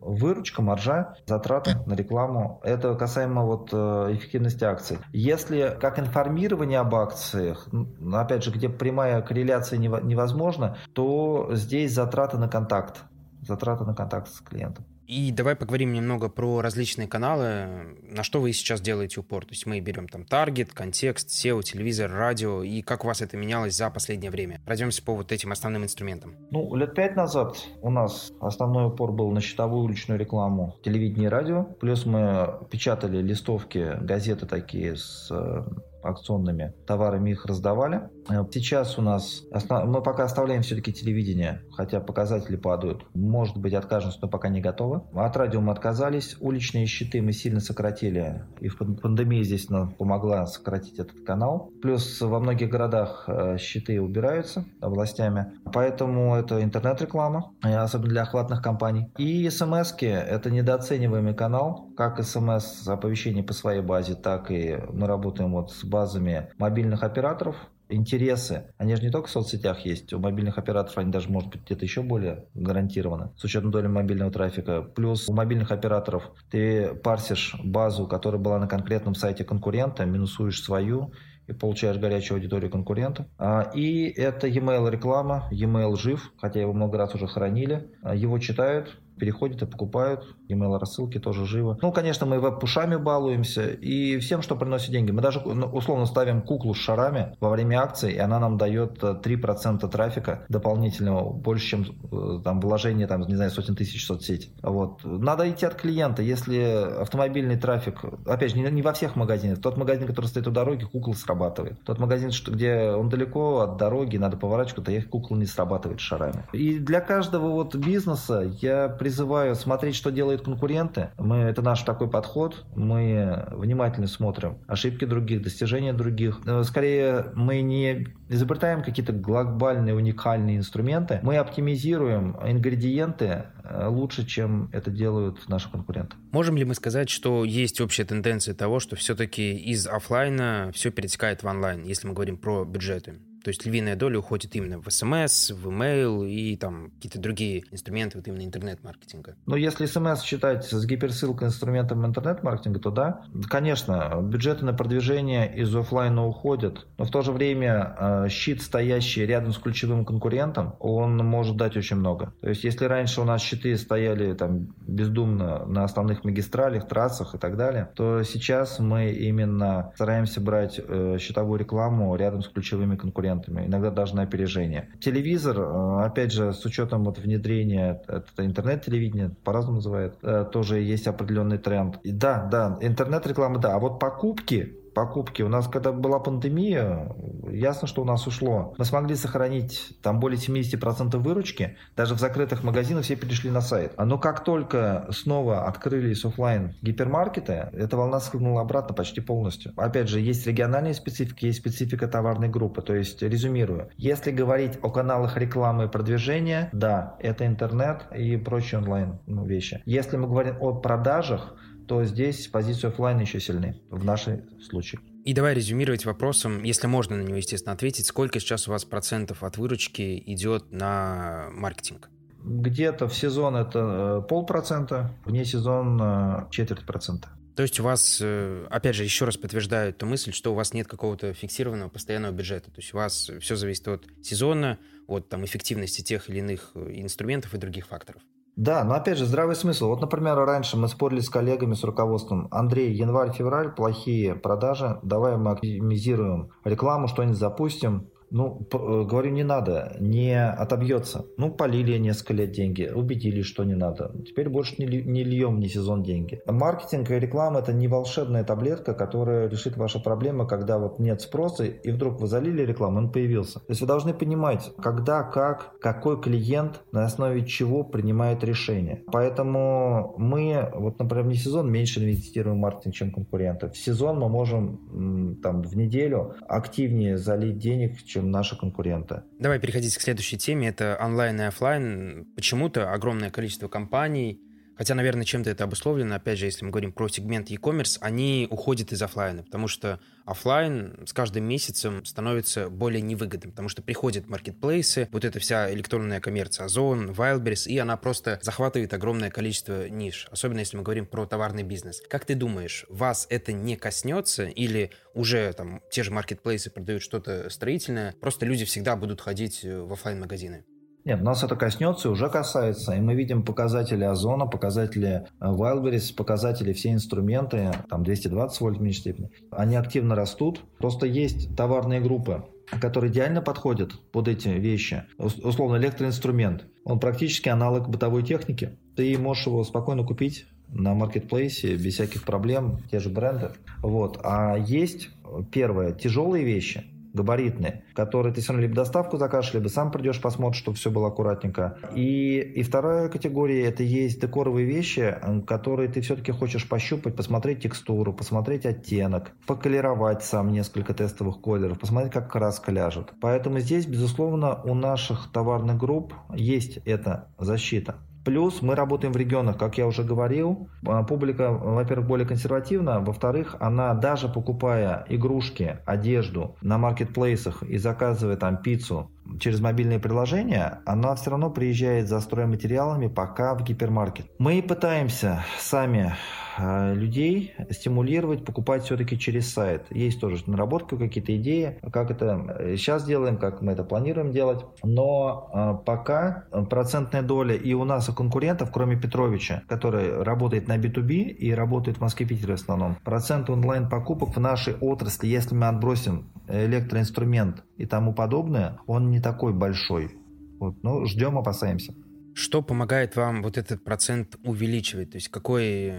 выручка, 0.00 0.60
маржа, 0.60 1.14
затраты 1.26 1.78
на 1.86 1.94
рекламу. 1.94 2.60
Это 2.62 2.94
касаемо 2.94 3.46
вот 3.46 3.70
э, 3.72 3.76
эффективности 4.12 4.64
акций. 4.64 4.98
Если 5.14 5.74
как 5.80 5.98
информирование 5.98 6.80
об 6.80 6.94
акциях, 6.94 7.68
опять 8.12 8.44
же, 8.44 8.50
где 8.50 8.68
прямая 8.68 9.22
корреляция 9.22 9.78
невозможна, 9.78 10.76
то 10.92 11.48
здесь 11.52 11.94
затраты 11.94 12.36
на 12.36 12.48
контакт. 12.48 13.04
Затраты 13.40 13.84
на 13.84 13.94
контакт 13.94 14.28
с 14.28 14.40
клиентом. 14.40 14.84
И 15.08 15.32
давай 15.32 15.56
поговорим 15.56 15.94
немного 15.94 16.28
про 16.28 16.60
различные 16.60 17.08
каналы. 17.08 17.96
На 18.02 18.22
что 18.22 18.42
вы 18.42 18.52
сейчас 18.52 18.82
делаете 18.82 19.20
упор? 19.20 19.46
То 19.46 19.52
есть 19.52 19.64
мы 19.64 19.80
берем 19.80 20.06
там 20.06 20.26
таргет, 20.26 20.74
контекст, 20.74 21.30
SEO, 21.30 21.62
телевизор, 21.62 22.12
радио. 22.12 22.62
И 22.62 22.82
как 22.82 23.04
у 23.04 23.06
вас 23.06 23.22
это 23.22 23.38
менялось 23.38 23.74
за 23.74 23.88
последнее 23.88 24.30
время? 24.30 24.60
Пройдемся 24.66 25.02
по 25.02 25.14
вот 25.14 25.32
этим 25.32 25.50
основным 25.50 25.84
инструментам. 25.84 26.36
Ну, 26.50 26.74
лет 26.74 26.94
пять 26.94 27.16
назад 27.16 27.56
у 27.80 27.88
нас 27.88 28.30
основной 28.38 28.88
упор 28.88 29.12
был 29.12 29.30
на 29.30 29.40
счетовую 29.40 29.82
уличную 29.82 30.20
рекламу, 30.20 30.76
телевидение 30.84 31.28
и 31.28 31.30
радио. 31.30 31.64
Плюс 31.64 32.04
мы 32.04 32.58
печатали 32.70 33.22
листовки, 33.22 33.96
газеты 34.02 34.44
такие 34.44 34.94
с 34.94 35.30
э, 35.30 35.64
акционными 36.02 36.74
товарами 36.86 37.30
их 37.30 37.46
раздавали. 37.46 38.08
Э, 38.28 38.44
сейчас 38.52 38.98
у 38.98 39.02
нас, 39.02 39.44
мы 39.68 40.02
пока 40.02 40.24
оставляем 40.24 40.62
все-таки 40.62 40.92
телевидение, 40.92 41.62
хотя 41.72 42.00
показатели 42.00 42.56
падают. 42.56 43.04
Может 43.14 43.56
быть 43.56 43.74
откажемся, 43.74 44.18
но 44.22 44.28
пока 44.28 44.48
не 44.48 44.60
готовы. 44.60 45.02
От 45.14 45.36
радио 45.36 45.60
мы 45.60 45.72
отказались. 45.72 46.36
Уличные 46.40 46.86
щиты 46.86 47.22
мы 47.22 47.32
сильно 47.32 47.60
сократили. 47.60 48.44
И 48.60 48.68
в 48.68 48.76
пандемии 48.76 49.42
здесь 49.42 49.68
нам 49.70 49.92
помогла 49.92 50.46
сократить 50.46 50.98
этот 50.98 51.24
канал. 51.24 51.70
Плюс 51.82 52.20
во 52.20 52.40
многих 52.40 52.68
городах 52.68 53.24
э, 53.26 53.56
щиты 53.58 54.00
убираются 54.00 54.64
властями. 54.80 55.52
Поэтому 55.72 56.34
это 56.34 56.62
интернет-реклама, 56.62 57.52
э, 57.64 57.74
особенно 57.76 58.10
для 58.10 58.22
охватных 58.22 58.62
компаний. 58.62 59.12
И 59.18 59.48
смс 59.50 59.94
это 60.00 60.50
недооцениваемый 60.50 61.34
канал. 61.34 61.88
Как 61.96 62.22
смс 62.22 62.86
оповещение 62.86 63.42
по 63.42 63.52
своей 63.52 63.80
базе, 63.80 64.14
так 64.14 64.50
и 64.50 64.78
мы 64.92 65.06
работаем 65.06 65.52
вот 65.52 65.72
с 65.72 65.84
базами 65.88 66.48
мобильных 66.58 67.02
операторов, 67.02 67.56
интересы, 67.88 68.72
они 68.76 68.94
же 68.96 69.02
не 69.02 69.10
только 69.10 69.28
в 69.28 69.30
соцсетях 69.30 69.80
есть, 69.86 70.12
у 70.12 70.18
мобильных 70.18 70.58
операторов 70.58 70.98
они 70.98 71.10
даже, 71.10 71.30
может 71.30 71.50
быть, 71.50 71.62
где-то 71.64 71.84
еще 71.84 72.02
более 72.02 72.44
гарантированы, 72.54 73.30
с 73.36 73.44
учетом 73.44 73.70
доли 73.70 73.86
мобильного 73.86 74.30
трафика. 74.30 74.82
Плюс 74.82 75.28
у 75.28 75.32
мобильных 75.32 75.70
операторов 75.70 76.22
ты 76.50 76.94
парсишь 76.94 77.56
базу, 77.64 78.06
которая 78.06 78.40
была 78.40 78.58
на 78.58 78.68
конкретном 78.68 79.14
сайте 79.14 79.44
конкурента, 79.44 80.04
минусуешь 80.04 80.62
свою, 80.62 81.12
и 81.48 81.54
получаешь 81.54 81.96
горячую 81.96 82.36
аудиторию 82.36 82.70
конкурента. 82.70 83.26
А, 83.38 83.70
и 83.74 84.04
это 84.04 84.46
e-mail 84.46 84.90
реклама, 84.90 85.48
e-mail 85.50 85.96
жив, 85.96 86.30
хотя 86.36 86.60
его 86.60 86.74
много 86.74 86.98
раз 86.98 87.14
уже 87.14 87.26
хранили. 87.26 87.90
А, 88.02 88.14
его 88.14 88.38
читают, 88.38 89.00
переходят 89.18 89.62
и 89.62 89.66
покупают. 89.66 90.36
Email 90.48 90.78
рассылки 90.78 91.18
тоже 91.18 91.46
живо. 91.46 91.78
Ну, 91.82 91.92
конечно, 91.92 92.26
мы 92.26 92.40
веб-пушами 92.40 92.96
балуемся 92.96 93.66
и 93.66 94.18
всем, 94.18 94.42
что 94.42 94.56
приносит 94.56 94.90
деньги. 94.90 95.10
Мы 95.10 95.20
даже 95.20 95.40
ну, 95.44 95.66
условно 95.66 96.06
ставим 96.06 96.42
куклу 96.42 96.74
с 96.74 96.78
шарами 96.78 97.36
во 97.40 97.50
время 97.50 97.82
акции, 97.82 98.12
и 98.12 98.18
она 98.18 98.38
нам 98.38 98.56
дает 98.56 99.02
3% 99.02 99.78
э, 99.84 99.88
трафика 99.88 100.44
дополнительного, 100.48 101.32
больше, 101.32 101.66
чем 101.66 101.84
э, 102.10 102.40
там 102.42 102.60
вложение, 102.60 103.06
там, 103.06 103.22
не 103.22 103.34
знаю, 103.34 103.50
сотен 103.50 103.76
тысяч 103.76 104.02
в 104.02 104.06
соцсети. 104.06 104.50
Вот. 104.62 105.00
Надо 105.04 105.48
идти 105.50 105.66
от 105.66 105.74
клиента. 105.74 106.22
Если 106.22 106.58
автомобильный 107.00 107.58
трафик, 107.58 108.00
опять 108.26 108.52
же, 108.52 108.58
не, 108.58 108.70
не 108.70 108.82
во 108.82 108.92
всех 108.92 109.16
магазинах. 109.16 109.60
Тот 109.60 109.76
магазин, 109.76 110.06
который 110.06 110.26
стоит 110.26 110.46
у 110.46 110.50
дороги, 110.50 110.84
кукла 110.84 111.12
срабатывает. 111.12 111.82
Тот 111.84 111.98
магазин, 111.98 112.30
что, 112.32 112.52
где 112.52 112.90
он 112.92 113.08
далеко 113.08 113.60
от 113.60 113.76
дороги, 113.76 114.16
надо 114.16 114.36
поворачивать, 114.36 114.76
куда 114.76 114.92
ехать, 114.92 115.10
кукла 115.10 115.36
не 115.36 115.46
срабатывает 115.46 116.00
шарами. 116.00 116.44
И 116.52 116.78
для 116.78 117.00
каждого 117.00 117.48
вот 117.48 117.74
бизнеса 117.74 118.50
я 118.60 118.88
призываю 119.08 119.54
смотреть, 119.54 119.94
что 119.94 120.10
делают 120.10 120.42
конкуренты. 120.42 121.08
Мы, 121.16 121.36
это 121.38 121.62
наш 121.62 121.80
такой 121.80 122.10
подход. 122.10 122.66
Мы 122.76 123.42
внимательно 123.52 124.06
смотрим 124.06 124.58
ошибки 124.66 125.06
других, 125.06 125.40
достижения 125.40 125.94
других. 125.94 126.40
Э, 126.44 126.62
скорее, 126.62 127.32
мы 127.34 127.62
не 127.62 128.08
изобретаем 128.28 128.82
какие-то 128.82 129.14
глобальные, 129.14 129.94
уникальные 129.94 130.58
инструменты. 130.58 131.20
Мы 131.22 131.38
оптимизируем 131.38 132.36
ингредиенты 132.44 133.46
э, 133.64 133.86
лучше, 133.88 134.26
чем 134.26 134.68
это 134.72 134.90
делают 134.90 135.48
наши 135.48 135.70
конкуренты. 135.70 136.14
Можем 136.30 136.58
ли 136.58 136.66
мы 136.66 136.74
сказать, 136.74 137.08
что 137.08 137.46
есть 137.46 137.80
общая 137.80 138.04
тенденция 138.04 138.54
того, 138.54 138.78
что 138.78 138.94
все-таки 138.94 139.56
из 139.56 139.86
офлайна 139.86 140.70
все 140.74 140.90
перетекает 140.90 141.42
в 141.42 141.46
онлайн, 141.46 141.82
если 141.84 142.06
мы 142.06 142.12
говорим 142.12 142.36
про 142.36 142.66
бюджеты? 142.66 143.14
То 143.48 143.50
есть 143.50 143.64
львиная 143.64 143.96
доля 143.96 144.18
уходит 144.18 144.54
именно 144.56 144.78
в 144.78 144.90
смс, 144.90 145.52
в 145.52 145.68
email 145.70 146.28
и 146.28 146.54
там 146.58 146.90
какие-то 146.96 147.18
другие 147.18 147.64
инструменты 147.70 148.18
вот 148.18 148.28
именно 148.28 148.44
интернет-маркетинга. 148.44 149.36
Ну, 149.46 149.56
если 149.56 149.86
смс 149.86 150.22
считать 150.22 150.66
с 150.66 150.84
гиперссылкой 150.84 151.48
инструментом 151.48 152.04
интернет-маркетинга, 152.04 152.78
то 152.78 152.90
да. 152.90 153.22
Конечно, 153.48 154.20
бюджеты 154.22 154.66
на 154.66 154.74
продвижение 154.74 155.50
из 155.56 155.74
офлайна 155.74 156.26
уходят, 156.26 156.86
но 156.98 157.06
в 157.06 157.10
то 157.10 157.22
же 157.22 157.32
время 157.32 157.96
э, 157.98 158.28
щит, 158.28 158.60
стоящий 158.60 159.24
рядом 159.24 159.54
с 159.54 159.56
ключевым 159.56 160.04
конкурентом, 160.04 160.76
он 160.78 161.16
может 161.16 161.56
дать 161.56 161.74
очень 161.74 161.96
много. 161.96 162.34
То 162.42 162.50
есть, 162.50 162.64
если 162.64 162.84
раньше 162.84 163.22
у 163.22 163.24
нас 163.24 163.40
щиты 163.40 163.78
стояли 163.78 164.34
там 164.34 164.74
бездумно 164.86 165.64
на 165.64 165.84
основных 165.84 166.22
магистралях, 166.22 166.86
трассах 166.86 167.34
и 167.34 167.38
так 167.38 167.56
далее, 167.56 167.88
то 167.94 168.22
сейчас 168.24 168.78
мы 168.78 169.10
именно 169.10 169.90
стараемся 169.94 170.42
брать 170.42 170.78
э, 170.78 171.16
щитовую 171.18 171.58
рекламу 171.58 172.14
рядом 172.14 172.42
с 172.42 172.48
ключевыми 172.48 172.96
конкурентами, 172.96 173.37
иногда 173.46 173.90
даже 173.90 174.16
на 174.16 174.22
опережение. 174.22 174.90
Телевизор, 175.00 175.58
э, 175.58 176.04
опять 176.04 176.32
же, 176.32 176.52
с 176.52 176.64
учетом 176.64 177.04
вот 177.04 177.18
внедрения 177.18 178.02
интернет-телевидения, 178.36 179.30
по-разному 179.44 179.76
называют, 179.76 180.16
э, 180.22 180.46
тоже 180.52 180.80
есть 180.80 181.06
определенный 181.06 181.58
тренд. 181.58 181.98
И 182.02 182.12
да, 182.12 182.48
да, 182.50 182.78
интернет-реклама, 182.80 183.58
да, 183.58 183.74
а 183.74 183.78
вот 183.78 183.98
покупки 183.98 184.76
покупки. 184.98 185.42
У 185.42 185.48
нас, 185.48 185.68
когда 185.68 185.92
была 185.92 186.18
пандемия, 186.18 187.14
ясно, 187.50 187.86
что 187.86 188.02
у 188.02 188.04
нас 188.04 188.26
ушло. 188.26 188.74
Мы 188.78 188.84
смогли 188.84 189.14
сохранить 189.14 189.96
там 190.02 190.18
более 190.18 190.38
70% 190.38 191.16
выручки. 191.18 191.76
Даже 191.96 192.14
в 192.14 192.18
закрытых 192.18 192.64
магазинах 192.64 193.04
все 193.04 193.14
перешли 193.14 193.50
на 193.50 193.60
сайт. 193.60 193.92
Но 193.96 194.18
как 194.18 194.42
только 194.42 195.06
снова 195.12 195.66
открылись 195.66 196.24
офлайн 196.24 196.74
гипермаркеты, 196.82 197.70
эта 197.72 197.96
волна 197.96 198.18
схлынула 198.18 198.62
обратно 198.62 198.92
почти 198.94 199.20
полностью. 199.20 199.72
Опять 199.76 200.08
же, 200.08 200.18
есть 200.20 200.46
региональные 200.48 200.94
специфики, 200.94 201.46
есть 201.46 201.58
специфика 201.58 202.08
товарной 202.08 202.48
группы. 202.48 202.82
То 202.82 202.94
есть, 202.94 203.22
резюмирую, 203.22 203.90
если 203.96 204.32
говорить 204.32 204.78
о 204.82 204.90
каналах 204.90 205.36
рекламы 205.36 205.84
и 205.84 205.88
продвижения, 205.88 206.70
да, 206.72 207.16
это 207.20 207.46
интернет 207.46 208.06
и 208.16 208.36
прочие 208.36 208.80
онлайн 208.80 209.18
вещи. 209.26 209.80
Если 209.86 210.16
мы 210.16 210.26
говорим 210.26 210.56
о 210.60 210.74
продажах, 210.74 211.54
то 211.88 212.04
здесь 212.04 212.46
позиция 212.48 212.90
офлайн 212.90 213.18
еще 213.18 213.40
сильнее 213.40 213.80
в 213.90 214.04
нашем 214.04 214.42
случае. 214.60 215.00
И 215.24 215.32
давай 215.32 215.54
резюмировать 215.54 216.04
вопросом, 216.04 216.62
если 216.62 216.86
можно 216.86 217.16
на 217.16 217.22
него, 217.22 217.36
естественно, 217.36 217.72
ответить, 217.72 218.06
сколько 218.06 218.38
сейчас 218.40 218.68
у 218.68 218.70
вас 218.70 218.84
процентов 218.84 219.42
от 219.42 219.56
выручки 219.56 220.22
идет 220.26 220.70
на 220.70 221.48
маркетинг? 221.52 222.08
Где-то 222.44 223.08
в 223.08 223.14
сезон 223.14 223.56
это 223.56 224.22
э, 224.24 224.28
полпроцента, 224.28 225.12
вне 225.24 225.44
сезона 225.44 226.46
э, 226.46 226.50
четверть 226.50 226.86
процента. 226.86 227.30
То 227.56 227.62
есть 227.62 227.80
у 227.80 227.82
вас, 227.82 228.20
э, 228.22 228.66
опять 228.70 228.94
же, 228.94 229.02
еще 229.02 229.24
раз 229.24 229.36
подтверждаю 229.36 229.90
эту 229.90 230.06
мысль, 230.06 230.32
что 230.32 230.52
у 230.52 230.54
вас 230.54 230.72
нет 230.72 230.86
какого-то 230.86 231.34
фиксированного 231.34 231.88
постоянного 231.88 232.32
бюджета. 232.32 232.70
То 232.70 232.80
есть 232.80 232.94
у 232.94 232.98
вас 232.98 233.30
все 233.40 233.56
зависит 233.56 233.88
от 233.88 234.06
сезона, 234.22 234.78
от 235.08 235.28
там, 235.28 235.44
эффективности 235.44 236.02
тех 236.02 236.30
или 236.30 236.38
иных 236.38 236.70
инструментов 236.74 237.54
и 237.54 237.58
других 237.58 237.88
факторов. 237.88 238.22
Да, 238.58 238.82
но 238.82 238.96
опять 238.96 239.18
же, 239.18 239.24
здравый 239.24 239.54
смысл. 239.54 239.86
Вот, 239.86 240.00
например, 240.00 240.34
раньше 240.34 240.76
мы 240.76 240.88
спорили 240.88 241.20
с 241.20 241.30
коллегами, 241.30 241.74
с 241.74 241.84
руководством. 241.84 242.48
Андрей, 242.50 242.92
январь-февраль, 242.92 243.72
плохие 243.72 244.34
продажи, 244.34 244.98
давай 245.04 245.36
мы 245.36 245.52
оптимизируем 245.52 246.50
рекламу, 246.64 247.06
что-нибудь 247.06 247.38
запустим. 247.38 248.10
Ну, 248.30 248.66
э, 248.72 248.76
говорю, 248.76 249.30
не 249.30 249.44
надо, 249.44 249.96
не 249.98 250.38
отобьется. 250.40 251.26
Ну, 251.36 251.50
полили 251.50 251.96
несколько 251.98 252.34
лет 252.34 252.52
деньги, 252.52 252.90
убедились, 252.94 253.46
что 253.46 253.64
не 253.64 253.74
надо. 253.74 254.12
Теперь 254.26 254.48
больше 254.48 254.74
не, 254.78 254.86
не 254.86 255.24
льем 255.24 255.60
не 255.60 255.68
сезон 255.68 256.02
деньги. 256.02 256.40
Маркетинг 256.46 257.10
и 257.10 257.18
реклама– 257.18 257.60
это 257.60 257.72
не 257.72 257.88
волшебная 257.88 258.44
таблетка, 258.44 258.94
которая 258.94 259.48
решит 259.48 259.76
ваши 259.76 260.02
проблемы, 260.02 260.46
когда 260.46 260.78
вот 260.78 260.98
нет 260.98 261.20
спроса, 261.20 261.64
и 261.64 261.90
вдруг 261.90 262.20
вы 262.20 262.26
залили 262.26 262.62
рекламу, 262.62 262.98
он 262.98 263.12
появился. 263.12 263.60
То 263.60 263.70
есть 263.70 263.80
вы 263.80 263.86
должны 263.86 264.12
понимать, 264.12 264.70
когда, 264.80 265.22
как, 265.22 265.78
какой 265.80 266.20
клиент, 266.20 266.82
на 266.92 267.04
основе 267.04 267.46
чего 267.46 267.84
принимает 267.84 268.44
решение. 268.44 269.02
Поэтому 269.10 270.14
мы, 270.18 270.70
вот, 270.74 270.98
например, 270.98 271.28
в 271.28 271.36
сезон 271.36 271.70
меньше 271.70 272.00
инвестируем 272.00 272.58
в 272.58 272.60
маркетинг, 272.60 272.94
чем 272.94 273.10
конкуренты. 273.10 273.70
В 273.70 273.76
сезон 273.78 274.18
мы 274.18 274.28
можем 274.28 275.38
там 275.42 275.62
в 275.62 275.76
неделю 275.76 276.34
активнее 276.46 277.16
залить 277.16 277.58
денег, 277.58 278.02
чем 278.04 278.17
чем 278.18 278.32
наши 278.32 278.56
конкуренты. 278.56 279.22
Давай 279.38 279.60
переходить 279.60 279.96
к 279.96 280.00
следующей 280.00 280.38
теме. 280.38 280.68
Это 280.68 280.98
онлайн 281.00 281.40
и 281.40 281.44
офлайн. 281.44 282.26
Почему-то 282.34 282.92
огромное 282.92 283.30
количество 283.30 283.68
компаний 283.68 284.40
Хотя, 284.78 284.94
наверное, 284.94 285.24
чем-то 285.24 285.50
это 285.50 285.64
обусловлено, 285.64 286.14
опять 286.14 286.38
же, 286.38 286.44
если 286.44 286.64
мы 286.64 286.70
говорим 286.70 286.92
про 286.92 287.08
сегмент 287.08 287.50
e-commerce, 287.50 287.98
они 288.00 288.46
уходят 288.48 288.92
из 288.92 289.02
офлайна, 289.02 289.42
потому 289.42 289.66
что 289.66 289.98
офлайн 290.24 291.04
с 291.04 291.12
каждым 291.12 291.44
месяцем 291.44 292.04
становится 292.04 292.70
более 292.70 293.02
невыгодным, 293.02 293.50
потому 293.50 293.68
что 293.68 293.82
приходят 293.82 294.28
маркетплейсы, 294.28 295.08
вот 295.10 295.24
эта 295.24 295.40
вся 295.40 295.72
электронная 295.72 296.20
коммерция, 296.20 296.66
Озон, 296.66 297.10
Wildberries, 297.10 297.68
и 297.68 297.76
она 297.78 297.96
просто 297.96 298.38
захватывает 298.40 298.94
огромное 298.94 299.30
количество 299.30 299.88
ниш, 299.88 300.28
особенно 300.30 300.60
если 300.60 300.76
мы 300.76 300.84
говорим 300.84 301.06
про 301.06 301.26
товарный 301.26 301.64
бизнес. 301.64 302.00
Как 302.08 302.24
ты 302.24 302.36
думаешь, 302.36 302.86
вас 302.88 303.26
это 303.30 303.52
не 303.52 303.74
коснется 303.74 304.44
или 304.44 304.92
уже 305.12 305.52
там 305.54 305.82
те 305.90 306.04
же 306.04 306.12
маркетплейсы 306.12 306.70
продают 306.70 307.02
что-то 307.02 307.50
строительное, 307.50 308.14
просто 308.20 308.46
люди 308.46 308.64
всегда 308.64 308.94
будут 308.94 309.20
ходить 309.20 309.64
в 309.64 309.92
офлайн 309.92 310.20
магазины 310.20 310.64
нет, 311.04 311.22
нас 311.22 311.42
это 311.42 311.56
коснется 311.56 312.08
и 312.08 312.10
уже 312.10 312.28
касается. 312.28 312.94
И 312.94 313.00
мы 313.00 313.14
видим 313.14 313.42
показатели 313.42 314.04
Озона, 314.04 314.46
показатели 314.46 315.26
э, 315.40 315.44
Wildberries, 315.46 316.14
показатели 316.14 316.72
все 316.72 316.92
инструменты, 316.92 317.72
там 317.88 318.04
220 318.04 318.60
вольт 318.60 318.78
в 318.78 318.82
меньшей 318.82 319.00
степени. 319.00 319.30
Они 319.50 319.76
активно 319.76 320.14
растут. 320.14 320.60
Просто 320.78 321.06
есть 321.06 321.56
товарные 321.56 322.00
группы, 322.00 322.44
которые 322.80 323.10
идеально 323.10 323.40
подходят 323.40 323.98
под 324.10 324.28
эти 324.28 324.48
вещи. 324.48 325.04
Условно, 325.16 325.76
электроинструмент. 325.76 326.66
Он 326.84 327.00
практически 327.00 327.48
аналог 327.48 327.88
бытовой 327.88 328.22
техники. 328.22 328.76
Ты 328.96 329.16
можешь 329.18 329.46
его 329.46 329.64
спокойно 329.64 330.04
купить 330.04 330.46
на 330.68 330.92
маркетплейсе 330.92 331.76
без 331.76 331.94
всяких 331.94 332.24
проблем, 332.24 332.80
те 332.90 333.00
же 333.00 333.08
бренды. 333.08 333.52
Вот. 333.78 334.20
А 334.22 334.56
есть, 334.56 335.08
первое, 335.52 335.92
тяжелые 335.92 336.44
вещи– 336.44 336.84
габаритные, 337.18 337.84
которые 337.94 338.32
ты 338.32 338.40
все 338.40 338.52
равно 338.52 338.62
либо 338.62 338.74
доставку 338.74 339.16
закажешь, 339.18 339.54
либо 339.54 339.68
сам 339.68 339.90
придешь, 339.90 340.20
посмотришь, 340.20 340.60
чтобы 340.60 340.76
все 340.76 340.90
было 340.90 341.08
аккуратненько. 341.08 341.78
И, 341.94 342.38
и 342.38 342.62
вторая 342.62 343.08
категория– 343.08 343.64
это 343.66 343.82
есть 343.82 344.20
декоровые 344.20 344.66
вещи, 344.66 345.16
которые 345.46 345.88
ты 345.88 346.00
все-таки 346.00 346.32
хочешь 346.32 346.68
пощупать, 346.68 347.16
посмотреть 347.16 347.62
текстуру, 347.62 348.12
посмотреть 348.12 348.66
оттенок, 348.66 349.32
поколеровать 349.46 350.24
сам 350.24 350.52
несколько 350.52 350.94
тестовых 350.94 351.40
колеров, 351.40 351.78
посмотреть, 351.78 352.12
как 352.12 352.30
краска 352.30 352.72
ляжет. 352.72 353.12
Поэтому 353.20 353.60
здесь, 353.60 353.86
безусловно, 353.86 354.62
у 354.62 354.74
наших 354.74 355.30
товарных 355.32 355.76
групп 355.76 356.14
есть 356.34 356.78
эта 356.84 357.28
защита. 357.38 357.96
Плюс 358.28 358.60
мы 358.60 358.74
работаем 358.74 359.14
в 359.14 359.16
регионах, 359.16 359.56
как 359.56 359.78
я 359.78 359.86
уже 359.86 360.04
говорил. 360.04 360.68
А, 360.86 361.02
публика, 361.02 361.50
во-первых, 361.50 362.06
более 362.06 362.26
консервативна. 362.28 363.00
Во-вторых, 363.00 363.56
она 363.58 363.94
даже 363.94 364.28
покупая 364.28 365.06
игрушки, 365.08 365.78
одежду 365.86 366.54
на 366.60 366.76
маркетплейсах 366.76 367.62
и 367.62 367.78
заказывая 367.78 368.36
там 368.36 368.58
пиццу 368.58 369.10
через 369.40 369.60
мобильные 369.60 369.98
приложения, 369.98 370.80
она 370.84 371.14
все 371.14 371.30
равно 371.30 371.50
приезжает 371.50 372.08
за 372.08 372.20
стройматериалами 372.20 373.08
пока 373.08 373.54
в 373.54 373.62
гипермаркет. 373.62 374.26
Мы 374.38 374.62
пытаемся 374.62 375.44
сами 375.58 376.14
э, 376.58 376.94
людей 376.94 377.54
стимулировать, 377.70 378.44
покупать 378.44 378.84
все-таки 378.84 379.18
через 379.18 379.52
сайт. 379.52 379.86
Есть 379.90 380.20
тоже 380.20 380.42
наработка, 380.46 380.96
какие-то 380.96 381.36
идеи, 381.36 381.78
как 381.92 382.10
это 382.10 382.74
сейчас 382.76 383.04
делаем, 383.04 383.36
как 383.36 383.62
мы 383.62 383.72
это 383.72 383.84
планируем 383.84 384.32
делать. 384.32 384.64
Но 384.82 385.50
э, 385.52 385.84
пока 385.84 386.44
процентная 386.70 387.22
доля 387.22 387.54
и 387.54 387.74
у 387.74 387.84
нас, 387.84 388.08
и 388.08 388.12
конкурентов, 388.12 388.70
кроме 388.72 388.96
Петровича, 388.96 389.62
который 389.68 390.22
работает 390.22 390.68
на 390.68 390.76
B2B 390.76 391.14
и 391.28 391.52
работает 391.52 391.98
в 391.98 392.00
Москве-Питере 392.00 392.56
в 392.56 392.60
основном, 392.60 392.96
процент 393.04 393.50
онлайн-покупок 393.50 394.36
в 394.36 394.40
нашей 394.40 394.74
отрасли, 394.74 395.26
если 395.26 395.54
мы 395.54 395.68
отбросим 395.68 396.30
электроинструмент 396.48 397.64
и 397.76 397.86
тому 397.86 398.12
подобное, 398.12 398.78
он 398.86 399.10
не 399.10 399.17
такой 399.20 399.52
большой. 399.52 400.10
Вот, 400.58 400.82
но 400.82 401.04
ждем, 401.04 401.38
опасаемся. 401.38 401.94
Что 402.34 402.62
помогает 402.62 403.16
вам 403.16 403.42
вот 403.42 403.58
этот 403.58 403.82
процент 403.82 404.36
увеличивать? 404.44 405.10
То 405.10 405.16
есть 405.16 405.28
какой 405.28 405.92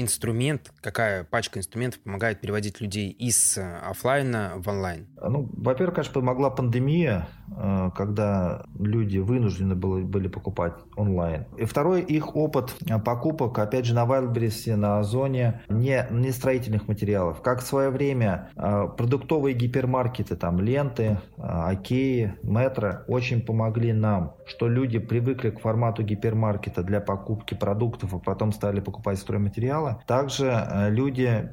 инструмент, 0.00 0.72
какая 0.80 1.24
пачка 1.24 1.58
инструментов 1.58 2.00
помогает 2.02 2.40
переводить 2.40 2.80
людей 2.80 3.10
из 3.10 3.58
э, 3.58 3.78
офлайна 3.78 4.54
в 4.56 4.68
онлайн? 4.68 5.06
Ну, 5.20 5.48
во-первых, 5.56 5.96
конечно, 5.96 6.14
помогла 6.14 6.50
пандемия, 6.50 7.28
э, 7.56 7.90
когда 7.94 8.64
люди 8.78 9.18
вынуждены 9.18 9.74
были, 9.74 10.28
покупать 10.28 10.74
онлайн. 10.96 11.46
И 11.56 11.64
второй, 11.64 12.02
их 12.02 12.36
опыт 12.36 12.74
покупок, 13.04 13.58
опять 13.58 13.86
же, 13.86 13.94
на 13.94 14.04
Wildberries, 14.04 14.76
на 14.76 14.98
Озоне, 14.98 15.62
не, 15.68 16.06
не 16.10 16.30
строительных 16.30 16.86
материалов. 16.88 17.40
Как 17.42 17.60
в 17.60 17.66
свое 17.66 17.90
время 17.90 18.50
э, 18.56 18.88
продуктовые 18.96 19.54
гипермаркеты, 19.54 20.36
там, 20.36 20.60
ленты, 20.60 21.18
Океи, 21.38 22.34
Метро 22.42 23.00
очень 23.08 23.40
помогли 23.40 23.92
нам, 23.92 24.34
что 24.46 24.68
люди 24.68 24.98
привыкли 24.98 25.50
к 25.50 25.60
формату 25.60 26.02
гипермаркета 26.02 26.82
для 26.82 27.00
покупки 27.00 27.54
продуктов, 27.54 28.14
а 28.14 28.18
потом 28.18 28.52
стали 28.52 28.80
покупать 28.80 29.18
стройматериалы, 29.18 29.87
материалы. 29.88 30.04
Также 30.06 30.66
люди 30.90 31.50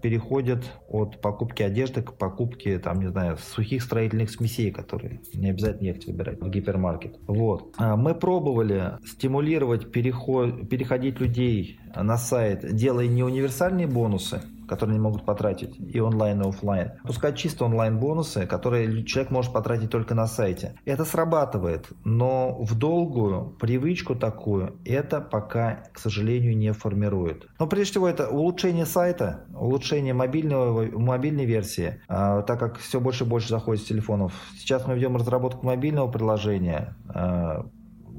переходят 0.00 0.64
от 0.88 1.20
покупки 1.20 1.62
одежды 1.62 2.00
к 2.00 2.14
покупке, 2.14 2.78
там, 2.78 3.00
не 3.00 3.08
знаю, 3.10 3.36
сухих 3.36 3.82
строительных 3.82 4.30
смесей, 4.30 4.70
которые 4.70 5.20
не 5.34 5.50
обязательно 5.50 5.88
ехать 5.88 6.06
выбирать 6.06 6.40
в 6.40 6.48
гипермаркет. 6.48 7.18
Вот. 7.26 7.74
А 7.76 7.96
мы 7.96 8.14
пробовали 8.14 8.92
стимулировать 9.04 9.92
переход, 9.92 10.70
переходить 10.70 11.20
людей 11.20 11.78
на 11.94 12.16
сайт, 12.16 12.74
делая 12.74 13.06
не 13.08 13.22
универсальные 13.22 13.86
бонусы, 13.86 14.40
которые 14.68 14.94
они 14.94 15.02
могут 15.02 15.24
потратить 15.24 15.76
и 15.78 16.00
онлайн, 16.00 16.42
и 16.42 16.48
офлайн. 16.48 16.92
Пускать 17.04 17.36
чисто 17.36 17.64
онлайн 17.64 17.98
бонусы, 17.98 18.46
которые 18.46 19.04
человек 19.04 19.30
может 19.30 19.52
потратить 19.52 19.90
только 19.90 20.14
на 20.14 20.26
сайте. 20.26 20.74
Это 20.84 21.04
срабатывает, 21.04 21.88
но 22.04 22.56
в 22.62 22.76
долгую 22.76 23.56
привычку 23.60 24.14
такую 24.14 24.76
это 24.84 25.20
пока, 25.20 25.84
к 25.92 25.98
сожалению, 25.98 26.56
не 26.56 26.72
формирует. 26.72 27.46
Но 27.58 27.66
прежде 27.66 27.92
всего 27.92 28.08
это 28.08 28.28
улучшение 28.28 28.86
сайта, 28.86 29.44
улучшение 29.54 30.14
мобильного, 30.14 30.86
мобильной 30.98 31.44
версии, 31.44 32.00
а, 32.08 32.42
так 32.42 32.58
как 32.58 32.78
все 32.78 33.00
больше 33.00 33.24
и 33.24 33.26
больше 33.26 33.48
заходит 33.48 33.82
с 33.82 33.86
телефонов. 33.86 34.32
Сейчас 34.56 34.86
мы 34.86 34.94
ведем 34.94 35.16
разработку 35.16 35.66
мобильного 35.66 36.10
приложения, 36.10 36.96
а, 37.08 37.66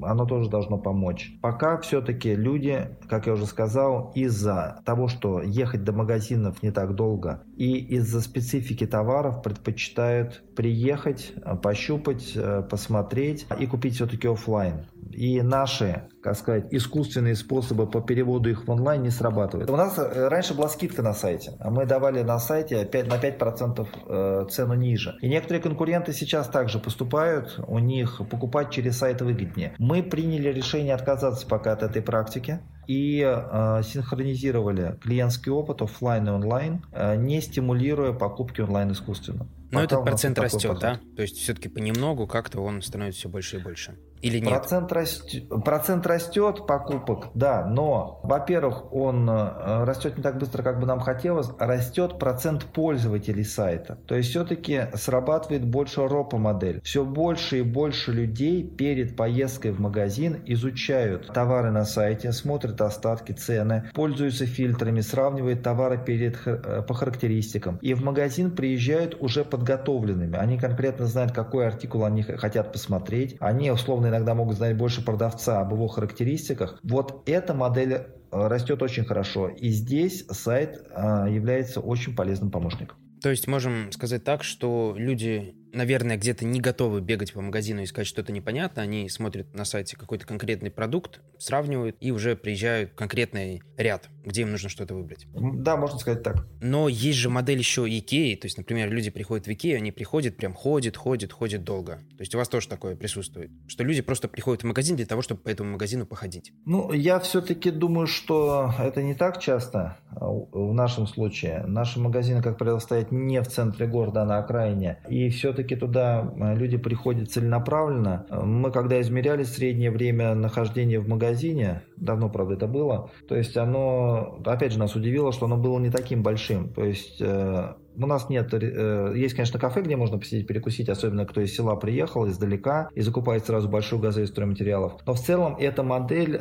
оно 0.05 0.25
тоже 0.25 0.49
должно 0.49 0.77
помочь. 0.77 1.33
Пока 1.41 1.77
все-таки 1.79 2.35
люди, 2.35 2.97
как 3.07 3.27
я 3.27 3.33
уже 3.33 3.45
сказал, 3.45 4.11
из-за 4.15 4.81
того, 4.85 5.07
что 5.07 5.41
ехать 5.41 5.83
до 5.83 5.93
магазинов 5.93 6.63
не 6.63 6.71
так 6.71 6.95
долго, 6.95 7.43
и 7.57 7.77
из-за 7.77 8.21
специфики 8.21 8.85
товаров 8.85 9.41
предпочитают 9.41 10.43
приехать, 10.55 11.33
пощупать, 11.61 12.33
э, 12.35 12.63
посмотреть 12.69 13.45
и 13.59 13.65
купить 13.65 13.95
все-таки 13.95 14.27
офлайн. 14.27 14.85
И 15.13 15.41
наши, 15.41 16.03
как 16.21 16.35
сказать, 16.35 16.65
искусственные 16.71 17.35
способы 17.35 17.87
по 17.87 18.01
переводу 18.01 18.49
их 18.49 18.67
в 18.67 18.71
онлайн 18.71 19.03
не 19.03 19.09
срабатывают. 19.09 19.69
У 19.69 19.75
нас 19.75 19.97
э, 19.97 20.27
раньше 20.27 20.53
была 20.53 20.69
скидка 20.69 21.01
на 21.01 21.13
сайте, 21.13 21.53
а 21.59 21.69
мы 21.69 21.85
давали 21.85 22.21
на 22.23 22.39
сайте 22.39 22.85
5, 22.85 23.07
на 23.07 23.15
5% 23.15 23.87
э, 24.07 24.45
цену 24.49 24.73
ниже. 24.73 25.15
И 25.21 25.29
некоторые 25.29 25.61
конкуренты 25.61 26.13
сейчас 26.13 26.47
также 26.47 26.79
поступают, 26.79 27.59
у 27.67 27.79
них 27.79 28.21
покупать 28.29 28.71
через 28.71 28.97
сайт 28.97 29.21
выгоднее. 29.21 29.75
Мы 29.79 30.03
приняли 30.03 30.49
решение 30.49 30.93
отказаться 30.93 31.47
пока 31.47 31.73
от 31.73 31.83
этой 31.83 32.01
практики 32.01 32.59
и 32.87 33.21
э, 33.21 33.81
синхронизировали 33.83 34.97
клиентский 35.01 35.51
опыт 35.51 35.81
офлайн 35.81 36.27
и 36.27 36.31
онлайн, 36.31 36.85
э, 36.91 37.15
не 37.15 37.41
стимулируя 37.41 38.13
покупки 38.13 38.61
онлайн 38.61 38.91
искусственно. 38.91 39.47
Но 39.71 39.81
этот 39.81 40.03
процент 40.03 40.37
растет, 40.39 40.77
да? 40.79 40.99
То 41.15 41.21
есть 41.21 41.37
все-таки 41.37 41.69
понемногу 41.69 42.27
как-то 42.27 42.61
он 42.61 42.81
становится 42.81 43.21
все 43.21 43.29
больше 43.29 43.57
и 43.57 43.59
больше. 43.59 43.97
Или 44.23 44.39
нет? 44.39 44.49
Процент, 44.49 44.91
растет, 44.93 45.49
процент 45.65 46.07
растет 46.07 46.65
покупок, 46.65 47.27
да, 47.33 47.65
но, 47.65 48.21
во-первых, 48.23 48.93
он 48.93 49.29
э, 49.29 49.83
растет 49.83 50.15
не 50.15 50.23
так 50.23 50.37
быстро, 50.37 50.63
как 50.63 50.79
бы 50.79 50.85
нам 50.85 51.01
хотелось, 51.01 51.49
а 51.59 51.67
растет 51.67 52.19
процент 52.19 52.63
пользователей 52.63 53.43
сайта. 53.43 53.97
То 54.07 54.15
есть 54.15 54.29
все-таки 54.29 54.83
срабатывает 54.93 55.65
больше 55.65 56.07
ропа 56.07 56.37
модель. 56.37 56.79
Все 56.85 57.03
больше 57.03 57.59
и 57.59 57.61
больше 57.63 58.13
людей 58.13 58.63
перед 58.63 59.17
поездкой 59.17 59.71
в 59.71 59.81
магазин 59.81 60.41
изучают 60.45 61.27
товары 61.33 61.71
на 61.71 61.83
сайте, 61.83 62.31
смотрят 62.31 62.79
остатки, 62.79 63.33
цены, 63.33 63.89
пользуются 63.93 64.45
фильтрами, 64.45 65.01
сравнивают 65.01 65.63
товары 65.63 65.97
перед, 65.97 66.37
э, 66.45 66.81
по 66.87 66.93
характеристикам. 66.93 67.77
И 67.81 67.93
в 67.93 68.01
магазин 68.01 68.51
приезжают 68.51 69.17
уже 69.19 69.43
подготовленными. 69.43 70.37
Они 70.37 70.57
конкретно 70.57 71.07
знают, 71.07 71.33
какой 71.33 71.67
артикул 71.67 72.05
они 72.05 72.23
хотят 72.23 72.71
посмотреть. 72.71 73.35
Они 73.41 73.69
условно 73.69 74.12
иногда 74.13 74.35
могут 74.35 74.57
знать 74.57 74.77
больше 74.77 75.03
продавца 75.03 75.61
об 75.61 75.73
его 75.73 75.87
характеристиках. 75.87 76.79
Вот 76.83 77.23
эта 77.27 77.53
модель 77.53 77.93
э, 77.93 78.05
растет 78.31 78.81
очень 78.81 79.03
хорошо. 79.03 79.49
И 79.49 79.69
здесь 79.69 80.25
сайт 80.27 80.81
э, 80.89 81.27
является 81.29 81.79
очень 81.79 82.15
полезным 82.15 82.51
помощником. 82.51 82.97
То 83.21 83.29
есть 83.29 83.47
можем 83.47 83.91
сказать 83.91 84.23
так, 84.23 84.43
что 84.43 84.93
люди 84.97 85.55
наверное, 85.73 86.17
где-то 86.17 86.45
не 86.45 86.59
готовы 86.59 87.01
бегать 87.01 87.33
по 87.33 87.41
магазину 87.41 87.81
и 87.81 87.83
искать 87.83 88.07
что-то 88.07 88.31
непонятное. 88.31 88.83
Они 88.83 89.09
смотрят 89.09 89.53
на 89.53 89.65
сайте 89.65 89.97
какой-то 89.97 90.25
конкретный 90.25 90.71
продукт, 90.71 91.21
сравнивают 91.37 91.97
и 91.99 92.11
уже 92.11 92.35
приезжают 92.35 92.91
в 92.91 92.95
конкретный 92.95 93.61
ряд, 93.77 94.09
где 94.23 94.43
им 94.43 94.51
нужно 94.51 94.69
что-то 94.69 94.95
выбрать. 94.95 95.27
Да, 95.33 95.75
можно 95.75 95.99
сказать 95.99 96.23
так. 96.23 96.47
Но 96.61 96.87
есть 96.87 97.17
же 97.17 97.29
модель 97.29 97.57
еще 97.57 97.85
Икеи. 97.87 98.35
То 98.35 98.45
есть, 98.45 98.57
например, 98.57 98.89
люди 98.91 99.09
приходят 99.09 99.47
в 99.47 99.51
Икею, 99.51 99.77
они 99.77 99.91
приходят, 99.91 100.37
прям 100.37 100.53
ходят, 100.53 100.95
ходят, 100.95 101.31
ходят 101.31 101.63
долго. 101.63 101.97
То 102.17 102.21
есть 102.21 102.33
у 102.35 102.37
вас 102.37 102.47
тоже 102.47 102.67
такое 102.67 102.95
присутствует? 102.95 103.51
Что 103.67 103.83
люди 103.83 104.01
просто 104.01 104.27
приходят 104.27 104.63
в 104.63 104.67
магазин 104.67 104.95
для 104.95 105.05
того, 105.05 105.21
чтобы 105.21 105.41
по 105.41 105.49
этому 105.49 105.71
магазину 105.71 106.05
походить? 106.05 106.53
Ну, 106.65 106.91
я 106.93 107.19
все-таки 107.19 107.71
думаю, 107.71 108.07
что 108.07 108.73
это 108.79 109.01
не 109.01 109.15
так 109.15 109.39
часто 109.41 109.97
а, 110.11 110.27
в 110.27 110.73
нашем 110.73 111.07
случае. 111.07 111.63
Наши 111.67 111.99
магазины, 111.99 112.41
как 112.41 112.57
правило, 112.57 112.79
стоят 112.79 113.11
не 113.11 113.41
в 113.41 113.47
центре 113.47 113.87
города, 113.87 114.21
а 114.21 114.25
на 114.25 114.37
окраине. 114.37 114.99
И 115.09 115.29
все-таки 115.29 115.62
все-таки 115.63 115.75
туда 115.75 116.33
э, 116.37 116.55
люди 116.55 116.77
приходят 116.77 117.31
целенаправленно. 117.31 118.25
Мы 118.29 118.71
когда 118.71 118.99
измеряли 119.01 119.43
среднее 119.43 119.91
время 119.91 120.35
нахождения 120.35 120.99
в 120.99 121.07
магазине, 121.07 121.83
давно, 121.95 122.29
правда, 122.29 122.55
это 122.55 122.67
было, 122.67 123.09
то 123.27 123.35
есть 123.35 123.55
оно, 123.57 124.39
опять 124.45 124.73
же, 124.73 124.79
нас 124.79 124.95
удивило, 124.95 125.31
что 125.31 125.45
оно 125.45 125.57
было 125.57 125.79
не 125.79 125.89
таким 125.89 126.23
большим. 126.23 126.69
То 126.73 126.83
есть 126.83 127.21
э, 127.21 127.73
у 127.95 128.05
нас 128.05 128.29
нет, 128.29 128.53
э, 128.53 129.13
есть, 129.15 129.35
конечно, 129.35 129.59
кафе, 129.59 129.81
где 129.81 129.95
можно 129.95 130.17
посидеть, 130.17 130.47
перекусить, 130.47 130.89
особенно 130.89 131.25
кто 131.25 131.41
из 131.41 131.53
села 131.53 131.75
приехал, 131.75 132.27
издалека, 132.27 132.89
и 132.93 133.01
закупает 133.01 133.45
сразу 133.45 133.69
большую 133.69 134.01
газель 134.01 134.27
стройматериалов. 134.27 135.01
Но 135.05 135.13
в 135.13 135.19
целом 135.19 135.55
эта 135.57 135.83
модель 135.83 136.39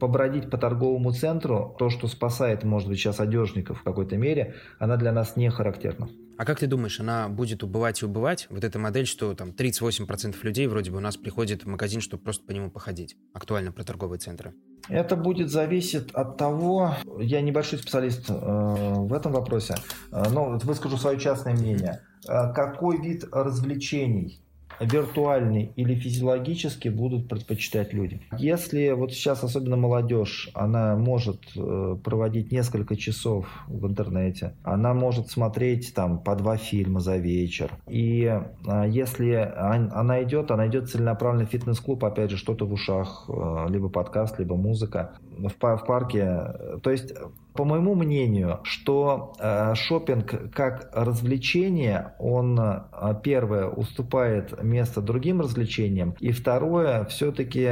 побродить 0.00 0.50
по 0.50 0.58
торговому 0.58 1.12
центру, 1.12 1.74
то, 1.78 1.90
что 1.90 2.06
спасает, 2.06 2.64
может 2.64 2.88
быть, 2.88 2.98
сейчас 2.98 3.20
одежников 3.20 3.80
в 3.80 3.82
какой-то 3.82 4.16
мере, 4.16 4.54
она 4.78 4.96
для 4.96 5.12
нас 5.12 5.36
не 5.36 5.50
характерна. 5.50 6.08
А 6.40 6.46
как 6.46 6.58
ты 6.58 6.66
думаешь, 6.66 6.98
она 6.98 7.28
будет 7.28 7.62
убывать 7.62 8.00
и 8.00 8.06
убывать? 8.06 8.46
Вот 8.48 8.64
эта 8.64 8.78
модель, 8.78 9.04
что 9.04 9.34
там 9.34 9.50
38% 9.50 10.36
людей 10.42 10.66
вроде 10.68 10.90
бы 10.90 10.96
у 10.96 11.00
нас 11.00 11.18
приходит 11.18 11.64
в 11.64 11.68
магазин, 11.68 12.00
чтобы 12.00 12.22
просто 12.22 12.46
по 12.46 12.52
нему 12.52 12.70
походить. 12.70 13.14
Актуально 13.34 13.72
про 13.72 13.84
торговые 13.84 14.20
центры. 14.20 14.54
Это 14.90 15.14
будет 15.14 15.50
зависеть 15.50 16.10
от 16.12 16.36
того, 16.36 16.94
я 17.18 17.40
небольшой 17.40 17.78
специалист 17.78 18.28
э, 18.28 18.32
в 18.34 19.14
этом 19.14 19.32
вопросе, 19.32 19.76
э, 20.10 20.24
но 20.30 20.58
выскажу 20.64 20.96
свое 20.96 21.18
частное 21.18 21.54
мнение. 21.54 22.00
Э, 22.28 22.52
какой 22.52 23.00
вид 23.00 23.24
развлечений 23.30 24.42
виртуальный 24.80 25.72
или 25.76 25.94
физиологический 25.94 26.90
будут 26.90 27.28
предпочитать 27.28 27.92
люди. 27.92 28.20
Если 28.38 28.90
вот 28.90 29.12
сейчас 29.12 29.44
особенно 29.44 29.76
молодежь, 29.76 30.50
она 30.54 30.96
может 30.96 31.40
э, 31.54 31.96
проводить 32.02 32.50
несколько 32.50 32.96
часов 32.96 33.46
в 33.68 33.86
интернете, 33.86 34.54
она 34.62 34.94
может 34.94 35.28
смотреть 35.28 35.94
там 35.94 36.18
по 36.18 36.34
два 36.34 36.56
фильма 36.56 37.00
за 37.00 37.18
вечер. 37.18 37.70
И 37.88 38.24
э, 38.24 38.84
если 38.88 39.32
она 39.34 40.22
идет, 40.22 40.50
она 40.50 40.66
идет 40.66 40.88
целенаправленно 40.88 41.46
в 41.46 41.50
фитнес-клуб, 41.50 42.04
опять 42.04 42.30
же, 42.30 42.36
что-то 42.36 42.64
в 42.64 42.72
ушах, 42.72 43.26
э, 43.28 43.66
либо 43.68 43.88
подкаст, 43.88 44.38
либо 44.38 44.56
музыка 44.56 45.12
в 45.38 45.54
парке. 45.54 46.78
То 46.82 46.90
есть 46.90 47.12
по 47.54 47.64
моему 47.64 47.94
мнению, 47.94 48.60
что 48.62 49.34
э, 49.38 49.74
шопинг 49.74 50.52
как 50.52 50.90
развлечение, 50.92 52.14
он 52.18 52.58
э, 52.58 53.14
первое 53.22 53.66
уступает 53.66 54.62
место 54.62 55.00
другим 55.00 55.40
развлечениям, 55.40 56.14
и 56.20 56.32
второе, 56.32 57.04
все-таки 57.06 57.70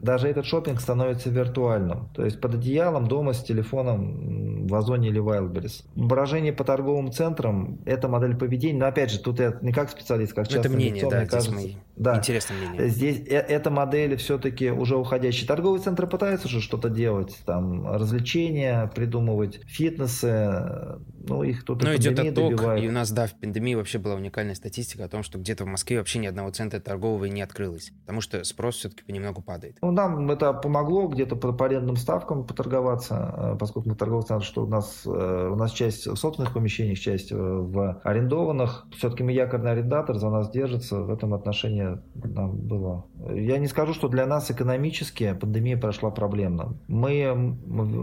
даже 0.00 0.28
этот 0.28 0.46
шопинг 0.46 0.80
становится 0.80 1.30
виртуальным. 1.30 2.08
То 2.14 2.24
есть 2.24 2.40
под 2.40 2.54
одеялом 2.54 3.06
дома 3.06 3.32
с 3.32 3.42
телефоном 3.42 4.66
в 4.66 4.74
Озоне 4.74 5.08
или 5.08 5.20
Wildberries. 5.20 5.84
Брожение 5.94 6.52
по 6.52 6.64
торговым 6.64 7.12
центрам– 7.12 7.78
это 7.84 8.08
модель 8.08 8.36
поведения. 8.36 8.78
Но 8.78 8.86
опять 8.86 9.10
же, 9.10 9.18
тут 9.18 9.40
я 9.40 9.58
не 9.60 9.72
как 9.72 9.90
специалист, 9.90 10.32
как 10.32 10.48
частный 10.48 10.60
Это 10.60 10.70
мнение, 10.70 10.94
лицо, 10.94 11.10
да, 11.10 11.18
мне 11.18 11.26
кажется, 11.26 11.52
мои 11.52 11.74
да. 11.96 12.18
интересное 12.18 12.56
мнение. 12.56 12.88
Здесь 12.88 13.20
э, 13.28 13.36
эта 13.36 13.70
модель 13.70 14.16
все-таки 14.16 14.70
уже 14.70 14.96
уходящая. 14.96 15.46
Торговые 15.46 15.82
центры 15.82 16.06
пытаются 16.06 16.48
уже 16.48 16.60
что-то 16.60 16.88
делать, 16.88 17.36
там 17.44 17.86
развлечения 17.86 18.90
придумывать, 18.94 19.19
фитнесы, 19.66 20.98
ну 21.26 21.42
их 21.42 21.64
тут 21.64 21.82
Но 21.82 21.94
идет 21.94 22.18
отток, 22.18 22.50
добивает. 22.50 22.84
и 22.84 22.88
у 22.88 22.92
нас, 22.92 23.10
да, 23.10 23.26
в 23.26 23.34
пандемии 23.34 23.74
вообще 23.74 23.98
была 23.98 24.14
уникальная 24.14 24.54
статистика 24.54 25.04
о 25.04 25.08
том, 25.08 25.22
что 25.22 25.38
где-то 25.38 25.64
в 25.64 25.66
Москве 25.66 25.98
вообще 25.98 26.18
ни 26.18 26.26
одного 26.26 26.50
центра 26.50 26.80
торгового 26.80 27.24
не 27.26 27.42
открылось, 27.42 27.92
потому 28.00 28.20
что 28.20 28.42
спрос 28.44 28.76
все-таки 28.76 29.04
понемногу 29.04 29.42
падает. 29.42 29.76
Ну, 29.82 29.90
нам 29.90 30.30
это 30.30 30.52
помогло 30.52 31.08
где-то 31.08 31.36
по, 31.36 31.52
по 31.52 31.66
арендным 31.66 31.96
ставкам 31.96 32.46
поторговаться, 32.46 33.34
э, 33.36 33.56
поскольку 33.58 33.88
мы 33.88 33.94
торговый 33.94 34.24
центр, 34.24 34.44
что 34.44 34.64
у 34.64 34.66
нас, 34.66 35.02
э, 35.06 35.48
у 35.52 35.56
нас 35.56 35.72
часть 35.72 36.06
в 36.06 36.16
собственных 36.16 36.52
помещениях, 36.52 36.98
часть 36.98 37.32
в 37.32 38.00
арендованных. 38.04 38.86
Все-таки 38.96 39.22
мы 39.22 39.32
якорный 39.32 39.72
арендатор, 39.72 40.16
за 40.16 40.30
нас 40.30 40.50
держится. 40.50 41.00
В 41.00 41.10
этом 41.10 41.34
отношении 41.34 41.98
нам 42.14 42.56
было. 42.56 43.06
Я 43.32 43.58
не 43.58 43.66
скажу, 43.66 43.94
что 43.94 44.08
для 44.08 44.26
нас 44.26 44.50
экономически 44.50 45.36
пандемия 45.40 45.76
прошла 45.76 46.10
проблемно. 46.10 46.78
Мы, 46.88 47.56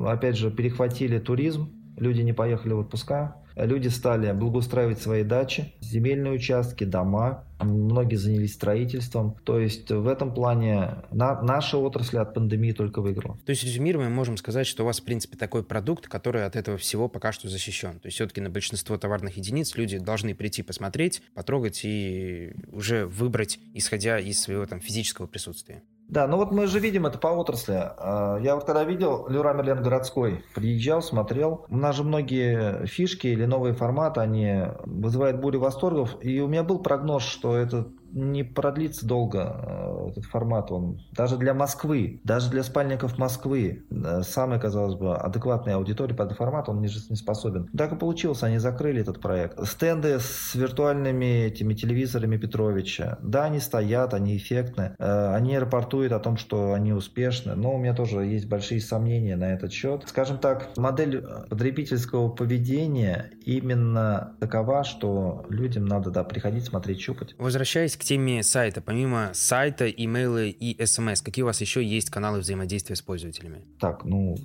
опять 0.07 0.37
же, 0.37 0.51
перехватили 0.51 1.06
туризм, 1.15 1.71
люди 1.95 2.21
не 2.21 2.33
поехали 2.33 2.73
в 2.73 2.79
отпуска, 2.79 3.35
Люди 3.65 3.87
стали 3.87 4.31
благоустраивать 4.33 5.01
свои 5.01 5.23
дачи, 5.23 5.73
земельные 5.81 6.33
участки, 6.33 6.83
дома, 6.83 7.43
многие 7.59 8.15
занялись 8.15 8.53
строительством. 8.53 9.35
То 9.43 9.59
есть 9.59 9.89
в 9.89 10.07
этом 10.07 10.31
плане 10.31 10.97
на, 11.11 11.41
наша 11.41 11.77
отрасль 11.77 12.19
от 12.19 12.35
пандемии 12.35 12.71
только 12.71 13.01
выиграла. 13.01 13.35
То 13.45 13.49
есть 13.49 13.63
резюмируя, 13.63 14.09
мы 14.09 14.15
можем 14.15 14.37
сказать, 14.37 14.67
что 14.67 14.83
у 14.83 14.85
вас, 14.85 14.99
в 14.99 15.03
принципе, 15.03 15.37
такой 15.37 15.63
продукт, 15.63 16.07
который 16.07 16.45
от 16.45 16.55
этого 16.55 16.77
всего 16.77 17.09
пока 17.09 17.31
что 17.31 17.49
защищен. 17.49 17.99
То 17.99 18.05
есть 18.07 18.15
все-таки 18.15 18.41
на 18.41 18.51
большинство 18.51 18.95
товарных 18.95 19.37
единиц 19.37 19.75
люди 19.75 19.97
должны 19.97 20.35
прийти 20.35 20.61
посмотреть, 20.61 21.23
потрогать 21.33 21.81
и 21.83 22.53
уже 22.71 23.07
выбрать, 23.07 23.59
исходя 23.73 24.19
из 24.19 24.39
своего 24.39 24.67
там 24.67 24.81
физического 24.81 25.25
присутствия. 25.25 25.81
Да, 26.07 26.25
ну 26.25 26.37
вот 26.37 26.51
мы 26.51 26.67
же 26.67 26.79
видим 26.79 27.05
это 27.05 27.17
по 27.17 27.27
отрасли. 27.27 27.75
А, 27.75 28.37
я 28.37 28.55
вот 28.55 28.63
когда 28.63 28.83
видел 28.83 29.27
Леруа 29.27 29.53
Мерлен 29.53 29.83
городской, 29.83 30.43
приезжал, 30.55 31.01
смотрел, 31.01 31.65
у 31.69 31.75
нас 31.75 31.95
же 31.95 32.03
многие 32.03 32.85
фишки 32.85 33.27
или 33.27 33.45
новые 33.45 33.73
форматы, 33.73 34.21
они 34.21 34.63
вызывают 34.85 35.41
бурю 35.41 35.59
восторгов, 35.59 36.15
и 36.21 36.39
у 36.39 36.47
меня 36.47 36.63
был 36.63 36.79
прогноз, 36.79 37.23
что 37.23 37.57
это 37.57 37.87
не 38.11 38.43
продлится 38.43 39.05
долго 39.05 39.61
э, 39.61 40.09
этот 40.11 40.25
формат. 40.25 40.71
Он 40.71 40.99
даже 41.11 41.37
для 41.37 41.53
Москвы, 41.53 42.19
даже 42.23 42.49
для 42.49 42.63
спальников 42.63 43.17
Москвы, 43.17 43.83
э, 43.89 44.21
самый, 44.23 44.59
казалось 44.59 44.95
бы, 44.95 45.15
адекватной 45.15 45.75
аудитории 45.75 46.13
под 46.13 46.27
этот 46.27 46.37
формат, 46.37 46.69
он 46.69 46.81
не, 46.81 46.87
не 47.09 47.15
способен. 47.15 47.69
Так 47.77 47.93
и 47.93 47.95
получилось, 47.95 48.43
они 48.43 48.57
закрыли 48.57 49.01
этот 49.01 49.21
проект. 49.21 49.65
Стенды 49.67 50.19
с 50.19 50.55
виртуальными 50.55 51.45
этими 51.45 51.73
телевизорами 51.73 52.37
Петровича, 52.37 53.17
да, 53.21 53.45
они 53.45 53.59
стоят, 53.59 54.13
они 54.13 54.37
эффектны, 54.37 54.95
э, 54.97 55.35
они 55.35 55.57
рапортуют 55.57 56.13
о 56.13 56.19
том, 56.19 56.37
что 56.37 56.73
они 56.73 56.93
успешны, 56.93 57.55
но 57.55 57.75
у 57.75 57.77
меня 57.77 57.93
тоже 57.93 58.25
есть 58.25 58.47
большие 58.47 58.81
сомнения 58.81 59.35
на 59.35 59.53
этот 59.53 59.71
счет. 59.71 60.03
Скажем 60.07 60.37
так, 60.37 60.69
модель 60.77 61.25
потребительского 61.49 62.29
поведения 62.29 63.31
именно 63.45 64.35
такова, 64.39 64.83
что 64.83 65.45
людям 65.49 65.85
надо 65.85 66.11
да, 66.11 66.23
приходить, 66.23 66.65
смотреть, 66.65 67.01
щупать. 67.01 67.35
Возвращаясь 67.37 67.96
к 67.97 68.03
теме 68.03 68.43
сайта. 68.43 68.81
Помимо 68.81 69.31
сайта, 69.33 69.89
имейлы 69.89 70.49
и 70.49 70.85
смс, 70.85 71.21
какие 71.21 71.43
у 71.43 71.47
вас 71.47 71.61
еще 71.61 71.83
есть 71.83 72.09
каналы 72.09 72.39
взаимодействия 72.39 72.95
с 72.95 73.01
пользователями? 73.01 73.61
Так, 73.79 74.05
ну, 74.05 74.37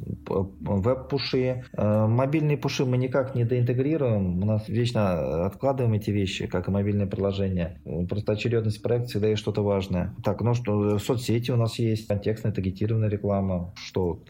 веб-пуши. 0.60 1.64
Э, 1.72 2.06
мобильные 2.06 2.56
пуши 2.56 2.84
мы 2.84 2.96
никак 2.96 3.34
не 3.34 3.44
доинтегрируем. 3.44 4.42
У 4.42 4.46
нас 4.46 4.68
вечно 4.68 5.46
откладываем 5.46 5.94
эти 5.94 6.10
вещи, 6.10 6.46
как 6.46 6.68
и 6.68 6.70
мобильные 6.70 7.06
приложения. 7.06 7.80
Просто 8.08 8.32
очередность 8.32 8.82
проекта 8.82 9.08
всегда 9.10 9.28
есть 9.28 9.40
что-то 9.40 9.62
важное. 9.62 10.14
Так, 10.24 10.40
ну 10.40 10.54
что, 10.54 10.98
соцсети 10.98 11.50
у 11.50 11.56
нас 11.56 11.78
есть, 11.78 12.08
контекстная, 12.08 12.52
таргетированная 12.52 13.08
реклама. 13.08 13.74
Что, 13.76 14.22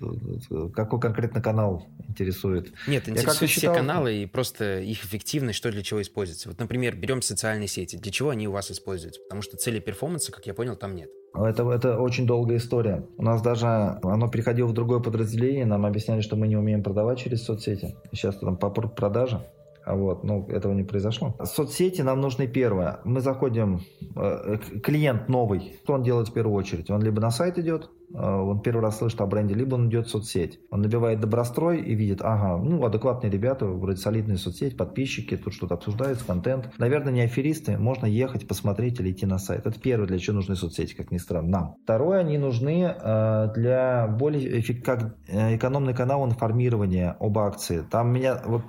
какой 0.74 1.00
конкретно 1.00 1.40
канал 1.40 1.86
интересует? 2.08 2.72
Нет, 2.86 3.08
интересуют 3.08 3.50
считал... 3.50 3.74
все 3.74 3.80
каналы 3.80 4.22
и 4.22 4.26
просто 4.26 4.80
их 4.80 5.04
эффективность, 5.04 5.58
что 5.58 5.70
для 5.70 5.82
чего 5.82 6.00
используется. 6.02 6.48
Вот, 6.48 6.58
например, 6.58 6.96
берем 6.96 7.22
социальные 7.22 7.68
сети. 7.68 7.96
Для 7.96 8.10
чего 8.12 8.30
они 8.30 8.48
у 8.48 8.52
вас 8.52 8.70
используются? 8.70 9.11
Использовать, 9.12 9.28
потому 9.28 9.42
что 9.42 9.56
цели 9.56 9.80
перформанса, 9.80 10.32
как 10.32 10.46
я 10.46 10.54
понял, 10.54 10.76
там 10.76 10.94
нет. 10.94 11.10
Это, 11.34 11.70
это 11.70 11.98
очень 11.98 12.26
долгая 12.26 12.58
история. 12.58 13.06
У 13.16 13.22
нас 13.22 13.40
даже 13.40 13.66
оно 14.02 14.28
переходило 14.28 14.66
в 14.66 14.74
другое 14.74 15.00
подразделение, 15.00 15.64
нам 15.64 15.86
объясняли, 15.86 16.20
что 16.20 16.36
мы 16.36 16.46
не 16.46 16.56
умеем 16.56 16.82
продавать 16.82 17.18
через 17.18 17.44
соцсети. 17.44 17.96
Сейчас 18.12 18.36
там 18.38 18.56
по 18.56 18.70
продаже. 18.70 19.40
А 19.84 19.96
вот, 19.96 20.24
ну, 20.24 20.46
этого 20.48 20.72
не 20.72 20.84
произошло. 20.84 21.36
Соцсети 21.42 22.02
нам 22.02 22.20
нужны 22.20 22.46
первое. 22.46 23.00
Мы 23.04 23.20
заходим, 23.20 23.80
э, 24.14 24.58
клиент 24.82 25.28
новый, 25.28 25.76
что 25.82 25.94
он 25.94 26.02
делает 26.02 26.28
в 26.28 26.32
первую 26.32 26.56
очередь? 26.56 26.90
Он 26.90 27.02
либо 27.02 27.20
на 27.20 27.30
сайт 27.30 27.58
идет, 27.58 27.90
э, 28.14 28.16
он 28.16 28.60
первый 28.60 28.82
раз 28.82 28.98
слышит 28.98 29.20
о 29.20 29.26
бренде, 29.26 29.54
либо 29.54 29.74
он 29.74 29.88
идет 29.88 30.06
в 30.06 30.10
соцсеть. 30.10 30.60
Он 30.70 30.82
набивает 30.82 31.20
добрострой 31.20 31.80
и 31.80 31.94
видит, 31.94 32.20
ага, 32.22 32.62
ну, 32.62 32.84
адекватные 32.84 33.30
ребята, 33.30 33.66
вроде 33.66 33.98
солидные 33.98 34.38
соцсеть, 34.38 34.76
подписчики, 34.76 35.36
тут 35.36 35.52
что-то 35.52 35.74
обсуждается, 35.74 36.24
контент. 36.24 36.70
Наверное, 36.78 37.12
не 37.12 37.22
аферисты, 37.22 37.76
можно 37.76 38.06
ехать, 38.06 38.46
посмотреть 38.46 39.00
или 39.00 39.10
идти 39.10 39.26
на 39.26 39.38
сайт. 39.38 39.66
Это 39.66 39.80
первое, 39.80 40.06
для 40.06 40.18
чего 40.18 40.36
нужны 40.36 40.54
соцсети, 40.54 40.94
как 40.94 41.10
ни 41.10 41.18
странно, 41.18 41.48
нам. 41.48 41.74
Второе, 41.82 42.20
они 42.20 42.38
нужны 42.38 42.84
э, 42.84 43.52
для 43.54 44.06
более 44.06 44.62
как 44.82 45.16
экономный 45.28 45.94
канал 45.94 46.24
информирования 46.24 47.16
об 47.18 47.38
акции. 47.38 47.82
Там 47.90 48.12
меня 48.12 48.40
вот 48.46 48.62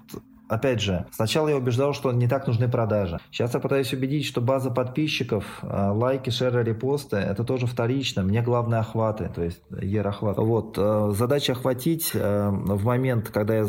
Опять 0.50 0.82
же, 0.82 1.06
сначала 1.12 1.48
я 1.48 1.58
убеждал, 1.58 1.94
что 1.94 2.12
не 2.12 2.28
так 2.28 2.48
нужны 2.48 2.68
продажи. 2.70 3.20
Сейчас 3.32 3.54
я 3.54 3.60
пытаюсь 3.60 3.94
убедить, 3.94 4.26
что 4.26 4.42
база 4.42 4.72
подписчиков, 4.72 5.46
э, 5.62 5.90
лайки, 5.92 6.30
шеры, 6.30 6.64
репосты, 6.64 7.18
это 7.18 7.44
тоже 7.44 7.66
вторично. 7.66 8.24
Мне 8.24 8.42
главное 8.42 8.80
охваты, 8.80 9.32
то 9.34 9.44
есть 9.44 9.62
ER-охват. 9.72 10.38
Вот, 10.38 10.78
э, 10.78 11.12
задача 11.14 11.54
охватить 11.54 12.12
э, 12.14 12.50
в 12.50 12.84
момент, 12.86 13.30
когда 13.30 13.56
я 13.56 13.64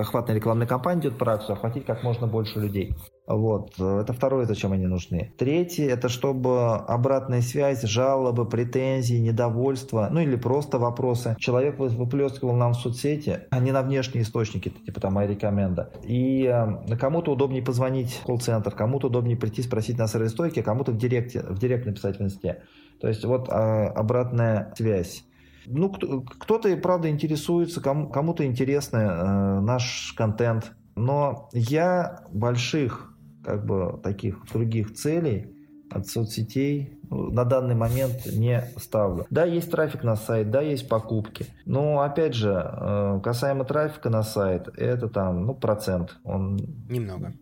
охватная 0.00 0.36
рекламная 0.36 0.66
кампания 0.66 1.00
идет 1.00 1.18
по 1.18 1.32
акцию, 1.32 1.54
охватить 1.54 1.86
как 1.86 2.02
можно 2.02 2.26
больше 2.26 2.58
людей. 2.58 2.94
Вот. 3.28 3.78
Это 3.78 4.12
второе, 4.14 4.46
зачем 4.46 4.72
они 4.72 4.86
нужны. 4.86 5.32
Третье, 5.36 5.86
это 5.88 6.08
чтобы 6.08 6.76
обратная 6.76 7.42
связь, 7.42 7.82
жалобы, 7.82 8.48
претензии, 8.48 9.16
недовольство, 9.16 10.08
ну 10.10 10.20
или 10.20 10.36
просто 10.36 10.78
вопросы. 10.78 11.36
Человек 11.38 11.78
выплескивал 11.78 12.54
нам 12.56 12.72
в 12.72 12.76
соцсети, 12.76 13.40
а 13.50 13.60
не 13.60 13.70
на 13.70 13.82
внешние 13.82 14.22
источники, 14.22 14.70
типа 14.70 15.00
там 15.00 15.18
iRecommend. 15.18 16.04
И 16.04 16.44
э, 16.44 16.96
кому-то 16.96 17.32
удобнее 17.32 17.62
позвонить 17.62 18.14
в 18.14 18.24
колл-центр, 18.24 18.70
кому-то 18.70 19.08
удобнее 19.08 19.36
прийти 19.36 19.62
спросить 19.62 19.98
на 19.98 20.06
сервис-стойке, 20.06 20.62
кому-то 20.62 20.92
в 20.92 20.96
директе, 20.96 21.40
в 21.42 21.58
директ 21.58 21.84
написать 21.84 22.18
в 22.18 22.22
инсте. 22.22 22.62
То 23.00 23.08
есть 23.08 23.24
вот 23.26 23.50
э, 23.50 23.52
обратная 23.52 24.72
связь. 24.74 25.24
Ну, 25.66 25.90
кто-то 25.90 26.74
правда 26.78 27.10
интересуется, 27.10 27.82
кому- 27.82 28.08
кому-то 28.08 28.46
интересно 28.46 28.96
э, 28.96 29.60
наш 29.60 30.14
контент. 30.16 30.72
Но 30.96 31.50
я 31.52 32.22
больших 32.32 33.14
как 33.48 33.64
бы 33.64 33.98
таких 34.02 34.44
других 34.52 34.92
целей 34.92 35.54
от 35.90 36.06
соцсетей 36.06 37.00
ну, 37.08 37.30
на 37.30 37.46
данный 37.46 37.74
момент 37.74 38.26
не 38.26 38.62
ставлю. 38.76 39.26
Да, 39.30 39.46
есть 39.46 39.70
трафик 39.70 40.04
на 40.04 40.16
сайт, 40.16 40.50
да, 40.50 40.60
есть 40.60 40.86
покупки. 40.86 41.46
Но 41.64 42.02
опять 42.02 42.34
же, 42.34 42.50
э, 42.52 43.20
касаемо 43.24 43.64
трафика 43.64 44.10
на 44.10 44.22
сайт, 44.22 44.68
это 44.76 45.08
там, 45.08 45.46
ну, 45.46 45.54
процент. 45.54 46.18
Он 46.24 46.58
немного. 46.90 47.32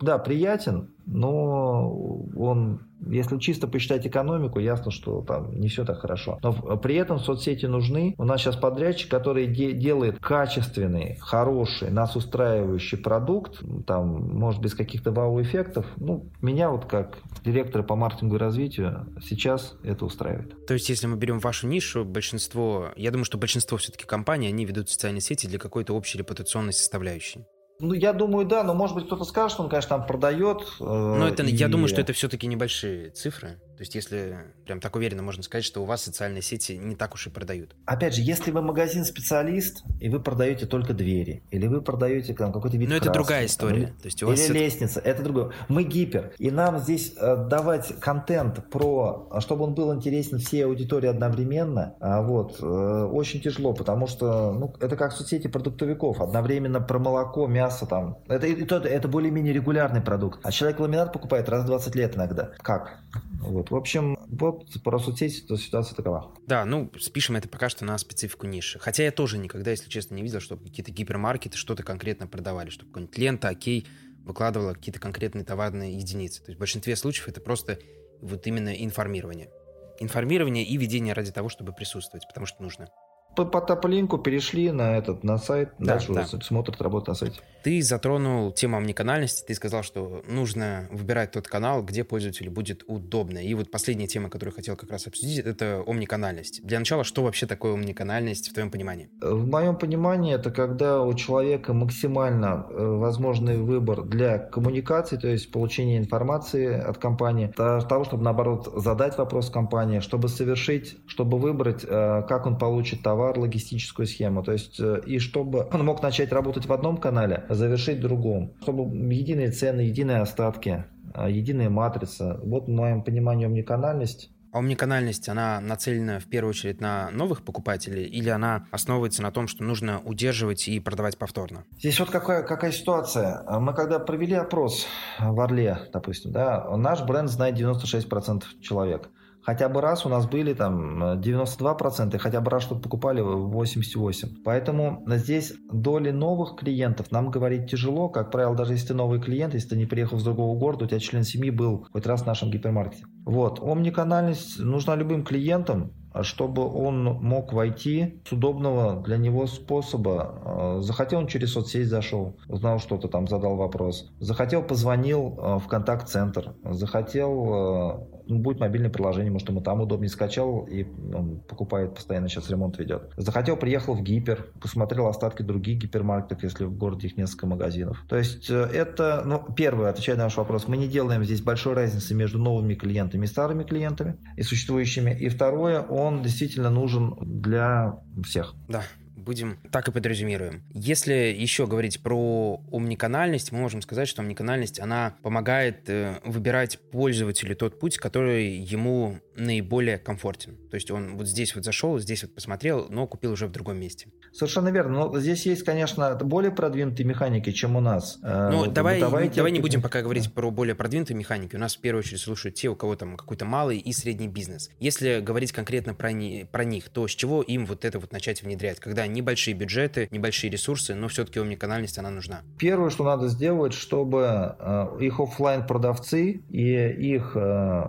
Да, 0.00 0.18
приятен, 0.18 0.94
но 1.06 1.88
он 2.36 2.80
если 3.06 3.38
чисто 3.38 3.66
посчитать 3.66 4.06
экономику, 4.06 4.58
ясно, 4.58 4.90
что 4.90 5.22
там 5.22 5.58
не 5.58 5.68
все 5.68 5.84
так 5.84 5.98
хорошо. 6.00 6.38
Но 6.42 6.52
при 6.76 6.96
этом 6.96 7.18
соцсети 7.18 7.66
нужны. 7.66 8.14
У 8.18 8.24
нас 8.24 8.40
сейчас 8.40 8.56
подрядчик, 8.56 9.10
который 9.10 9.46
де- 9.46 9.72
делает 9.72 10.18
качественный, 10.18 11.16
хороший, 11.20 11.90
нас 11.90 12.16
устраивающий 12.16 12.98
продукт, 12.98 13.62
там, 13.86 14.36
может, 14.36 14.60
без 14.60 14.74
каких-то 14.74 15.12
вау-эффектов. 15.12 15.86
Ну, 15.96 16.30
меня 16.40 16.70
вот 16.70 16.86
как 16.86 17.18
директора 17.44 17.82
по 17.82 17.96
маркетингу 17.96 18.36
и 18.36 18.38
развитию 18.38 19.06
сейчас 19.22 19.76
это 19.82 20.04
устраивает. 20.04 20.66
То 20.66 20.74
есть, 20.74 20.88
если 20.88 21.06
мы 21.06 21.16
берем 21.16 21.38
вашу 21.38 21.66
нишу, 21.66 22.04
большинство, 22.04 22.90
я 22.96 23.10
думаю, 23.10 23.24
что 23.24 23.38
большинство 23.38 23.78
все-таки 23.78 24.06
компаний, 24.06 24.48
они 24.48 24.64
ведут 24.64 24.88
социальные 24.88 25.20
сети 25.20 25.46
для 25.46 25.58
какой-то 25.58 25.94
общей 25.94 26.18
репутационной 26.18 26.72
составляющей. 26.72 27.44
Ну, 27.80 27.92
я 27.92 28.12
думаю, 28.12 28.46
да, 28.46 28.62
но 28.62 28.72
может 28.74 28.94
быть 28.94 29.06
кто-то 29.06 29.24
скажет, 29.24 29.52
что 29.52 29.62
он, 29.62 29.68
конечно, 29.68 29.90
там 29.90 30.06
продает. 30.06 30.62
Э, 30.80 30.84
но 30.84 31.28
это, 31.28 31.42
и... 31.42 31.50
я 31.50 31.68
думаю, 31.68 31.88
что 31.88 32.00
это 32.00 32.12
все-таки 32.12 32.46
небольшие 32.46 33.10
цифры. 33.10 33.60
То 33.84 33.96
есть, 33.96 33.96
если 33.96 34.38
прям 34.64 34.80
так 34.80 34.96
уверенно 34.96 35.22
можно 35.22 35.42
сказать, 35.42 35.62
что 35.62 35.82
у 35.82 35.84
вас 35.84 36.00
социальные 36.02 36.40
сети 36.40 36.78
не 36.78 36.96
так 36.96 37.12
уж 37.12 37.26
и 37.26 37.30
продают. 37.30 37.76
Опять 37.84 38.14
же, 38.14 38.22
если 38.22 38.50
вы 38.50 38.62
магазин-специалист, 38.62 39.84
и 40.00 40.08
вы 40.08 40.20
продаете 40.20 40.64
только 40.64 40.94
двери, 40.94 41.42
или 41.50 41.66
вы 41.66 41.82
продаете 41.82 42.32
там, 42.32 42.50
какой-то 42.50 42.78
вид 42.78 42.88
Но 42.88 42.94
краски, 42.94 43.08
это 43.08 43.12
другая 43.12 43.44
история. 43.44 43.86
Там, 43.88 43.96
То 43.96 44.06
есть 44.06 44.22
у 44.22 44.26
вас 44.26 44.38
или 44.38 44.46
это... 44.46 44.58
лестница, 44.58 45.00
это 45.00 45.22
другое. 45.22 45.52
Мы 45.68 45.82
гипер. 45.82 46.32
И 46.38 46.50
нам 46.50 46.78
здесь 46.78 47.12
э, 47.18 47.46
давать 47.46 48.00
контент 48.00 48.70
про, 48.70 49.28
чтобы 49.40 49.64
он 49.64 49.74
был 49.74 49.94
интересен 49.94 50.38
всей 50.38 50.64
аудитории 50.64 51.08
одновременно, 51.08 51.94
а 52.00 52.22
вот, 52.22 52.56
э, 52.62 52.64
очень 52.64 53.42
тяжело, 53.42 53.74
потому 53.74 54.06
что 54.06 54.52
ну, 54.52 54.74
это 54.80 54.96
как 54.96 55.12
соцсети 55.12 55.48
продуктовиков. 55.48 56.22
Одновременно 56.22 56.80
про 56.80 56.98
молоко, 56.98 57.46
мясо 57.46 57.84
там. 57.84 58.16
Это, 58.28 58.46
это, 58.46 58.76
это 58.88 59.08
более-менее 59.08 59.52
регулярный 59.52 60.00
продукт. 60.00 60.40
А 60.42 60.50
человек 60.50 60.80
ламинат 60.80 61.12
покупает 61.12 61.50
раз 61.50 61.64
в 61.64 61.66
20 61.66 61.94
лет 61.96 62.16
иногда. 62.16 62.52
Как? 62.62 63.00
Вот. 63.40 63.70
В 63.74 63.76
общем, 63.76 64.16
вот 64.28 64.68
про 64.84 65.00
соцсети 65.00 65.40
то 65.40 65.56
ситуация 65.56 65.96
такова. 65.96 66.32
Да, 66.46 66.64
ну, 66.64 66.92
спишем 67.00 67.34
это 67.34 67.48
пока 67.48 67.68
что 67.68 67.84
на 67.84 67.98
специфику 67.98 68.46
ниши. 68.46 68.78
Хотя 68.78 69.02
я 69.02 69.10
тоже 69.10 69.36
никогда, 69.36 69.72
если 69.72 69.88
честно, 69.88 70.14
не 70.14 70.22
видел, 70.22 70.38
чтобы 70.38 70.62
какие-то 70.62 70.92
гипермаркеты 70.92 71.58
что-то 71.58 71.82
конкретно 71.82 72.28
продавали, 72.28 72.70
чтобы 72.70 72.92
какая-нибудь 72.92 73.18
лента, 73.18 73.48
окей, 73.48 73.88
выкладывала 74.24 74.74
какие-то 74.74 75.00
конкретные 75.00 75.44
товарные 75.44 75.98
единицы. 75.98 76.40
То 76.44 76.50
есть 76.52 76.56
в 76.56 76.60
большинстве 76.60 76.94
случаев 76.94 77.26
это 77.26 77.40
просто 77.40 77.80
вот 78.20 78.46
именно 78.46 78.72
информирование. 78.72 79.50
Информирование 79.98 80.64
и 80.64 80.76
ведение 80.76 81.12
ради 81.12 81.32
того, 81.32 81.48
чтобы 81.48 81.72
присутствовать, 81.72 82.28
потому 82.28 82.46
что 82.46 82.62
нужно. 82.62 82.90
По, 83.36 83.44
по 83.44 83.60
топ-линку 83.60 84.18
перешли 84.18 84.70
на 84.70 84.96
этот 84.96 85.24
на 85.24 85.38
сайт, 85.38 85.70
да, 85.78 85.94
дальше 85.94 86.12
да. 86.12 86.22
уже 86.22 86.42
смотрят, 86.42 86.80
работают 86.80 87.08
на 87.08 87.14
сайте. 87.14 87.40
Ты 87.64 87.80
затронул 87.82 88.52
тему 88.52 88.76
омниканальности, 88.76 89.44
ты 89.46 89.54
сказал, 89.54 89.82
что 89.82 90.22
нужно 90.28 90.86
выбирать 90.90 91.30
тот 91.30 91.48
канал, 91.48 91.82
где 91.82 92.04
пользователю 92.04 92.50
будет 92.50 92.84
удобно. 92.86 93.38
И 93.38 93.54
вот 93.54 93.70
последняя 93.70 94.06
тема, 94.06 94.28
которую 94.28 94.54
хотел 94.54 94.76
как 94.76 94.90
раз 94.90 95.06
обсудить, 95.06 95.38
это 95.38 95.82
омниканальность. 95.86 96.62
Для 96.62 96.78
начала, 96.78 97.04
что 97.04 97.22
вообще 97.22 97.46
такое 97.46 97.72
омниканальность 97.72 98.50
в 98.50 98.52
твоем 98.52 98.70
понимании? 98.70 99.08
В 99.22 99.46
моем 99.46 99.76
понимании 99.76 100.34
это 100.34 100.50
когда 100.50 101.00
у 101.00 101.14
человека 101.14 101.72
максимально 101.72 102.66
э, 102.68 102.86
возможный 102.86 103.56
выбор 103.56 104.02
для 104.02 104.38
коммуникации, 104.38 105.16
то 105.16 105.28
есть 105.28 105.50
получения 105.50 105.96
информации 105.96 106.78
от 106.78 106.98
компании, 106.98 107.50
для 107.56 107.80
того, 107.80 108.04
чтобы 108.04 108.24
наоборот 108.24 108.70
задать 108.76 109.16
вопрос 109.16 109.48
компании, 109.48 110.00
чтобы 110.00 110.28
совершить, 110.28 110.98
чтобы 111.06 111.38
выбрать, 111.38 111.82
э, 111.82 112.22
как 112.28 112.44
он 112.44 112.58
получит 112.58 113.02
товар, 113.02 113.23
товар, 113.24 113.38
логистическую 113.38 114.06
схему. 114.06 114.42
То 114.42 114.52
есть, 114.52 114.80
э, 114.80 115.00
и 115.06 115.18
чтобы 115.18 115.66
он 115.72 115.84
мог 115.84 116.02
начать 116.02 116.32
работать 116.32 116.66
в 116.66 116.72
одном 116.72 116.96
канале, 116.96 117.44
а 117.48 117.54
завершить 117.54 117.98
в 117.98 118.02
другом. 118.02 118.52
Чтобы 118.62 118.84
единые 119.14 119.50
цены, 119.50 119.82
единые 119.82 120.18
остатки, 120.18 120.84
а, 121.14 121.28
единая 121.28 121.70
матрица. 121.70 122.40
Вот 122.42 122.66
в 122.66 122.70
моем 122.70 123.02
понимании 123.02 123.46
омниканальность 123.46 124.30
а 124.52 124.58
омниканальность, 124.58 125.28
она 125.28 125.58
нацелена 125.60 126.20
в 126.20 126.26
первую 126.26 126.50
очередь 126.50 126.80
на 126.80 127.10
новых 127.10 127.42
покупателей 127.42 128.04
или 128.04 128.28
она 128.28 128.68
основывается 128.70 129.20
на 129.20 129.32
том, 129.32 129.48
что 129.48 129.64
нужно 129.64 130.00
удерживать 130.04 130.68
и 130.68 130.78
продавать 130.78 131.18
повторно? 131.18 131.64
Здесь 131.76 131.98
вот 131.98 132.10
какая, 132.10 132.44
какая 132.44 132.70
ситуация. 132.70 133.42
Мы 133.58 133.74
когда 133.74 133.98
провели 133.98 134.34
опрос 134.34 134.86
в 135.18 135.40
Орле, 135.40 135.80
допустим, 135.92 136.30
да, 136.30 136.64
наш 136.76 137.02
бренд 137.02 137.30
знает 137.30 137.58
96% 137.58 138.44
человек 138.60 139.10
хотя 139.44 139.68
бы 139.68 139.80
раз 139.80 140.06
у 140.06 140.08
нас 140.08 140.26
были 140.26 140.54
там 140.54 141.20
92%, 141.20 142.18
хотя 142.18 142.40
бы 142.40 142.50
раз 142.50 142.64
что-то 142.64 142.80
покупали 142.80 143.22
88%. 143.22 144.42
Поэтому 144.44 145.04
здесь 145.06 145.54
доли 145.70 146.10
новых 146.10 146.56
клиентов 146.56 147.10
нам 147.10 147.30
говорить 147.30 147.70
тяжело. 147.70 148.08
Как 148.08 148.30
правило, 148.30 148.56
даже 148.56 148.72
если 148.72 148.88
ты 148.88 148.94
новый 148.94 149.20
клиент, 149.20 149.54
если 149.54 149.70
ты 149.70 149.76
не 149.76 149.86
приехал 149.86 150.18
с 150.18 150.24
другого 150.24 150.58
города, 150.58 150.84
у 150.84 150.88
тебя 150.88 151.00
член 151.00 151.24
семьи 151.24 151.50
был 151.50 151.86
хоть 151.92 152.06
раз 152.06 152.22
в 152.22 152.26
нашем 152.26 152.50
гипермаркете. 152.50 153.04
Вот. 153.24 153.60
Омниканальность 153.62 154.58
нужна 154.58 154.96
любым 154.96 155.24
клиентам, 155.24 155.92
чтобы 156.22 156.66
он 156.66 157.04
мог 157.04 157.52
войти 157.52 158.20
с 158.28 158.32
удобного 158.32 159.02
для 159.02 159.16
него 159.16 159.46
способа. 159.46 160.40
А, 160.44 160.80
захотел 160.80 161.20
он 161.20 161.26
через 161.26 161.52
соцсеть 161.52 161.88
зашел, 161.88 162.36
узнал 162.48 162.78
что-то 162.78 163.08
там, 163.08 163.26
задал 163.26 163.56
вопрос. 163.56 164.12
Захотел, 164.20 164.62
позвонил 164.62 165.38
а, 165.38 165.58
в 165.58 165.66
контакт-центр. 165.66 166.54
Захотел, 166.64 167.54
а, 167.54 168.08
ну, 168.26 168.38
будет 168.38 168.60
мобильное 168.60 168.90
приложение, 168.90 169.32
может, 169.32 169.48
ему 169.48 169.60
там 169.60 169.80
удобнее 169.80 170.08
скачал 170.08 170.66
и 170.70 170.84
он 171.14 171.40
покупает 171.40 171.94
постоянно, 171.94 172.28
сейчас 172.28 172.50
ремонт 172.50 172.78
ведет. 172.78 173.10
Захотел, 173.16 173.56
приехал 173.56 173.94
в 173.94 174.02
гипер, 174.02 174.46
посмотрел 174.60 175.06
остатки 175.06 175.42
других 175.42 175.78
гипермаркетов, 175.78 176.42
если 176.42 176.64
в 176.64 176.76
городе 176.76 177.08
их 177.08 177.16
несколько 177.16 177.46
магазинов. 177.46 178.02
То 178.08 178.16
есть 178.16 178.50
э, 178.50 178.54
это, 178.54 179.22
ну, 179.24 179.42
первое, 179.54 179.90
отвечая 179.90 180.16
на 180.16 180.24
ваш 180.24 180.36
вопрос, 180.36 180.68
мы 180.68 180.76
не 180.76 180.88
делаем 180.88 181.24
здесь 181.24 181.40
большой 181.40 181.74
разницы 181.74 182.14
между 182.14 182.38
новыми 182.38 182.74
клиентами 182.74 183.24
и 183.24 183.28
старыми 183.28 183.64
клиентами 183.64 184.16
и 184.36 184.42
существующими. 184.42 185.10
И 185.10 185.28
второе, 185.28 185.80
он 185.80 186.03
он 186.04 186.22
действительно 186.22 186.70
нужен 186.70 187.16
для 187.20 187.98
всех. 188.22 188.54
Да, 188.68 188.82
будем 189.24 189.58
так 189.72 189.88
и 189.88 189.92
подразумируем. 189.92 190.62
Если 190.72 191.14
еще 191.14 191.66
говорить 191.66 192.02
про 192.02 192.62
омниканальность, 192.70 193.52
мы 193.52 193.60
можем 193.60 193.82
сказать, 193.82 194.06
что 194.06 194.22
омниканальность, 194.22 194.78
она 194.78 195.16
помогает 195.22 195.88
э, 195.88 196.20
выбирать 196.24 196.78
пользователю 196.90 197.56
тот 197.56 197.80
путь, 197.80 197.96
который 197.96 198.56
ему 198.56 199.18
наиболее 199.36 199.98
комфортен. 199.98 200.56
То 200.70 200.74
есть 200.76 200.90
он 200.90 201.16
вот 201.16 201.26
здесь 201.26 201.54
вот 201.54 201.64
зашел, 201.64 201.98
здесь 201.98 202.22
вот 202.22 202.34
посмотрел, 202.34 202.86
но 202.90 203.06
купил 203.06 203.32
уже 203.32 203.46
в 203.46 203.52
другом 203.52 203.78
месте. 203.78 204.08
Совершенно 204.32 204.68
верно. 204.68 205.06
Но 205.06 205.20
здесь 205.20 205.46
есть, 205.46 205.62
конечно, 205.62 206.14
более 206.16 206.50
продвинутые 206.50 207.06
механики, 207.06 207.52
чем 207.52 207.76
у 207.76 207.80
нас. 207.80 208.18
Э, 208.22 208.50
ну, 208.50 208.66
давай, 208.66 209.00
давай, 209.00 209.28
давай 209.28 209.52
не 209.52 209.60
будем 209.60 209.82
пока 209.82 210.02
говорить 210.02 210.32
про 210.32 210.50
более 210.50 210.74
продвинутые 210.74 211.16
механики. 211.16 211.54
У 211.56 211.58
нас 211.58 211.76
в 211.76 211.80
первую 211.80 212.00
очередь 212.00 212.20
слушают 212.20 212.56
те, 212.56 212.68
у 212.68 212.76
кого 212.76 212.96
там 212.96 213.16
какой-то 213.16 213.44
малый 213.44 213.78
и 213.78 213.92
средний 213.92 214.28
бизнес. 214.28 214.70
Если 214.80 215.20
говорить 215.20 215.52
конкретно 215.52 215.94
про, 215.94 216.12
не, 216.12 216.46
про 216.50 216.64
них, 216.64 216.88
то 216.88 217.06
с 217.06 217.12
чего 217.12 217.42
им 217.42 217.66
вот 217.66 217.84
это 217.84 217.98
вот 217.98 218.12
начать 218.12 218.42
внедрять? 218.42 218.80
Когда 218.80 219.06
небольшие 219.06 219.54
бюджеты, 219.54 220.08
небольшие 220.10 220.50
ресурсы, 220.50 220.94
но 220.94 221.08
все-таки 221.08 221.38
омниканальность, 221.38 221.98
она 221.98 222.10
нужна. 222.10 222.42
Первое, 222.58 222.90
что 222.90 223.04
надо 223.04 223.28
сделать, 223.28 223.72
чтобы 223.72 224.56
э, 224.58 224.86
их 225.00 225.20
офлайн 225.20 225.66
продавцы 225.66 226.42
и 226.50 227.14
их 227.14 227.32
э, 227.36 227.84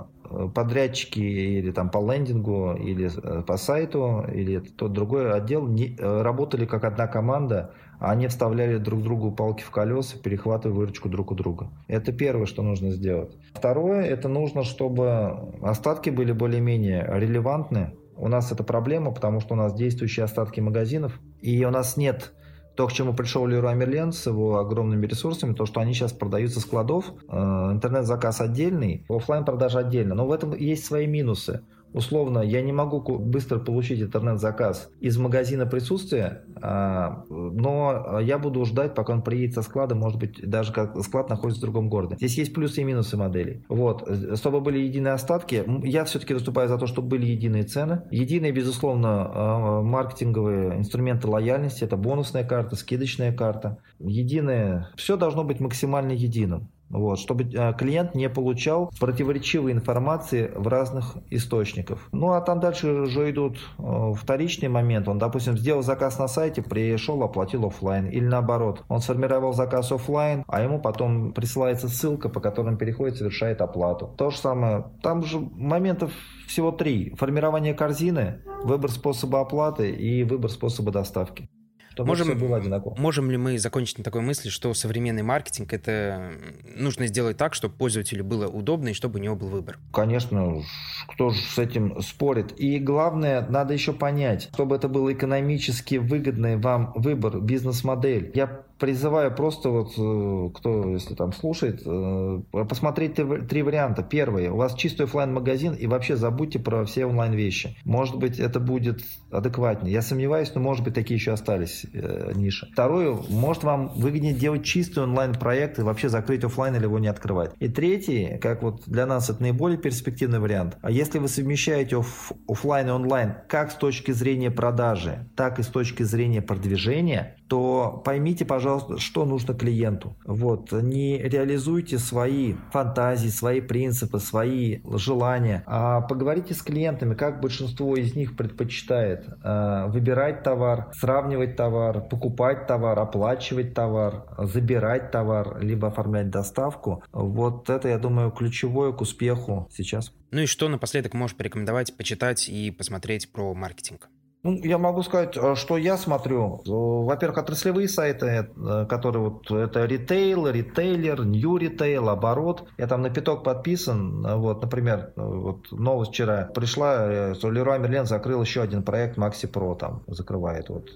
подрядчики 0.53 1.19
или 1.19 1.71
там 1.71 1.89
по 1.89 1.99
лендингу, 1.99 2.73
или 2.73 3.09
э, 3.15 3.41
по 3.43 3.57
сайту, 3.57 4.25
или 4.31 4.59
тот 4.59 4.93
другой 4.93 5.33
отдел 5.33 5.67
не, 5.67 5.95
э, 5.97 6.21
работали 6.21 6.65
как 6.65 6.83
одна 6.83 7.07
команда, 7.07 7.71
а 7.99 8.11
они 8.11 8.27
вставляли 8.27 8.77
друг 8.77 9.03
другу 9.03 9.31
палки 9.31 9.63
в 9.63 9.71
колеса, 9.71 10.17
перехватывая 10.17 10.75
выручку 10.75 11.09
друг 11.09 11.31
у 11.31 11.35
друга. 11.35 11.69
Это 11.87 12.11
первое, 12.11 12.45
что 12.45 12.61
нужно 12.61 12.91
сделать. 12.91 13.37
Второе, 13.53 14.03
это 14.03 14.27
нужно, 14.27 14.63
чтобы 14.63 15.53
остатки 15.61 16.09
были 16.09 16.31
более-менее 16.31 17.07
релевантны. 17.09 17.95
У 18.17 18.27
нас 18.27 18.51
это 18.51 18.63
проблема, 18.63 19.11
потому 19.11 19.39
что 19.39 19.55
у 19.55 19.57
нас 19.57 19.73
действующие 19.73 20.23
остатки 20.23 20.59
магазинов, 20.59 21.19
и 21.41 21.63
у 21.65 21.69
нас 21.69 21.97
нет 21.97 22.33
то, 22.75 22.87
к 22.87 22.93
чему 22.93 23.13
пришел 23.13 23.47
Леруа 23.47 23.73
Мерлен 23.73 24.11
с 24.11 24.25
его 24.25 24.59
огромными 24.59 25.05
ресурсами, 25.07 25.53
то, 25.53 25.65
что 25.65 25.79
они 25.79 25.93
сейчас 25.93 26.11
продаются 26.11 26.59
складов, 26.59 27.05
э, 27.29 27.35
интернет-заказ 27.37 28.41
отдельный, 28.41 29.05
офлайн 29.09 29.45
продажа 29.45 29.79
отдельно. 29.79 30.15
Но 30.15 30.27
в 30.27 30.31
этом 30.31 30.55
есть 30.55 30.85
свои 30.85 31.07
минусы. 31.07 31.61
Условно, 31.95 32.39
я 32.39 32.61
не 32.61 32.73
могу 32.73 32.99
быстро 32.99 33.57
получить 33.57 34.01
интернет-заказ 34.01 34.91
из 34.99 35.17
магазина 35.17 35.65
присутствия, 35.65 36.43
а, 36.61 37.23
но 37.29 38.19
я 38.19 38.37
буду 38.37 38.65
ждать, 38.65 38.93
пока 38.93 39.13
он 39.13 39.21
приедет 39.21 39.55
со 39.55 39.61
склада, 39.61 39.95
может 39.95 40.19
быть, 40.19 40.45
даже 40.45 40.73
как 40.73 41.01
склад 41.01 41.29
находится 41.29 41.61
в 41.61 41.63
другом 41.63 41.87
городе. 41.87 42.17
Здесь 42.17 42.37
есть 42.37 42.53
плюсы 42.53 42.81
и 42.81 42.83
минусы 42.83 43.15
моделей. 43.15 43.63
Вот. 43.69 44.09
Чтобы 44.35 44.59
были 44.59 44.79
единые 44.79 45.13
остатки, 45.13 45.63
я 45.83 46.03
все-таки 46.03 46.33
выступаю 46.33 46.67
за 46.67 46.77
то, 46.77 46.85
чтобы 46.85 47.07
были 47.07 47.27
единые 47.27 47.63
цены. 47.63 48.01
Единые, 48.11 48.51
безусловно, 48.51 49.31
а, 49.33 49.81
маркетинговые 49.81 50.77
инструменты 50.77 51.29
лояльности, 51.29 51.85
это 51.85 51.95
бонусная 51.95 52.43
карта, 52.43 52.75
скидочная 52.75 53.31
карта. 53.31 53.77
Единые, 53.99 54.89
все 54.97 55.15
должно 55.15 55.45
быть 55.45 55.61
максимально 55.61 56.11
единым. 56.11 56.67
Вот, 56.89 57.19
чтобы 57.19 57.43
э, 57.43 57.73
клиент 57.73 58.15
не 58.15 58.29
получал 58.29 58.91
противоречивой 58.99 59.71
информации 59.71 60.51
в 60.55 60.67
разных 60.67 61.17
источниках. 61.29 61.99
Ну 62.11 62.31
а 62.31 62.41
там 62.41 62.59
дальше 62.59 62.87
уже 62.87 63.31
идут 63.31 63.57
э, 63.77 64.13
вторичный 64.15 64.69
момент. 64.69 65.07
Он, 65.07 65.17
допустим, 65.17 65.57
сделал 65.57 65.81
заказ 65.81 66.19
на 66.19 66.27
сайте, 66.27 66.61
пришел, 66.61 67.21
оплатил 67.23 67.65
офлайн. 67.65 68.07
Или 68.07 68.25
наоборот, 68.25 68.83
он 68.87 69.01
сформировал 69.01 69.53
заказ 69.53 69.91
офлайн, 69.91 70.43
а 70.47 70.61
ему 70.61 70.79
потом 70.79 71.33
присылается 71.33 71.89
ссылка, 71.89 72.29
по 72.29 72.39
которой 72.39 72.77
переходит, 72.77 73.17
совершает 73.17 73.61
оплату. 73.61 74.13
То 74.17 74.29
же 74.29 74.37
самое. 74.37 74.85
Там 75.01 75.23
же 75.23 75.39
моментов 75.39 76.11
всего 76.47 76.71
три. 76.71 77.15
Формирование 77.15 77.73
корзины, 77.73 78.41
выбор 78.63 78.91
способа 78.91 79.41
оплаты 79.41 79.89
и 79.89 80.23
выбор 80.23 80.51
способа 80.51 80.91
доставки 80.91 81.49
чтобы 81.95 82.09
можем, 82.09 82.27
все 82.27 82.35
было 82.35 82.57
одинаково. 82.57 82.95
Можем 82.97 83.31
ли 83.31 83.37
мы 83.37 83.57
закончить 83.57 83.97
на 83.97 84.03
такой 84.03 84.21
мысли, 84.21 84.49
что 84.49 84.73
современный 84.73 85.23
маркетинг 85.23 85.73
это 85.73 86.33
нужно 86.75 87.07
сделать 87.07 87.37
так, 87.37 87.53
чтобы 87.53 87.73
пользователю 87.75 88.25
было 88.25 88.47
удобно 88.47 88.89
и 88.89 88.93
чтобы 88.93 89.19
у 89.19 89.21
него 89.21 89.35
был 89.35 89.47
выбор? 89.47 89.79
Конечно, 89.93 90.61
кто 91.07 91.29
же 91.29 91.41
с 91.41 91.57
этим 91.57 92.01
спорит. 92.01 92.59
И 92.59 92.79
главное, 92.79 93.47
надо 93.47 93.73
еще 93.73 93.93
понять, 93.93 94.49
чтобы 94.53 94.75
это 94.75 94.89
был 94.89 95.11
экономически 95.11 95.95
выгодный 95.95 96.57
вам 96.57 96.91
выбор, 96.95 97.39
бизнес-модель. 97.39 98.31
Я 98.35 98.63
призываю 98.79 99.33
просто 99.33 99.69
вот, 99.69 99.93
э, 99.97 100.49
кто, 100.53 100.89
если 100.89 101.15
там 101.15 101.33
слушает, 101.33 101.81
э, 101.85 102.41
посмотреть 102.69 103.15
три 103.47 103.61
варианта. 103.61 104.03
Первый, 104.03 104.49
у 104.49 104.57
вас 104.57 104.75
чистый 104.75 105.03
офлайн 105.03 105.33
магазин 105.33 105.73
и 105.73 105.87
вообще 105.87 106.15
забудьте 106.15 106.59
про 106.59 106.85
все 106.85 107.05
онлайн 107.05 107.33
вещи. 107.33 107.77
Может 107.85 108.17
быть, 108.17 108.39
это 108.39 108.59
будет 108.59 109.01
адекватнее. 109.31 109.93
Я 109.93 110.01
сомневаюсь, 110.01 110.51
но 110.53 110.61
может 110.61 110.83
быть 110.83 110.93
такие 110.93 111.15
еще 111.15 111.31
остались 111.31 111.85
э, 111.93 112.31
ниши. 112.35 112.67
Второе, 112.71 113.17
может 113.29 113.63
вам 113.63 113.89
выгоднее 113.95 114.33
делать 114.33 114.63
чистый 114.63 115.03
онлайн 115.03 115.33
проект 115.33 115.79
и 115.79 115.81
вообще 115.81 116.09
закрыть 116.09 116.43
офлайн 116.43 116.75
или 116.75 116.83
его 116.83 116.99
не 116.99 117.07
открывать. 117.07 117.51
И 117.59 117.67
третий, 117.67 118.37
как 118.41 118.63
вот 118.63 118.83
для 118.85 119.05
нас 119.05 119.29
это 119.29 119.41
наиболее 119.41 119.77
перспективный 119.77 120.39
вариант. 120.39 120.77
А 120.81 120.91
если 120.91 121.19
вы 121.19 121.27
совмещаете 121.27 121.97
оф 121.97 122.31
офлайн 122.47 122.87
и 122.87 122.91
онлайн 122.91 123.35
как 123.47 123.71
с 123.71 123.75
точки 123.75 124.11
зрения 124.11 124.51
продажи, 124.51 125.27
так 125.35 125.59
и 125.59 125.63
с 125.63 125.67
точки 125.67 126.03
зрения 126.03 126.41
продвижения, 126.41 127.37
то 127.47 128.01
поймите, 128.03 128.45
пожалуйста, 128.45 128.65
что 128.97 129.25
нужно 129.25 129.53
клиенту. 129.53 130.15
Вот, 130.25 130.71
не 130.71 131.17
реализуйте 131.17 131.97
свои 131.97 132.55
фантазии, 132.71 133.29
свои 133.29 133.61
принципы, 133.61 134.19
свои 134.19 134.79
желания, 134.93 135.63
а 135.65 136.01
поговорите 136.01 136.53
с 136.53 136.61
клиентами, 136.61 137.15
как 137.15 137.41
большинство 137.41 137.95
из 137.95 138.15
них 138.15 138.35
предпочитает 138.35 139.25
э, 139.43 139.85
выбирать 139.87 140.43
товар, 140.43 140.91
сравнивать 140.93 141.55
товар, 141.55 142.01
покупать 142.01 142.67
товар, 142.67 142.97
оплачивать 142.99 143.73
товар, 143.73 144.25
забирать 144.37 145.11
товар, 145.11 145.59
либо 145.61 145.87
оформлять 145.87 146.29
доставку. 146.29 147.03
Вот 147.11 147.69
это, 147.69 147.87
я 147.87 147.97
думаю, 147.97 148.31
ключевое 148.31 148.91
к 148.91 149.01
успеху 149.01 149.67
сейчас. 149.71 150.11
Ну 150.31 150.41
и 150.41 150.45
что 150.45 150.67
напоследок 150.67 151.13
можешь 151.13 151.37
порекомендовать 151.37 151.95
почитать 151.95 152.49
и 152.49 152.71
посмотреть 152.71 153.31
про 153.31 153.53
маркетинг? 153.53 154.09
Ну, 154.45 154.59
я 154.63 154.77
могу 154.77 155.01
сказать, 155.01 155.35
э, 155.35 155.55
что 155.55 155.75
я 155.75 155.97
смотрю. 155.97 156.61
Э, 156.67 156.69
во-первых, 156.69 157.39
отраслевые 157.39 157.87
сайты, 157.89 158.27
э, 158.27 158.85
которые 158.87 159.29
вот 159.29 159.49
это 159.49 159.85
ритейл, 159.85 160.47
ритейлер, 160.47 161.25
new 161.25 161.57
ритейл, 161.57 162.09
оборот. 162.09 162.67
Я 162.77 162.85
там 162.85 163.01
на 163.01 163.09
пяток 163.09 163.43
подписан. 163.43 164.21
Вот, 164.21 164.61
например, 164.61 165.13
вот 165.15 165.71
новость 165.71 166.11
вчера 166.11 166.43
пришла, 166.53 167.33
что 167.33 167.49
Леруа 167.49 167.79
Мерлен 167.79 168.05
закрыл 168.05 168.43
еще 168.43 168.61
один 168.61 168.83
проект 168.83 169.17
Maxi 169.17 169.51
Pro 169.51 169.75
там 169.75 170.03
закрывает. 170.05 170.69
Вот. 170.69 170.91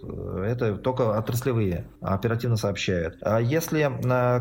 Это 0.45 0.75
только 0.75 1.17
отраслевые 1.17 1.87
оперативно 2.01 2.55
сообщают. 2.55 3.17
А 3.21 3.39
если 3.41 3.89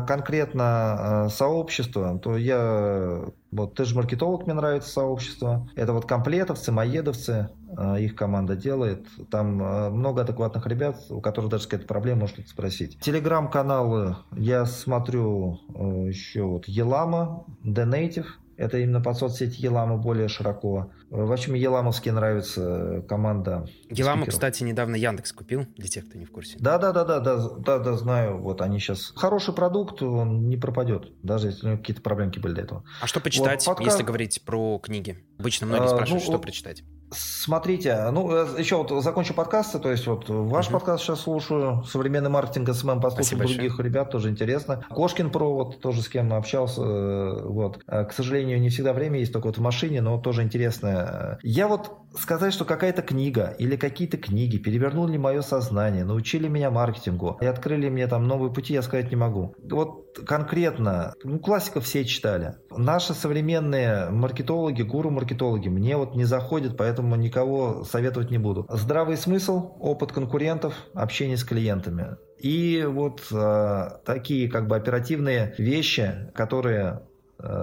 конкретно 0.05 1.29
сообщество, 1.31 2.19
то 2.19 2.37
я 2.37 3.23
вот 3.51 3.75
ты 3.75 3.85
же 3.85 3.95
маркетолог, 3.95 4.45
мне 4.45 4.53
нравится 4.53 4.89
сообщество. 4.89 5.67
Это 5.75 5.93
вот 5.93 6.05
комплетовцы, 6.05 6.71
маедовцы, 6.71 7.49
э, 7.77 8.01
их 8.01 8.15
команда 8.15 8.55
делает. 8.55 9.07
Там 9.31 9.61
э, 9.61 9.89
много 9.89 10.21
адекватных 10.21 10.67
ребят, 10.67 10.97
у 11.09 11.19
которых 11.19 11.49
даже 11.49 11.63
какая-то 11.63 11.87
проблема, 11.87 12.21
может 12.21 12.47
спросить. 12.47 12.99
Телеграм-каналы 12.99 14.17
я 14.33 14.65
смотрю 14.65 15.59
э, 15.73 16.07
еще 16.09 16.43
вот 16.43 16.67
Елама, 16.67 17.45
The 17.63 17.85
Native. 17.85 18.27
Это 18.59 18.77
именно 18.77 18.99
под 18.99 19.17
соцсеть 19.17 19.57
Елама 19.57 19.95
более 19.95 20.27
широко. 20.27 20.91
В 21.09 21.31
общем, 21.31 21.53
Еламовский 21.53 22.11
нравится 22.11 23.05
команда. 23.07 23.65
Елама, 23.89 24.25
кстати, 24.25 24.63
недавно 24.63 24.97
Яндекс 24.97 25.31
купил, 25.31 25.65
для 25.77 25.87
тех, 25.87 26.09
кто 26.09 26.17
не 26.17 26.25
в 26.25 26.31
курсе. 26.31 26.57
Да, 26.59 26.77
да, 26.77 26.91
да, 26.91 27.05
да, 27.05 27.21
да, 27.21 27.37
да, 27.57 27.79
да, 27.79 27.93
знаю. 27.93 28.39
Вот 28.39 28.59
они 28.59 28.79
сейчас. 28.79 29.13
Хороший 29.15 29.53
продукт, 29.53 30.03
он 30.03 30.49
не 30.49 30.57
пропадет, 30.57 31.09
даже 31.23 31.47
если 31.47 31.77
какие-то 31.77 32.01
проблемки 32.01 32.39
были 32.39 32.53
до 32.53 32.61
этого. 32.61 32.83
А 33.01 33.07
что 33.07 33.21
почитать, 33.21 33.65
вот, 33.65 33.77
подка... 33.77 33.89
если 33.89 34.03
говорить 34.03 34.41
про 34.43 34.77
книги? 34.79 35.23
Обычно 35.39 35.65
многие 35.65 35.85
а, 35.85 35.89
спрашивают, 35.89 36.25
ну, 36.25 36.29
что 36.29 36.37
прочитать. 36.37 36.83
Смотрите, 37.11 38.09
ну, 38.11 38.31
э, 38.31 38.59
еще 38.59 38.77
вот 38.77 39.03
закончу 39.03 39.33
подкасты, 39.33 39.79
то 39.79 39.89
есть 39.89 40.05
вот 40.05 40.29
ваш 40.29 40.67
угу. 40.67 40.73
подкаст 40.73 41.03
сейчас 41.03 41.21
слушаю, 41.21 41.83
современный 41.83 42.29
маркетинг 42.29 42.69
SMM, 42.69 43.01
послушаю 43.01 43.39
других 43.39 43.71
большое. 43.71 43.89
ребят, 43.89 44.11
тоже 44.11 44.29
интересно. 44.29 44.85
Кошкин 44.89 45.31
про, 45.31 45.51
вот 45.51 45.79
тоже 45.81 46.01
с 46.01 46.09
кем 46.09 46.31
общался, 46.33 46.81
э, 46.81 47.41
вот. 47.45 47.79
Э, 47.87 48.05
к 48.05 48.13
сожалению, 48.13 48.59
не 48.61 48.69
всегда 48.69 48.93
время 48.93 49.19
есть, 49.19 49.33
только 49.33 49.47
вот 49.47 49.57
в 49.57 49.61
машине, 49.61 50.01
но 50.01 50.19
тоже 50.19 50.43
интересно. 50.43 51.39
Я 51.41 51.67
вот 51.67 51.91
сказать, 52.17 52.53
что 52.53 52.65
какая-то 52.65 53.01
книга 53.01 53.55
или 53.57 53.75
какие-то 53.75 54.17
книги 54.17 54.57
перевернули 54.57 55.17
мое 55.17 55.41
сознание, 55.41 56.05
научили 56.05 56.47
меня 56.47 56.69
маркетингу 56.71 57.37
и 57.41 57.45
открыли 57.45 57.89
мне 57.89 58.07
там 58.07 58.27
новые 58.27 58.51
пути, 58.51 58.73
я 58.73 58.81
сказать 58.81 59.09
не 59.09 59.15
могу. 59.15 59.55
Вот 59.63 60.08
конкретно, 60.25 61.13
ну, 61.23 61.39
классиков 61.39 61.85
все 61.85 62.05
читали. 62.05 62.55
Наши 62.71 63.13
современные 63.13 64.09
маркетологи, 64.09 64.81
гуру-маркетологи 64.81 65.69
мне 65.69 65.97
вот 65.97 66.15
не 66.15 66.25
заходят, 66.25 66.77
поэтому 66.77 67.15
никого 67.15 67.83
советовать 67.83 68.31
не 68.31 68.37
буду. 68.37 68.65
Здравый 68.69 69.17
смысл, 69.17 69.75
опыт 69.79 70.11
конкурентов, 70.11 70.73
общение 70.93 71.37
с 71.37 71.43
клиентами. 71.43 72.17
И 72.39 72.85
вот 72.87 73.21
э, 73.31 73.89
такие 74.05 74.49
как 74.49 74.67
бы 74.67 74.77
оперативные 74.77 75.53
вещи, 75.57 76.31
которые 76.33 77.01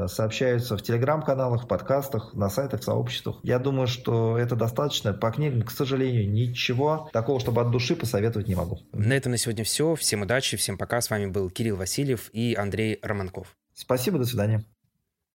сообщаются 0.07 0.77
в 0.77 0.83
телеграм-каналах, 0.83 1.65
в 1.65 1.69
подкастах, 1.69 2.35
на 2.35 2.49
сайтах, 2.49 2.81
в 2.81 2.85
сообществах. 2.85 3.39
Я 3.43 3.59
думаю, 3.59 3.87
что 3.87 4.39
это 4.39 4.57
достаточно. 4.57 5.13
По 5.13 5.31
книгам, 5.31 5.63
к 5.63 5.71
сожалению, 5.71 6.31
ничего 6.31 7.11
такого, 7.13 7.41
чтобы 7.41 7.61
от 7.61 7.71
души 7.71 7.97
посоветовать 7.97 8.49
не 8.49 8.55
могу. 8.55 8.81
На 8.93 9.13
этом 9.15 9.33
на 9.33 9.39
сегодня 9.39 9.65
все. 9.65 9.95
Всем 9.95 10.23
удачи, 10.23 10.57
всем 10.57 10.79
пока. 10.79 11.01
С 11.01 11.11
вами 11.11 11.27
был 11.27 11.51
Кирилл 11.51 11.77
Васильев 11.77 12.31
и 12.33 12.55
Андрей 12.55 12.99
Романков. 13.03 13.57
Спасибо, 13.75 14.19
до 14.19 14.25
свидания. 14.25 14.65